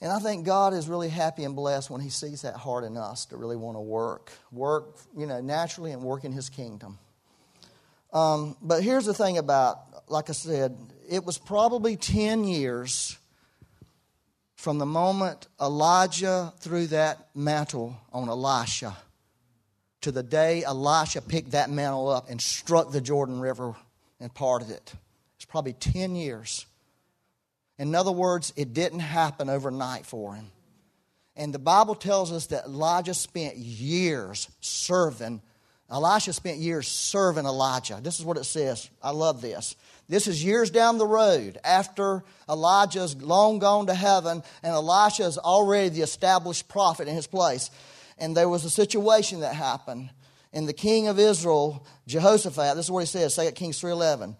And 0.00 0.12
I 0.12 0.20
think 0.20 0.44
God 0.44 0.72
is 0.72 0.86
really 0.86 1.08
happy 1.08 1.44
and 1.44 1.56
blessed 1.56 1.90
when 1.90 2.00
He 2.00 2.10
sees 2.10 2.42
that 2.42 2.54
heart 2.54 2.84
in 2.84 2.96
us 2.96 3.26
to 3.26 3.36
really 3.36 3.56
want 3.56 3.76
to 3.76 3.80
work. 3.80 4.30
Work, 4.52 4.98
you 5.16 5.26
know, 5.26 5.40
naturally 5.40 5.92
and 5.92 6.02
work 6.02 6.24
in 6.24 6.30
His 6.30 6.48
kingdom. 6.48 6.98
Um, 8.12 8.56
but 8.62 8.84
here's 8.84 9.06
the 9.06 9.14
thing 9.14 9.38
about, 9.38 10.08
like 10.08 10.30
I 10.30 10.34
said, 10.34 10.76
it 11.08 11.24
was 11.24 11.38
probably 11.38 11.96
10 11.96 12.44
years 12.44 13.18
from 14.64 14.78
the 14.78 14.86
moment 14.86 15.46
Elijah 15.60 16.50
threw 16.60 16.86
that 16.86 17.28
mantle 17.34 17.94
on 18.14 18.30
Elisha 18.30 18.96
to 20.00 20.10
the 20.10 20.22
day 20.22 20.64
Elisha 20.64 21.20
picked 21.20 21.50
that 21.50 21.68
mantle 21.68 22.08
up 22.08 22.30
and 22.30 22.40
struck 22.40 22.90
the 22.90 23.02
Jordan 23.02 23.40
River 23.40 23.76
and 24.20 24.32
parted 24.32 24.70
it. 24.70 24.94
It's 25.36 25.44
probably 25.44 25.74
10 25.74 26.16
years. 26.16 26.64
In 27.78 27.94
other 27.94 28.10
words, 28.10 28.54
it 28.56 28.72
didn't 28.72 29.00
happen 29.00 29.50
overnight 29.50 30.06
for 30.06 30.34
him. 30.34 30.46
And 31.36 31.52
the 31.52 31.58
Bible 31.58 31.94
tells 31.94 32.32
us 32.32 32.46
that 32.46 32.64
Elijah 32.64 33.12
spent 33.12 33.58
years 33.58 34.48
serving 34.62 35.42
Elisha 35.90 36.32
spent 36.32 36.58
years 36.58 36.88
serving 36.88 37.44
Elijah. 37.44 38.00
This 38.02 38.18
is 38.18 38.24
what 38.24 38.38
it 38.38 38.44
says. 38.44 38.88
I 39.02 39.10
love 39.10 39.40
this. 39.40 39.76
This 40.08 40.26
is 40.26 40.44
years 40.44 40.70
down 40.70 40.98
the 40.98 41.06
road 41.06 41.58
after 41.64 42.24
Elijah's 42.48 43.16
long 43.16 43.58
gone 43.58 43.86
to 43.86 43.94
heaven 43.94 44.42
and 44.62 44.72
Elisha 44.72 45.24
is 45.24 45.38
already 45.38 45.88
the 45.88 46.02
established 46.02 46.68
prophet 46.68 47.08
in 47.08 47.14
his 47.14 47.26
place. 47.26 47.70
And 48.18 48.36
there 48.36 48.48
was 48.48 48.64
a 48.64 48.70
situation 48.70 49.40
that 49.40 49.54
happened. 49.54 50.10
And 50.52 50.68
the 50.68 50.72
king 50.72 51.08
of 51.08 51.18
Israel, 51.18 51.86
Jehoshaphat, 52.06 52.76
this 52.76 52.86
is 52.86 52.90
what 52.90 53.00
he 53.00 53.06
says, 53.06 53.34
2 53.34 53.50
Kings 53.52 53.80
3.11. 53.80 54.36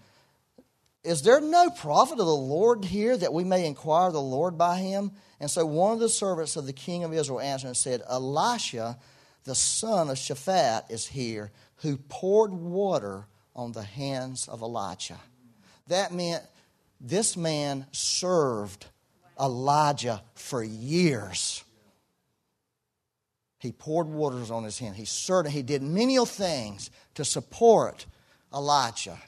Is 1.03 1.23
there 1.23 1.41
no 1.41 1.71
prophet 1.71 2.19
of 2.19 2.27
the 2.27 2.35
Lord 2.35 2.85
here 2.85 3.17
that 3.17 3.33
we 3.33 3.45
may 3.45 3.67
inquire 3.67 4.13
the 4.13 4.21
Lord 4.21 4.57
by 4.57 4.77
him? 4.77 5.13
And 5.41 5.51
so 5.51 5.67
one 5.67 5.93
of 5.93 5.99
the 5.99 6.09
servants 6.09 6.57
of 6.57 6.67
the 6.67 6.73
king 6.73 7.05
of 7.05 7.13
Israel 7.13 7.41
answered 7.41 7.69
and 7.69 7.77
said, 7.77 8.03
Elisha 8.09 8.97
the 9.45 9.55
son 9.55 10.09
of 10.09 10.17
Shaphat 10.17 10.91
is 10.91 11.07
here, 11.07 11.53
who 11.77 11.99
poured 11.99 12.53
water 12.53 13.27
on 13.55 13.73
the 13.73 13.83
hands 13.83 14.49
of 14.49 14.63
Elijah. 14.63 15.21
That 15.89 16.13
meant 16.13 16.43
this 17.01 17.37
man 17.37 17.87
served 17.93 18.87
Elijah 19.41 20.23
for 20.35 20.63
years. 20.63 21.65
He 23.59 23.73
poured 23.73 24.07
waters 24.07 24.51
on 24.51 24.65
his 24.65 24.79
hand. 24.79 24.97
He 24.97 25.05
served. 25.05 25.49
He 25.49 25.63
did 25.63 25.83
many 25.83 26.23
things 26.27 26.91
to 27.15 27.25
support 27.25 28.07
Elijah. 28.53 29.19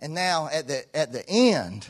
And 0.00 0.14
now 0.14 0.48
at 0.50 0.66
the 0.66 0.84
at 0.96 1.12
the 1.12 1.28
end, 1.28 1.86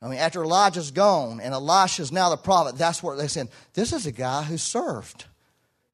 I 0.00 0.08
mean, 0.08 0.18
after 0.18 0.42
Elijah's 0.42 0.90
gone 0.90 1.40
and 1.40 1.54
Elisha's 1.54 2.10
now 2.10 2.30
the 2.30 2.36
prophet, 2.36 2.76
that's 2.76 3.02
what 3.02 3.18
they 3.18 3.28
said. 3.28 3.48
This 3.74 3.92
is 3.92 4.04
a 4.04 4.12
guy 4.12 4.42
who 4.42 4.58
served. 4.58 5.26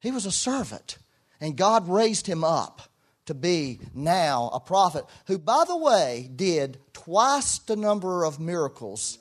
He 0.00 0.10
was 0.10 0.24
a 0.24 0.32
servant. 0.32 0.96
And 1.40 1.56
God 1.56 1.88
raised 1.88 2.26
him 2.26 2.42
up 2.42 2.82
to 3.28 3.34
be 3.34 3.78
now 3.94 4.50
a 4.54 4.58
prophet 4.60 5.04
who, 5.26 5.38
by 5.38 5.64
the 5.68 5.76
way, 5.76 6.30
did 6.34 6.78
twice 6.94 7.58
the 7.58 7.76
number 7.76 8.24
of 8.24 8.40
miracles 8.40 9.18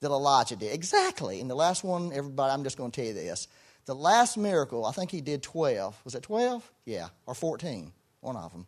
that 0.00 0.10
Elijah 0.10 0.56
did. 0.56 0.72
Exactly. 0.72 1.40
And 1.40 1.48
the 1.48 1.54
last 1.54 1.84
one, 1.84 2.12
everybody, 2.12 2.52
I'm 2.52 2.64
just 2.64 2.76
going 2.76 2.90
to 2.90 3.00
tell 3.00 3.06
you 3.06 3.14
this. 3.14 3.46
The 3.86 3.94
last 3.94 4.36
miracle, 4.36 4.84
I 4.84 4.90
think 4.90 5.12
he 5.12 5.20
did 5.20 5.42
12. 5.42 6.00
Was 6.04 6.16
it 6.16 6.24
12? 6.24 6.68
Yeah, 6.84 7.08
or 7.26 7.34
14. 7.34 7.92
One 8.20 8.36
of 8.36 8.50
them. 8.50 8.66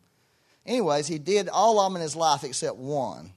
Anyways, 0.64 1.08
he 1.08 1.18
did 1.18 1.48
all 1.48 1.80
of 1.80 1.90
them 1.90 1.96
in 1.96 2.02
his 2.02 2.14
life 2.14 2.44
except 2.44 2.76
one. 2.76 3.32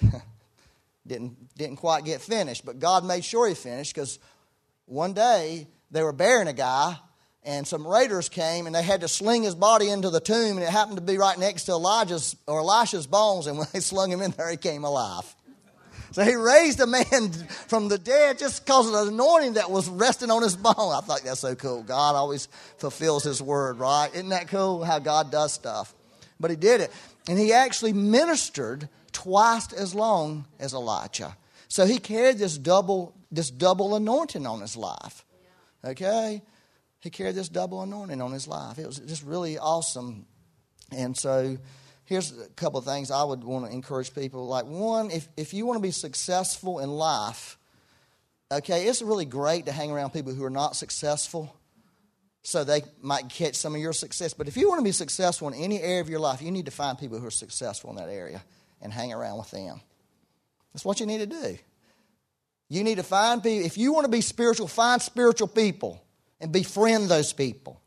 didn't, 1.06 1.54
didn't 1.56 1.76
quite 1.76 2.06
get 2.06 2.22
finished, 2.22 2.64
but 2.64 2.78
God 2.78 3.04
made 3.04 3.24
sure 3.24 3.46
he 3.46 3.54
finished 3.54 3.94
because 3.94 4.18
one 4.86 5.12
day 5.12 5.66
they 5.90 6.02
were 6.02 6.12
burying 6.12 6.48
a 6.48 6.54
guy 6.54 6.96
and 7.46 7.66
some 7.66 7.86
raiders 7.86 8.28
came 8.28 8.66
and 8.66 8.74
they 8.74 8.82
had 8.82 9.02
to 9.02 9.08
sling 9.08 9.44
his 9.44 9.54
body 9.54 9.88
into 9.88 10.10
the 10.10 10.20
tomb 10.20 10.58
and 10.58 10.62
it 10.62 10.68
happened 10.68 10.96
to 10.96 11.02
be 11.02 11.16
right 11.16 11.38
next 11.38 11.64
to 11.64 11.72
Elijah's 11.72 12.36
or 12.46 12.58
Elisha's 12.58 13.06
bones 13.06 13.46
and 13.46 13.56
when 13.56 13.68
they 13.72 13.80
slung 13.92 14.10
him 14.10 14.20
in 14.20 14.32
there 14.32 14.50
he 14.50 14.56
came 14.56 14.84
alive. 14.84 15.34
So 16.10 16.24
he 16.24 16.34
raised 16.34 16.80
a 16.80 16.86
man 16.86 17.30
from 17.68 17.88
the 17.88 17.98
dead 17.98 18.38
just 18.38 18.64
because 18.64 18.86
of 18.86 18.92
the 18.92 19.12
anointing 19.12 19.54
that 19.54 19.70
was 19.70 19.88
resting 19.88 20.30
on 20.30 20.42
his 20.42 20.56
bone. 20.56 20.74
I 20.76 21.00
thought 21.02 21.22
that's 21.24 21.40
so 21.40 21.54
cool. 21.54 21.82
God 21.82 22.14
always 22.14 22.48
fulfills 22.78 23.22
his 23.22 23.40
word, 23.40 23.78
right? 23.78 24.08
Isn't 24.12 24.30
that 24.30 24.48
cool 24.48 24.82
how 24.82 24.98
God 24.98 25.30
does 25.30 25.52
stuff? 25.52 25.94
But 26.40 26.50
he 26.50 26.56
did 26.56 26.80
it. 26.80 26.92
And 27.28 27.38
he 27.38 27.52
actually 27.52 27.92
ministered 27.92 28.88
twice 29.12 29.72
as 29.72 29.94
long 29.94 30.46
as 30.58 30.74
Elijah. 30.74 31.36
So 31.68 31.86
he 31.86 31.98
carried 31.98 32.38
this 32.38 32.56
double, 32.56 33.14
this 33.30 33.50
double 33.50 33.94
anointing 33.94 34.46
on 34.46 34.60
his 34.60 34.76
life. 34.76 35.24
Okay? 35.84 36.42
He 37.06 37.10
carried 37.10 37.36
this 37.36 37.48
double 37.48 37.82
anointing 37.82 38.20
on 38.20 38.32
his 38.32 38.48
life. 38.48 38.80
It 38.80 38.86
was 38.86 38.98
just 38.98 39.22
really 39.22 39.58
awesome. 39.58 40.26
And 40.90 41.16
so 41.16 41.56
here's 42.04 42.36
a 42.36 42.48
couple 42.56 42.80
of 42.80 42.84
things 42.84 43.12
I 43.12 43.22
would 43.22 43.44
want 43.44 43.64
to 43.64 43.70
encourage 43.70 44.12
people. 44.12 44.48
Like, 44.48 44.64
one, 44.64 45.12
if, 45.12 45.28
if 45.36 45.54
you 45.54 45.66
want 45.66 45.76
to 45.76 45.82
be 45.82 45.92
successful 45.92 46.80
in 46.80 46.90
life, 46.90 47.58
okay, 48.50 48.86
it's 48.86 49.02
really 49.02 49.24
great 49.24 49.66
to 49.66 49.72
hang 49.72 49.92
around 49.92 50.14
people 50.14 50.34
who 50.34 50.42
are 50.42 50.50
not 50.50 50.74
successful 50.74 51.56
so 52.42 52.64
they 52.64 52.82
might 53.00 53.28
catch 53.28 53.54
some 53.54 53.76
of 53.76 53.80
your 53.80 53.92
success. 53.92 54.34
But 54.34 54.48
if 54.48 54.56
you 54.56 54.68
want 54.68 54.80
to 54.80 54.84
be 54.84 54.90
successful 54.90 55.46
in 55.46 55.54
any 55.54 55.80
area 55.80 56.00
of 56.00 56.08
your 56.08 56.18
life, 56.18 56.42
you 56.42 56.50
need 56.50 56.64
to 56.64 56.72
find 56.72 56.98
people 56.98 57.20
who 57.20 57.26
are 57.28 57.30
successful 57.30 57.90
in 57.90 57.96
that 57.98 58.08
area 58.08 58.42
and 58.82 58.92
hang 58.92 59.12
around 59.12 59.38
with 59.38 59.52
them. 59.52 59.80
That's 60.72 60.84
what 60.84 60.98
you 60.98 61.06
need 61.06 61.18
to 61.18 61.26
do. 61.26 61.56
You 62.68 62.82
need 62.82 62.96
to 62.96 63.04
find 63.04 63.44
people. 63.44 63.64
If 63.64 63.78
you 63.78 63.92
want 63.92 64.06
to 64.06 64.10
be 64.10 64.22
spiritual, 64.22 64.66
find 64.66 65.00
spiritual 65.00 65.46
people 65.46 66.02
and 66.40 66.52
befriend 66.52 67.08
those 67.08 67.32
people 67.32 67.80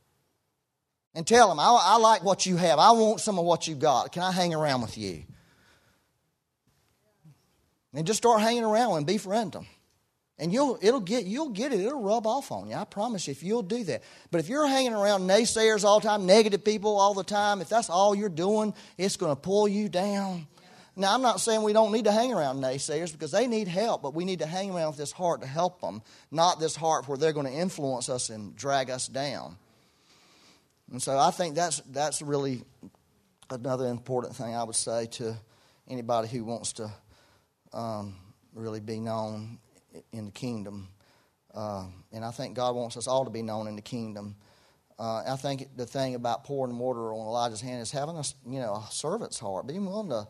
and 1.16 1.26
tell 1.26 1.50
them, 1.50 1.60
I, 1.60 1.66
I 1.66 1.98
like 1.98 2.24
what 2.24 2.46
you 2.46 2.58
have. 2.58 2.80
I 2.80 2.92
want 2.92 3.20
some 3.20 3.40
of 3.40 3.46
what 3.46 3.68
you've 3.68 3.80
got. 3.80 4.12
Can 4.12 4.24
I 4.24 4.32
hang 4.32 4.54
around 4.54 4.82
with 4.82 4.98
you? 4.98 5.24
And 7.94 8.06
just 8.06 8.18
start 8.18 8.42
hanging 8.42 8.64
around 8.64 8.98
and 8.98 9.06
befriend 9.06 9.54
them. 9.54 9.66
And 10.38 10.54
you'll 10.54 10.80
it'll 10.82 11.02
get 11.02 11.26
you'll 11.26 11.50
get 11.50 11.74
it. 11.74 11.82
It'll 11.82 12.02
rub 12.02 12.26
off 12.26 12.52
on 12.52 12.70
you. 12.70 12.76
I 12.76 12.86
promise 12.86 13.28
you 13.28 13.32
if 13.32 13.44
you'll 13.44 13.62
do 13.62 13.84
that. 13.86 14.04
But 14.32 14.40
if 14.40 14.48
you're 14.48 14.68
hanging 14.68 14.94
around 14.94 15.28
naysayers 15.28 15.84
all 15.84 16.00
the 16.00 16.08
time, 16.08 16.26
negative 16.26 16.64
people 16.64 16.98
all 16.98 17.14
the 17.14 17.26
time, 17.26 17.60
if 17.60 17.68
that's 17.68 17.90
all 17.90 18.16
you're 18.16 18.30
doing, 18.30 18.74
it's 18.98 19.18
going 19.18 19.36
to 19.36 19.42
pull 19.42 19.68
you 19.68 19.90
down. 19.90 20.48
Now, 21.00 21.14
I'm 21.14 21.22
not 21.22 21.40
saying 21.40 21.64
we 21.64 21.72
don't 21.72 21.94
need 21.94 22.06
to 22.06 22.12
hang 22.12 22.34
around 22.34 22.60
naysayers 22.60 23.14
because 23.14 23.32
they 23.32 23.48
need 23.48 23.70
help, 23.70 24.02
but 24.02 24.14
we 24.14 24.26
need 24.26 24.40
to 24.40 24.46
hang 24.46 24.70
around 24.70 24.88
with 24.88 24.98
this 24.98 25.14
heart 25.14 25.40
to 25.40 25.48
help 25.48 25.80
them, 25.80 26.02
not 26.30 26.60
this 26.60 26.76
heart 26.76 27.08
where 27.08 27.18
they're 27.18 27.32
going 27.32 27.46
to 27.46 27.54
influence 27.54 28.10
us 28.10 28.30
and 28.30 28.54
drag 28.54 28.90
us 28.90 29.08
down. 29.08 29.56
And 30.92 31.02
so 31.02 31.18
I 31.18 31.32
think 31.32 31.56
that's, 31.56 31.80
that's 31.90 32.22
really 32.22 32.66
another 33.50 33.88
important 33.88 34.36
thing 34.36 34.54
I 34.54 34.64
would 34.64 34.76
say 34.76 35.06
to 35.06 35.38
anybody 35.88 36.28
who 36.28 36.44
wants 36.44 36.74
to 36.74 36.92
um, 37.72 38.18
really 38.54 38.82
be 38.82 39.00
known 39.00 39.60
in 40.12 40.26
the 40.26 40.32
kingdom. 40.32 40.90
Uh, 41.56 41.86
and 42.12 42.26
I 42.26 42.32
think 42.32 42.58
God 42.58 42.76
wants 42.76 42.98
us 42.98 43.08
all 43.08 43.24
to 43.24 43.32
be 43.32 43.42
known 43.42 43.68
in 43.68 43.78
the 43.78 43.82
kingdom. 43.82 44.36
Uh, 45.00 45.24
I 45.26 45.38
think 45.38 45.78
the 45.78 45.86
thing 45.86 46.16
about 46.16 46.44
pouring 46.44 46.78
water 46.78 47.14
on 47.14 47.26
Elijah's 47.26 47.62
hand 47.62 47.82
is 47.82 47.90
having 47.90 48.18
a 48.18 48.24
you 48.46 48.60
know 48.60 48.76
a 48.76 48.92
servant's 48.92 49.40
heart, 49.40 49.66
being 49.66 49.86
willing 49.86 50.10
to 50.10 50.28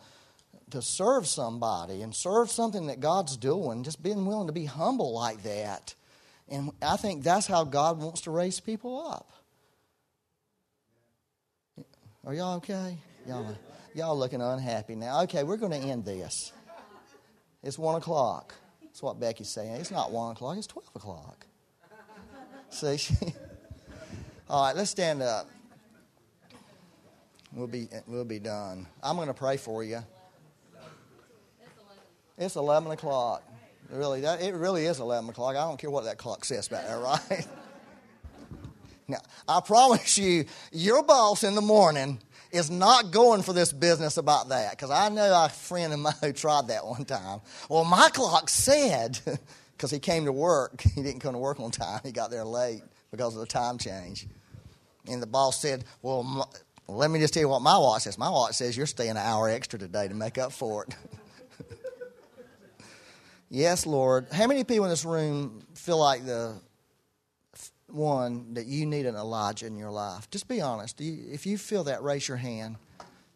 to 0.71 0.81
serve 0.81 1.27
somebody 1.27 2.01
and 2.01 2.15
serve 2.15 2.49
something 2.49 2.87
that 2.87 2.99
God's 2.99 3.37
doing, 3.37 3.83
just 3.83 4.01
being 4.01 4.25
willing 4.25 4.47
to 4.47 4.53
be 4.53 4.65
humble 4.65 5.13
like 5.13 5.43
that. 5.43 5.95
And 6.47 6.71
I 6.81 6.97
think 6.97 7.23
that's 7.23 7.47
how 7.47 7.63
God 7.63 7.99
wants 7.99 8.21
to 8.21 8.31
raise 8.31 8.59
people 8.59 9.07
up. 9.07 9.31
Are 12.25 12.33
y'all 12.33 12.57
okay? 12.57 12.97
Y'all, 13.27 13.55
y'all 13.93 14.17
looking 14.17 14.41
unhappy 14.41 14.95
now. 14.95 15.21
Okay, 15.23 15.43
we're 15.43 15.57
going 15.57 15.71
to 15.71 15.77
end 15.77 16.05
this. 16.05 16.51
It's 17.63 17.77
one 17.77 17.95
o'clock. 17.95 18.53
That's 18.81 19.01
what 19.01 19.19
Becky's 19.19 19.49
saying. 19.49 19.75
It's 19.75 19.91
not 19.91 20.11
one 20.11 20.31
o'clock, 20.31 20.57
it's 20.57 20.67
12 20.67 20.89
o'clock. 20.95 21.45
See? 22.69 22.97
She, 22.97 23.15
all 24.49 24.65
right, 24.65 24.75
let's 24.75 24.91
stand 24.91 25.21
up. 25.21 25.47
We'll 27.53 27.67
be, 27.67 27.87
we'll 28.07 28.25
be 28.25 28.39
done. 28.39 28.85
I'm 29.01 29.15
going 29.15 29.27
to 29.27 29.33
pray 29.33 29.57
for 29.57 29.83
you. 29.83 30.03
It's 32.39 32.55
11 32.55 32.91
o'clock. 32.91 33.43
Really, 33.91 34.21
that, 34.21 34.41
it 34.41 34.53
really 34.53 34.85
is 34.85 34.99
11 34.99 35.29
o'clock. 35.29 35.55
I 35.55 35.67
don't 35.67 35.77
care 35.77 35.91
what 35.91 36.05
that 36.05 36.17
clock 36.17 36.45
says 36.45 36.67
back 36.67 36.87
there, 36.87 36.99
right? 36.99 37.47
Now, 39.09 39.17
I 39.47 39.59
promise 39.61 40.19
you, 40.19 40.45
your 40.71 41.01
boss 41.01 41.43
in 41.43 41.55
the 41.55 41.61
morning 41.61 42.19
is 42.51 42.69
not 42.69 43.09
going 43.09 43.41
for 43.41 43.53
this 43.53 43.73
business 43.73 44.17
about 44.17 44.49
that 44.49 44.69
because 44.69 44.91
I 44.91 45.09
know 45.09 45.45
a 45.45 45.49
friend 45.49 45.91
of 45.91 45.99
mine 45.99 46.13
who 46.21 46.31
tried 46.31 46.67
that 46.67 46.85
one 46.85 47.05
time. 47.05 47.41
Well, 47.69 47.85
my 47.85 48.09
clock 48.13 48.49
said, 48.49 49.19
because 49.71 49.89
he 49.89 49.97
came 49.97 50.25
to 50.25 50.31
work, 50.31 50.81
he 50.95 51.01
didn't 51.01 51.21
come 51.21 51.33
to 51.33 51.39
work 51.39 51.59
on 51.59 51.71
time, 51.71 52.01
he 52.03 52.11
got 52.11 52.29
there 52.29 52.45
late 52.45 52.83
because 53.09 53.33
of 53.33 53.39
the 53.39 53.47
time 53.47 53.79
change. 53.79 54.27
And 55.07 55.23
the 55.23 55.27
boss 55.27 55.59
said, 55.59 55.85
Well, 56.03 56.47
let 56.87 57.09
me 57.09 57.19
just 57.19 57.33
tell 57.33 57.41
you 57.41 57.49
what 57.49 57.63
my 57.63 57.79
watch 57.79 58.03
says. 58.03 58.15
My 58.15 58.29
watch 58.29 58.53
says 58.53 58.77
you're 58.77 58.85
staying 58.85 59.11
an 59.11 59.17
hour 59.17 59.49
extra 59.49 59.79
today 59.79 60.07
to 60.07 60.13
make 60.13 60.37
up 60.37 60.51
for 60.51 60.83
it. 60.83 60.95
Yes, 63.49 63.85
Lord. 63.85 64.27
How 64.31 64.47
many 64.47 64.63
people 64.63 64.85
in 64.85 64.89
this 64.89 65.05
room 65.05 65.63
feel 65.75 65.99
like 65.99 66.25
the 66.25 66.55
one 67.87 68.53
that 68.53 68.65
you 68.65 68.85
need 68.85 69.05
an 69.05 69.15
Elijah 69.15 69.65
in 69.65 69.77
your 69.77 69.91
life? 69.91 70.29
Just 70.29 70.47
be 70.47 70.61
honest. 70.61 71.01
If 71.01 71.45
you 71.45 71.57
feel 71.57 71.85
that, 71.85 72.03
raise 72.03 72.27
your 72.27 72.37
hand. 72.37 72.77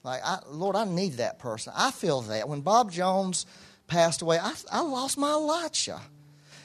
Like, 0.04 0.22
I, 0.24 0.40
Lord, 0.50 0.76
I 0.76 0.86
need 0.86 1.14
that 1.14 1.40
person. 1.40 1.74
I 1.76 1.92
feel 1.92 2.22
that. 2.22 2.48
When 2.48 2.62
Bob 2.62 2.92
Jones 2.92 3.46
passed 3.88 4.22
away, 4.22 4.38
I, 4.38 4.54
I 4.72 4.82
lost 4.82 5.18
my 5.18 5.32
Elijah. 5.32 6.02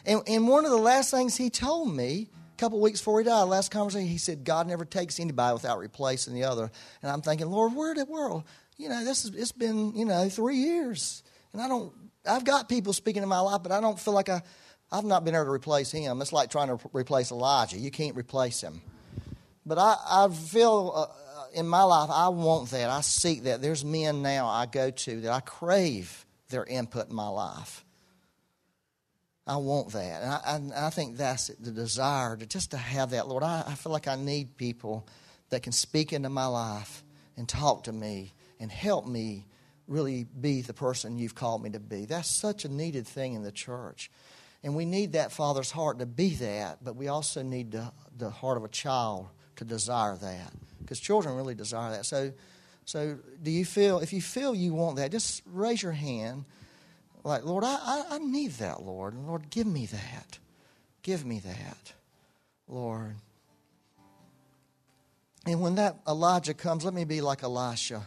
And, 0.04 0.22
and 0.26 0.48
one 0.48 0.64
of 0.64 0.70
the 0.70 0.78
last 0.78 1.10
things 1.10 1.36
he 1.36 1.50
told 1.50 1.94
me 1.94 2.28
a 2.54 2.56
couple 2.56 2.80
weeks 2.80 3.00
before 3.00 3.20
he 3.20 3.24
died, 3.24 3.44
last 3.44 3.70
conversation, 3.70 4.08
he 4.08 4.18
said, 4.18 4.44
God 4.44 4.66
never 4.66 4.84
takes 4.84 5.20
anybody 5.20 5.52
without 5.52 5.78
replacing 5.78 6.34
the 6.34 6.44
other. 6.44 6.70
And 7.02 7.12
I'm 7.12 7.22
thinking, 7.22 7.48
Lord, 7.48 7.74
where 7.74 7.94
the 7.94 8.04
world? 8.06 8.44
You 8.76 8.88
know, 8.88 9.04
this 9.04 9.24
is, 9.24 9.34
it's 9.34 9.52
been, 9.52 9.94
you 9.94 10.04
know, 10.04 10.28
three 10.28 10.56
years. 10.56 11.22
And 11.52 11.62
I 11.62 11.68
don't, 11.68 11.92
I've 12.28 12.44
got 12.44 12.68
people 12.68 12.92
speaking 12.92 13.22
in 13.22 13.28
my 13.28 13.40
life, 13.40 13.62
but 13.62 13.72
I 13.72 13.80
don't 13.80 13.98
feel 13.98 14.14
like 14.14 14.28
I, 14.28 14.42
I've 14.90 15.04
not 15.04 15.24
been 15.24 15.34
able 15.34 15.46
to 15.46 15.50
replace 15.50 15.90
him. 15.90 16.20
It's 16.20 16.32
like 16.32 16.50
trying 16.50 16.68
to 16.68 16.78
replace 16.92 17.30
Elijah. 17.30 17.78
You 17.78 17.90
can't 17.90 18.16
replace 18.16 18.60
him. 18.60 18.80
But 19.66 19.78
I, 19.78 19.96
I 20.08 20.28
feel 20.28 20.92
uh, 20.94 21.06
in 21.54 21.68
my 21.68 21.82
life, 21.82 22.10
I 22.10 22.28
want 22.28 22.70
that. 22.70 22.88
I 22.88 23.00
seek 23.02 23.44
that. 23.44 23.60
There's 23.60 23.84
men 23.84 24.22
now 24.22 24.48
I 24.48 24.66
go 24.66 24.90
to 24.90 25.20
that 25.22 25.32
I 25.32 25.40
crave 25.40 26.24
their 26.48 26.64
input 26.64 27.10
in 27.10 27.14
my 27.14 27.28
life. 27.28 27.84
I 29.46 29.56
want 29.56 29.92
that. 29.92 30.42
And 30.46 30.72
I, 30.72 30.86
I 30.86 30.90
think 30.90 31.16
that's 31.16 31.48
the 31.48 31.70
desire 31.70 32.36
to 32.36 32.46
just 32.46 32.70
to 32.72 32.76
have 32.76 33.10
that. 33.10 33.28
Lord, 33.28 33.42
I, 33.42 33.64
I 33.66 33.74
feel 33.74 33.92
like 33.92 34.06
I 34.06 34.16
need 34.16 34.56
people 34.56 35.06
that 35.50 35.62
can 35.62 35.72
speak 35.72 36.12
into 36.12 36.28
my 36.28 36.46
life 36.46 37.02
and 37.36 37.48
talk 37.48 37.84
to 37.84 37.92
me 37.92 38.34
and 38.60 38.70
help 38.70 39.06
me 39.06 39.46
really 39.88 40.24
be 40.24 40.60
the 40.62 40.74
person 40.74 41.18
you've 41.18 41.34
called 41.34 41.62
me 41.62 41.70
to 41.70 41.80
be. 41.80 42.04
That's 42.04 42.30
such 42.30 42.64
a 42.64 42.68
needed 42.68 43.06
thing 43.06 43.34
in 43.34 43.42
the 43.42 43.50
church. 43.50 44.10
And 44.62 44.76
we 44.76 44.84
need 44.84 45.12
that 45.12 45.32
father's 45.32 45.70
heart 45.70 45.98
to 46.00 46.06
be 46.06 46.34
that, 46.36 46.84
but 46.84 46.94
we 46.94 47.08
also 47.08 47.42
need 47.42 47.72
the, 47.72 47.92
the 48.16 48.30
heart 48.30 48.56
of 48.56 48.64
a 48.64 48.68
child 48.68 49.28
to 49.56 49.64
desire 49.64 50.16
that. 50.16 50.52
Because 50.80 51.00
children 51.00 51.34
really 51.34 51.54
desire 51.54 51.92
that. 51.92 52.06
So, 52.06 52.32
so 52.84 53.18
do 53.42 53.50
you 53.50 53.64
feel, 53.64 54.00
if 54.00 54.12
you 54.12 54.20
feel 54.20 54.54
you 54.54 54.74
want 54.74 54.96
that, 54.96 55.10
just 55.10 55.42
raise 55.46 55.82
your 55.82 55.92
hand. 55.92 56.44
Like, 57.24 57.44
Lord, 57.44 57.64
I, 57.64 57.74
I, 57.74 58.04
I 58.12 58.18
need 58.18 58.52
that, 58.52 58.82
Lord. 58.82 59.14
Lord, 59.14 59.50
give 59.50 59.66
me 59.66 59.86
that. 59.86 60.38
Give 61.02 61.24
me 61.24 61.40
that, 61.40 61.92
Lord. 62.66 63.16
And 65.46 65.60
when 65.60 65.76
that 65.76 65.96
Elijah 66.06 66.54
comes, 66.54 66.84
let 66.84 66.94
me 66.94 67.04
be 67.04 67.20
like 67.20 67.42
Elisha. 67.42 68.06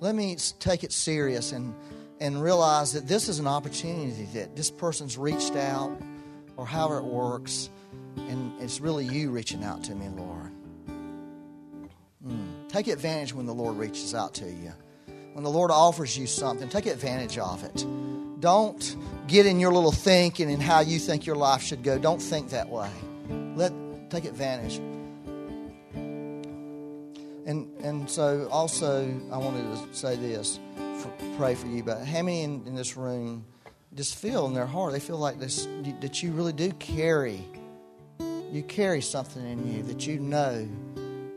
Let 0.00 0.14
me 0.14 0.36
take 0.58 0.82
it 0.82 0.92
serious 0.92 1.52
and 1.52 1.74
and 2.20 2.42
realize 2.42 2.92
that 2.92 3.08
this 3.08 3.28
is 3.28 3.38
an 3.38 3.46
opportunity 3.46 4.24
that 4.34 4.54
this 4.54 4.70
person's 4.70 5.16
reached 5.16 5.56
out 5.56 5.98
or 6.56 6.66
however 6.66 6.98
it 6.98 7.04
works, 7.04 7.70
and 8.16 8.52
it's 8.60 8.80
really 8.80 9.06
you 9.06 9.30
reaching 9.30 9.64
out 9.64 9.82
to 9.84 9.94
me, 9.94 10.06
Lord. 10.08 10.52
Mm. 12.26 12.68
Take 12.68 12.88
advantage 12.88 13.32
when 13.32 13.46
the 13.46 13.54
Lord 13.54 13.76
reaches 13.76 14.14
out 14.14 14.34
to 14.34 14.44
you. 14.44 14.72
When 15.32 15.42
the 15.42 15.50
Lord 15.50 15.70
offers 15.70 16.18
you 16.18 16.26
something, 16.26 16.68
take 16.68 16.84
advantage 16.84 17.38
of 17.38 17.64
it. 17.64 17.86
Don't 18.40 18.96
get 19.26 19.46
in 19.46 19.58
your 19.58 19.72
little 19.72 19.92
thinking 19.92 20.50
and 20.52 20.62
how 20.62 20.80
you 20.80 20.98
think 20.98 21.24
your 21.24 21.36
life 21.36 21.62
should 21.62 21.82
go. 21.82 21.98
Don't 21.98 22.20
think 22.20 22.50
that 22.50 22.68
way. 22.68 22.90
Let 23.56 23.72
take 24.10 24.26
advantage. 24.26 24.80
And 27.50 27.68
and 27.84 28.08
so 28.08 28.48
also 28.50 29.12
I 29.32 29.36
wanted 29.36 29.64
to 29.64 29.94
say 29.94 30.14
this 30.14 30.60
for, 30.72 31.12
pray 31.36 31.56
for 31.56 31.66
you, 31.66 31.82
but 31.82 32.04
how 32.04 32.22
many 32.22 32.42
in, 32.42 32.64
in, 32.66 32.76
this 32.76 32.96
room 32.96 33.44
just 33.94 34.14
feel 34.14 34.46
in 34.46 34.54
their 34.54 34.66
heart, 34.66 34.92
they 34.92 35.00
feel 35.00 35.18
like 35.18 35.40
this, 35.40 35.66
that 36.00 36.22
you 36.22 36.30
really 36.30 36.52
do 36.52 36.70
carry 36.72 37.44
you 38.52 38.62
carry 38.62 39.00
something 39.00 39.44
in 39.44 39.72
you 39.72 39.82
that 39.84 40.06
you 40.06 40.18
know 40.18 40.68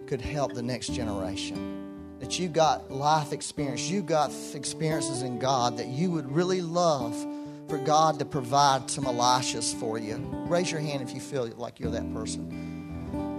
could 0.08 0.22
help 0.22 0.54
the 0.54 0.62
next 0.62 0.94
generation. 0.94 2.18
That 2.20 2.40
you 2.40 2.48
got 2.48 2.92
life 2.92 3.34
experience, 3.34 3.90
you 3.90 4.02
got 4.02 4.32
experiences 4.54 5.22
in 5.22 5.40
God 5.40 5.78
that 5.78 5.88
you 5.88 6.10
would 6.12 6.32
really 6.32 6.62
love 6.62 7.16
for 7.70 7.78
God 7.78 8.20
to 8.20 8.26
provide 8.26 8.90
some 8.90 9.06
Elishas 9.06 9.76
for 9.80 9.98
you. 9.98 10.16
Raise 10.48 10.72
your 10.72 10.82
hand 10.82 11.02
if 11.02 11.14
you 11.14 11.20
feel 11.20 11.48
like 11.58 11.80
you're 11.80 11.92
that 11.92 12.12
person. 12.14 12.73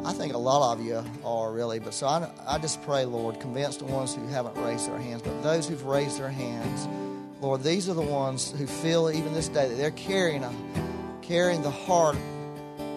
I 0.04 0.12
think 0.12 0.34
a 0.34 0.38
lot 0.38 0.74
of 0.74 0.84
you 0.84 1.02
are 1.24 1.50
really, 1.50 1.78
but 1.78 1.94
so 1.94 2.06
I, 2.06 2.30
I 2.46 2.58
just 2.58 2.82
pray, 2.82 3.06
Lord, 3.06 3.40
convince 3.40 3.78
the 3.78 3.86
ones 3.86 4.14
who 4.14 4.26
haven't 4.28 4.54
raised 4.62 4.86
their 4.86 4.98
hands, 4.98 5.22
but 5.22 5.42
those 5.42 5.66
who've 5.66 5.84
raised 5.84 6.18
their 6.18 6.28
hands, 6.28 6.86
Lord, 7.40 7.62
these 7.62 7.88
are 7.88 7.94
the 7.94 8.02
ones 8.02 8.52
who 8.52 8.66
feel 8.66 9.10
even 9.10 9.32
this 9.32 9.48
day 9.48 9.66
that 9.66 9.76
they're 9.76 9.90
carrying 9.92 10.44
a, 10.44 10.52
carrying 11.22 11.62
the 11.62 11.70
heart 11.70 12.16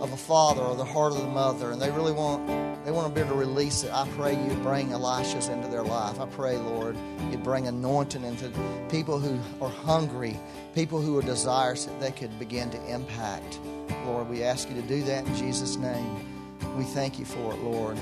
of 0.01 0.11
a 0.11 0.17
father 0.17 0.61
or 0.61 0.75
the 0.75 0.85
heart 0.85 1.13
of 1.13 1.19
the 1.19 1.27
mother, 1.27 1.71
and 1.71 1.81
they 1.81 1.91
really 1.91 2.11
want 2.11 2.45
they 2.83 2.91
want 2.91 3.07
to 3.07 3.13
be 3.13 3.19
able 3.19 3.35
to 3.35 3.39
release 3.39 3.83
it. 3.83 3.91
I 3.91 4.07
pray 4.15 4.31
you 4.31 4.53
bring 4.55 4.89
Elishas 4.89 5.49
into 5.49 5.67
their 5.67 5.83
life. 5.83 6.21
I 6.21 6.25
pray, 6.25 6.55
Lord, 6.55 6.95
you 7.31 7.37
bring 7.37 7.67
anointing 7.67 8.23
into 8.23 8.49
people 8.89 9.19
who 9.19 9.37
are 9.61 9.69
hungry, 9.69 10.39
people 10.73 11.01
who 11.01 11.17
are 11.17 11.21
desirous 11.21 11.85
that 11.85 11.99
they 11.99 12.11
could 12.11 12.37
begin 12.39 12.69
to 12.69 12.85
impact. 12.89 13.59
Lord, 14.05 14.29
we 14.29 14.43
ask 14.43 14.69
you 14.69 14.75
to 14.75 14.87
do 14.87 15.03
that 15.03 15.25
in 15.25 15.35
Jesus' 15.35 15.75
name. 15.75 16.36
We 16.77 16.83
thank 16.83 17.17
you 17.17 17.25
for 17.25 17.53
it, 17.53 17.59
Lord. 17.63 17.97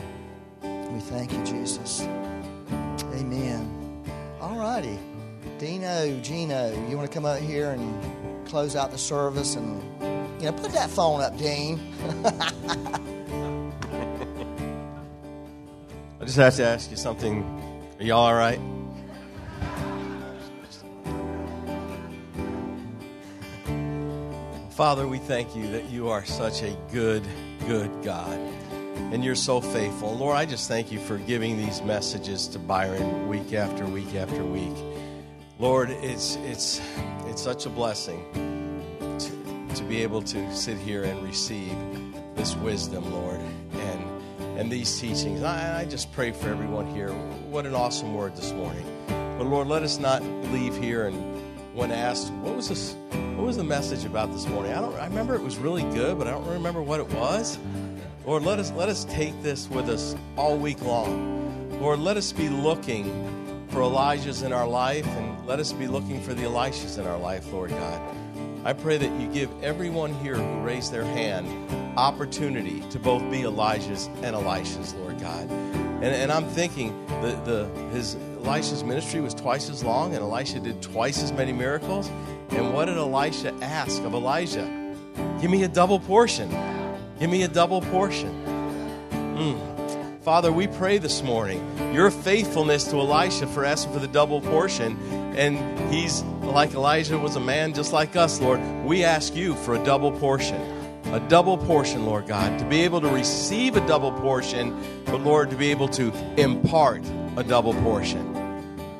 We 0.62 1.00
thank 1.00 1.32
you, 1.32 1.42
Jesus. 1.46 2.02
Amen. 2.02 4.04
All 4.42 4.58
righty. 4.58 5.00
Dino, 5.58 6.20
Gino, 6.20 6.74
you 6.90 6.98
want 6.98 7.10
to 7.10 7.14
come 7.14 7.26
out 7.26 7.40
here 7.40 7.72
and 7.72 8.46
close 8.46 8.76
out 8.76 8.92
the 8.92 8.98
service 8.98 9.56
and 9.56 9.82
you 10.42 10.52
know, 10.52 10.52
put 10.52 10.74
that 10.74 10.90
phone 10.90 11.22
up, 11.22 11.38
Dean. 11.38 11.80
I 16.20 16.26
just 16.26 16.36
have 16.36 16.56
to 16.56 16.66
ask 16.66 16.92
you 16.92 16.98
something. 16.98 17.46
Are 17.98 18.04
y'all 18.04 18.20
all 18.20 18.36
right? 18.36 18.60
Father, 24.72 25.08
we 25.08 25.20
thank 25.20 25.56
you 25.56 25.72
that 25.72 25.90
you 25.90 26.10
are 26.10 26.26
such 26.26 26.62
a 26.62 26.76
good, 26.92 27.24
good 27.66 27.90
God. 28.04 28.38
And 29.12 29.24
you're 29.24 29.36
so 29.36 29.62
faithful. 29.62 30.16
Lord, 30.16 30.36
I 30.36 30.46
just 30.46 30.68
thank 30.68 30.92
you 30.92 31.00
for 31.00 31.18
giving 31.18 31.58
these 31.58 31.82
messages 31.82 32.48
to 32.50 32.60
Byron 32.60 33.30
week 33.30 33.54
after 33.54 33.86
week 33.86 34.14
after 34.16 34.44
week. 34.44 34.76
Lord, 35.58 35.90
it's 35.90 36.36
it's 36.44 36.82
it's 37.28 37.42
such 37.42 37.66
a 37.66 37.70
blessing 37.70 38.26
to, 39.20 39.76
to 39.76 39.84
be 39.84 40.04
able 40.04 40.22
to 40.24 40.54
sit 40.54 40.78
here 40.78 41.04
and 41.04 41.24
receive 41.24 41.74
this 42.36 42.56
wisdom, 42.58 43.10
Lord, 43.14 43.40
and 43.72 44.60
and 44.60 44.72
these 44.72 45.00
teachings. 45.00 45.44
I, 45.44 45.82
I 45.82 45.86
just 45.86 46.12
pray 46.12 46.32
for 46.32 46.50
everyone 46.50 46.88
here. 46.88 47.12
What 47.50 47.66
an 47.66 47.74
awesome 47.74 48.14
word 48.14 48.36
this 48.36 48.52
morning. 48.52 48.86
But 49.08 49.46
Lord, 49.46 49.68
let 49.68 49.84
us 49.84 49.98
not 49.98 50.24
leave 50.52 50.76
here 50.76 51.08
and 51.08 51.36
when 51.74 51.92
asked, 51.92 52.32
what 52.36 52.56
was 52.56 52.70
this 52.70 52.96
what 53.36 53.46
was 53.46 53.58
the 53.58 53.64
message 53.64 54.06
about 54.06 54.32
this 54.32 54.48
morning? 54.48 54.74
I 54.74 54.82
don't 54.82 54.96
I 54.96 55.08
remember 55.08 55.36
it 55.36 55.42
was 55.42 55.58
really 55.58 55.84
good, 55.94 56.18
but 56.18 56.28
I 56.28 56.32
don't 56.32 56.48
remember 56.48 56.82
what 56.82 57.00
it 57.00 57.10
was. 57.14 57.60
Lord, 58.26 58.42
let 58.42 58.58
us 58.58 58.72
let 58.72 58.90
us 58.90 59.06
take 59.06 59.40
this 59.44 59.70
with 59.70 59.88
us 59.88 60.16
all 60.36 60.58
week 60.58 60.82
long. 60.82 61.80
Lord, 61.80 62.00
let 62.00 62.18
us 62.18 62.32
be 62.32 62.50
looking 62.50 63.06
for 63.70 63.82
Elijahs 63.82 64.44
in 64.44 64.52
our 64.52 64.68
life 64.68 65.06
and 65.06 65.46
let 65.46 65.60
us 65.60 65.72
be 65.72 65.86
looking 65.86 66.20
for 66.24 66.34
the 66.34 66.42
Elishas 66.44 66.98
in 66.98 67.06
our 67.06 67.20
life, 67.20 67.54
Lord 67.54 67.70
God. 67.70 68.02
I 68.64 68.74
pray 68.74 68.98
that 68.98 69.22
you 69.22 69.28
give 69.28 69.52
everyone 69.64 70.12
here 70.16 70.34
who 70.34 70.62
raised 70.62 70.92
their 70.92 71.04
hand 71.04 71.48
opportunity 72.00 72.82
to 72.90 72.98
both 72.98 73.22
be 73.30 73.42
Elijahs 73.42 74.08
and 74.24 74.36
Elishas, 74.36 74.98
Lord 74.98 75.20
God. 75.20 75.48
And, 75.48 76.06
and 76.06 76.32
I'm 76.32 76.48
thinking 76.48 77.06
the, 77.22 77.40
the 77.46 77.66
his 77.92 78.16
Elisha's 78.44 78.84
ministry 78.84 79.22
was 79.22 79.36
twice 79.36 79.70
as 79.70 79.84
long, 79.84 80.16
and 80.16 80.24
Elisha 80.24 80.60
did 80.62 80.82
twice 80.82 81.22
as 81.22 81.32
many 81.32 81.54
miracles. 81.54 82.10
And 82.50 82.74
what 82.74 82.86
did 82.86 82.98
Elisha 82.98 83.54
ask 83.62 84.02
of 84.02 84.16
Elijah? 84.16 84.66
Give 85.40 85.52
me 85.52 85.62
a 85.64 85.68
double 85.68 86.00
portion. 86.00 86.75
Give 87.20 87.30
me 87.30 87.44
a 87.44 87.48
double 87.48 87.82
portion. 87.82 88.30
Mm. 89.36 90.22
Father, 90.22 90.52
we 90.52 90.68
pray 90.68 90.98
this 90.98 91.22
morning 91.22 91.94
your 91.94 92.12
faithfulness 92.12 92.84
to 92.86 92.98
Elisha 92.98 93.48
for 93.48 93.64
asking 93.64 93.94
for 93.94 94.00
the 94.00 94.08
double 94.08 94.42
portion. 94.42 94.98
And 95.38 95.58
he's 95.94 96.24
like 96.42 96.74
Elijah 96.74 97.18
was 97.18 97.36
a 97.36 97.40
man 97.40 97.74
just 97.74 97.94
like 97.94 98.16
us, 98.16 98.42
Lord. 98.42 98.60
We 98.84 99.04
ask 99.04 99.34
you 99.34 99.56
for 99.56 99.76
a 99.76 99.84
double 99.86 100.12
portion. 100.12 100.60
A 101.14 101.20
double 101.30 101.58
portion, 101.58 102.06
Lord 102.06 102.28
God, 102.28 102.60
to 102.60 102.66
be 102.66 102.82
able 102.82 103.00
to 103.00 103.08
receive 103.08 103.78
a 103.78 103.88
double 103.88 104.12
portion, 104.12 104.76
but 105.06 105.22
Lord, 105.22 105.52
to 105.52 105.56
be 105.56 105.72
able 105.72 105.88
to 105.90 106.12
impart 106.36 107.04
a 107.38 107.44
double 107.44 107.74
portion. 107.76 108.36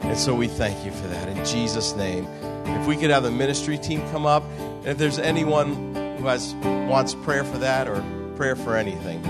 And 0.04 0.18
so 0.18 0.36
we 0.36 0.48
thank 0.48 0.86
you 0.86 0.92
for 0.92 1.08
that 1.08 1.28
in 1.28 1.44
Jesus' 1.44 1.96
name. 1.96 2.28
If 2.66 2.88
we 2.88 2.96
could 2.96 3.10
have 3.10 3.24
the 3.24 3.32
ministry 3.32 3.78
team 3.78 4.02
come 4.12 4.26
up, 4.26 4.44
and 4.60 4.88
if 4.88 4.98
there's 5.00 5.18
anyone 5.18 5.95
who 6.18 6.28
has 6.28 6.54
wants 6.90 7.14
prayer 7.16 7.44
for 7.44 7.58
that 7.60 7.88
or 7.88 8.04
prayer 8.36 8.56
for 8.56 8.76
anything. 8.76 9.24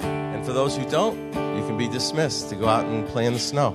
And 0.00 0.44
for 0.44 0.52
those 0.52 0.76
who 0.76 0.88
don't, 0.88 1.16
you 1.28 1.66
can 1.66 1.76
be 1.76 1.88
dismissed 1.88 2.48
to 2.50 2.56
go 2.56 2.68
out 2.68 2.84
and 2.84 3.06
play 3.08 3.26
in 3.26 3.32
the 3.32 3.38
snow. 3.38 3.74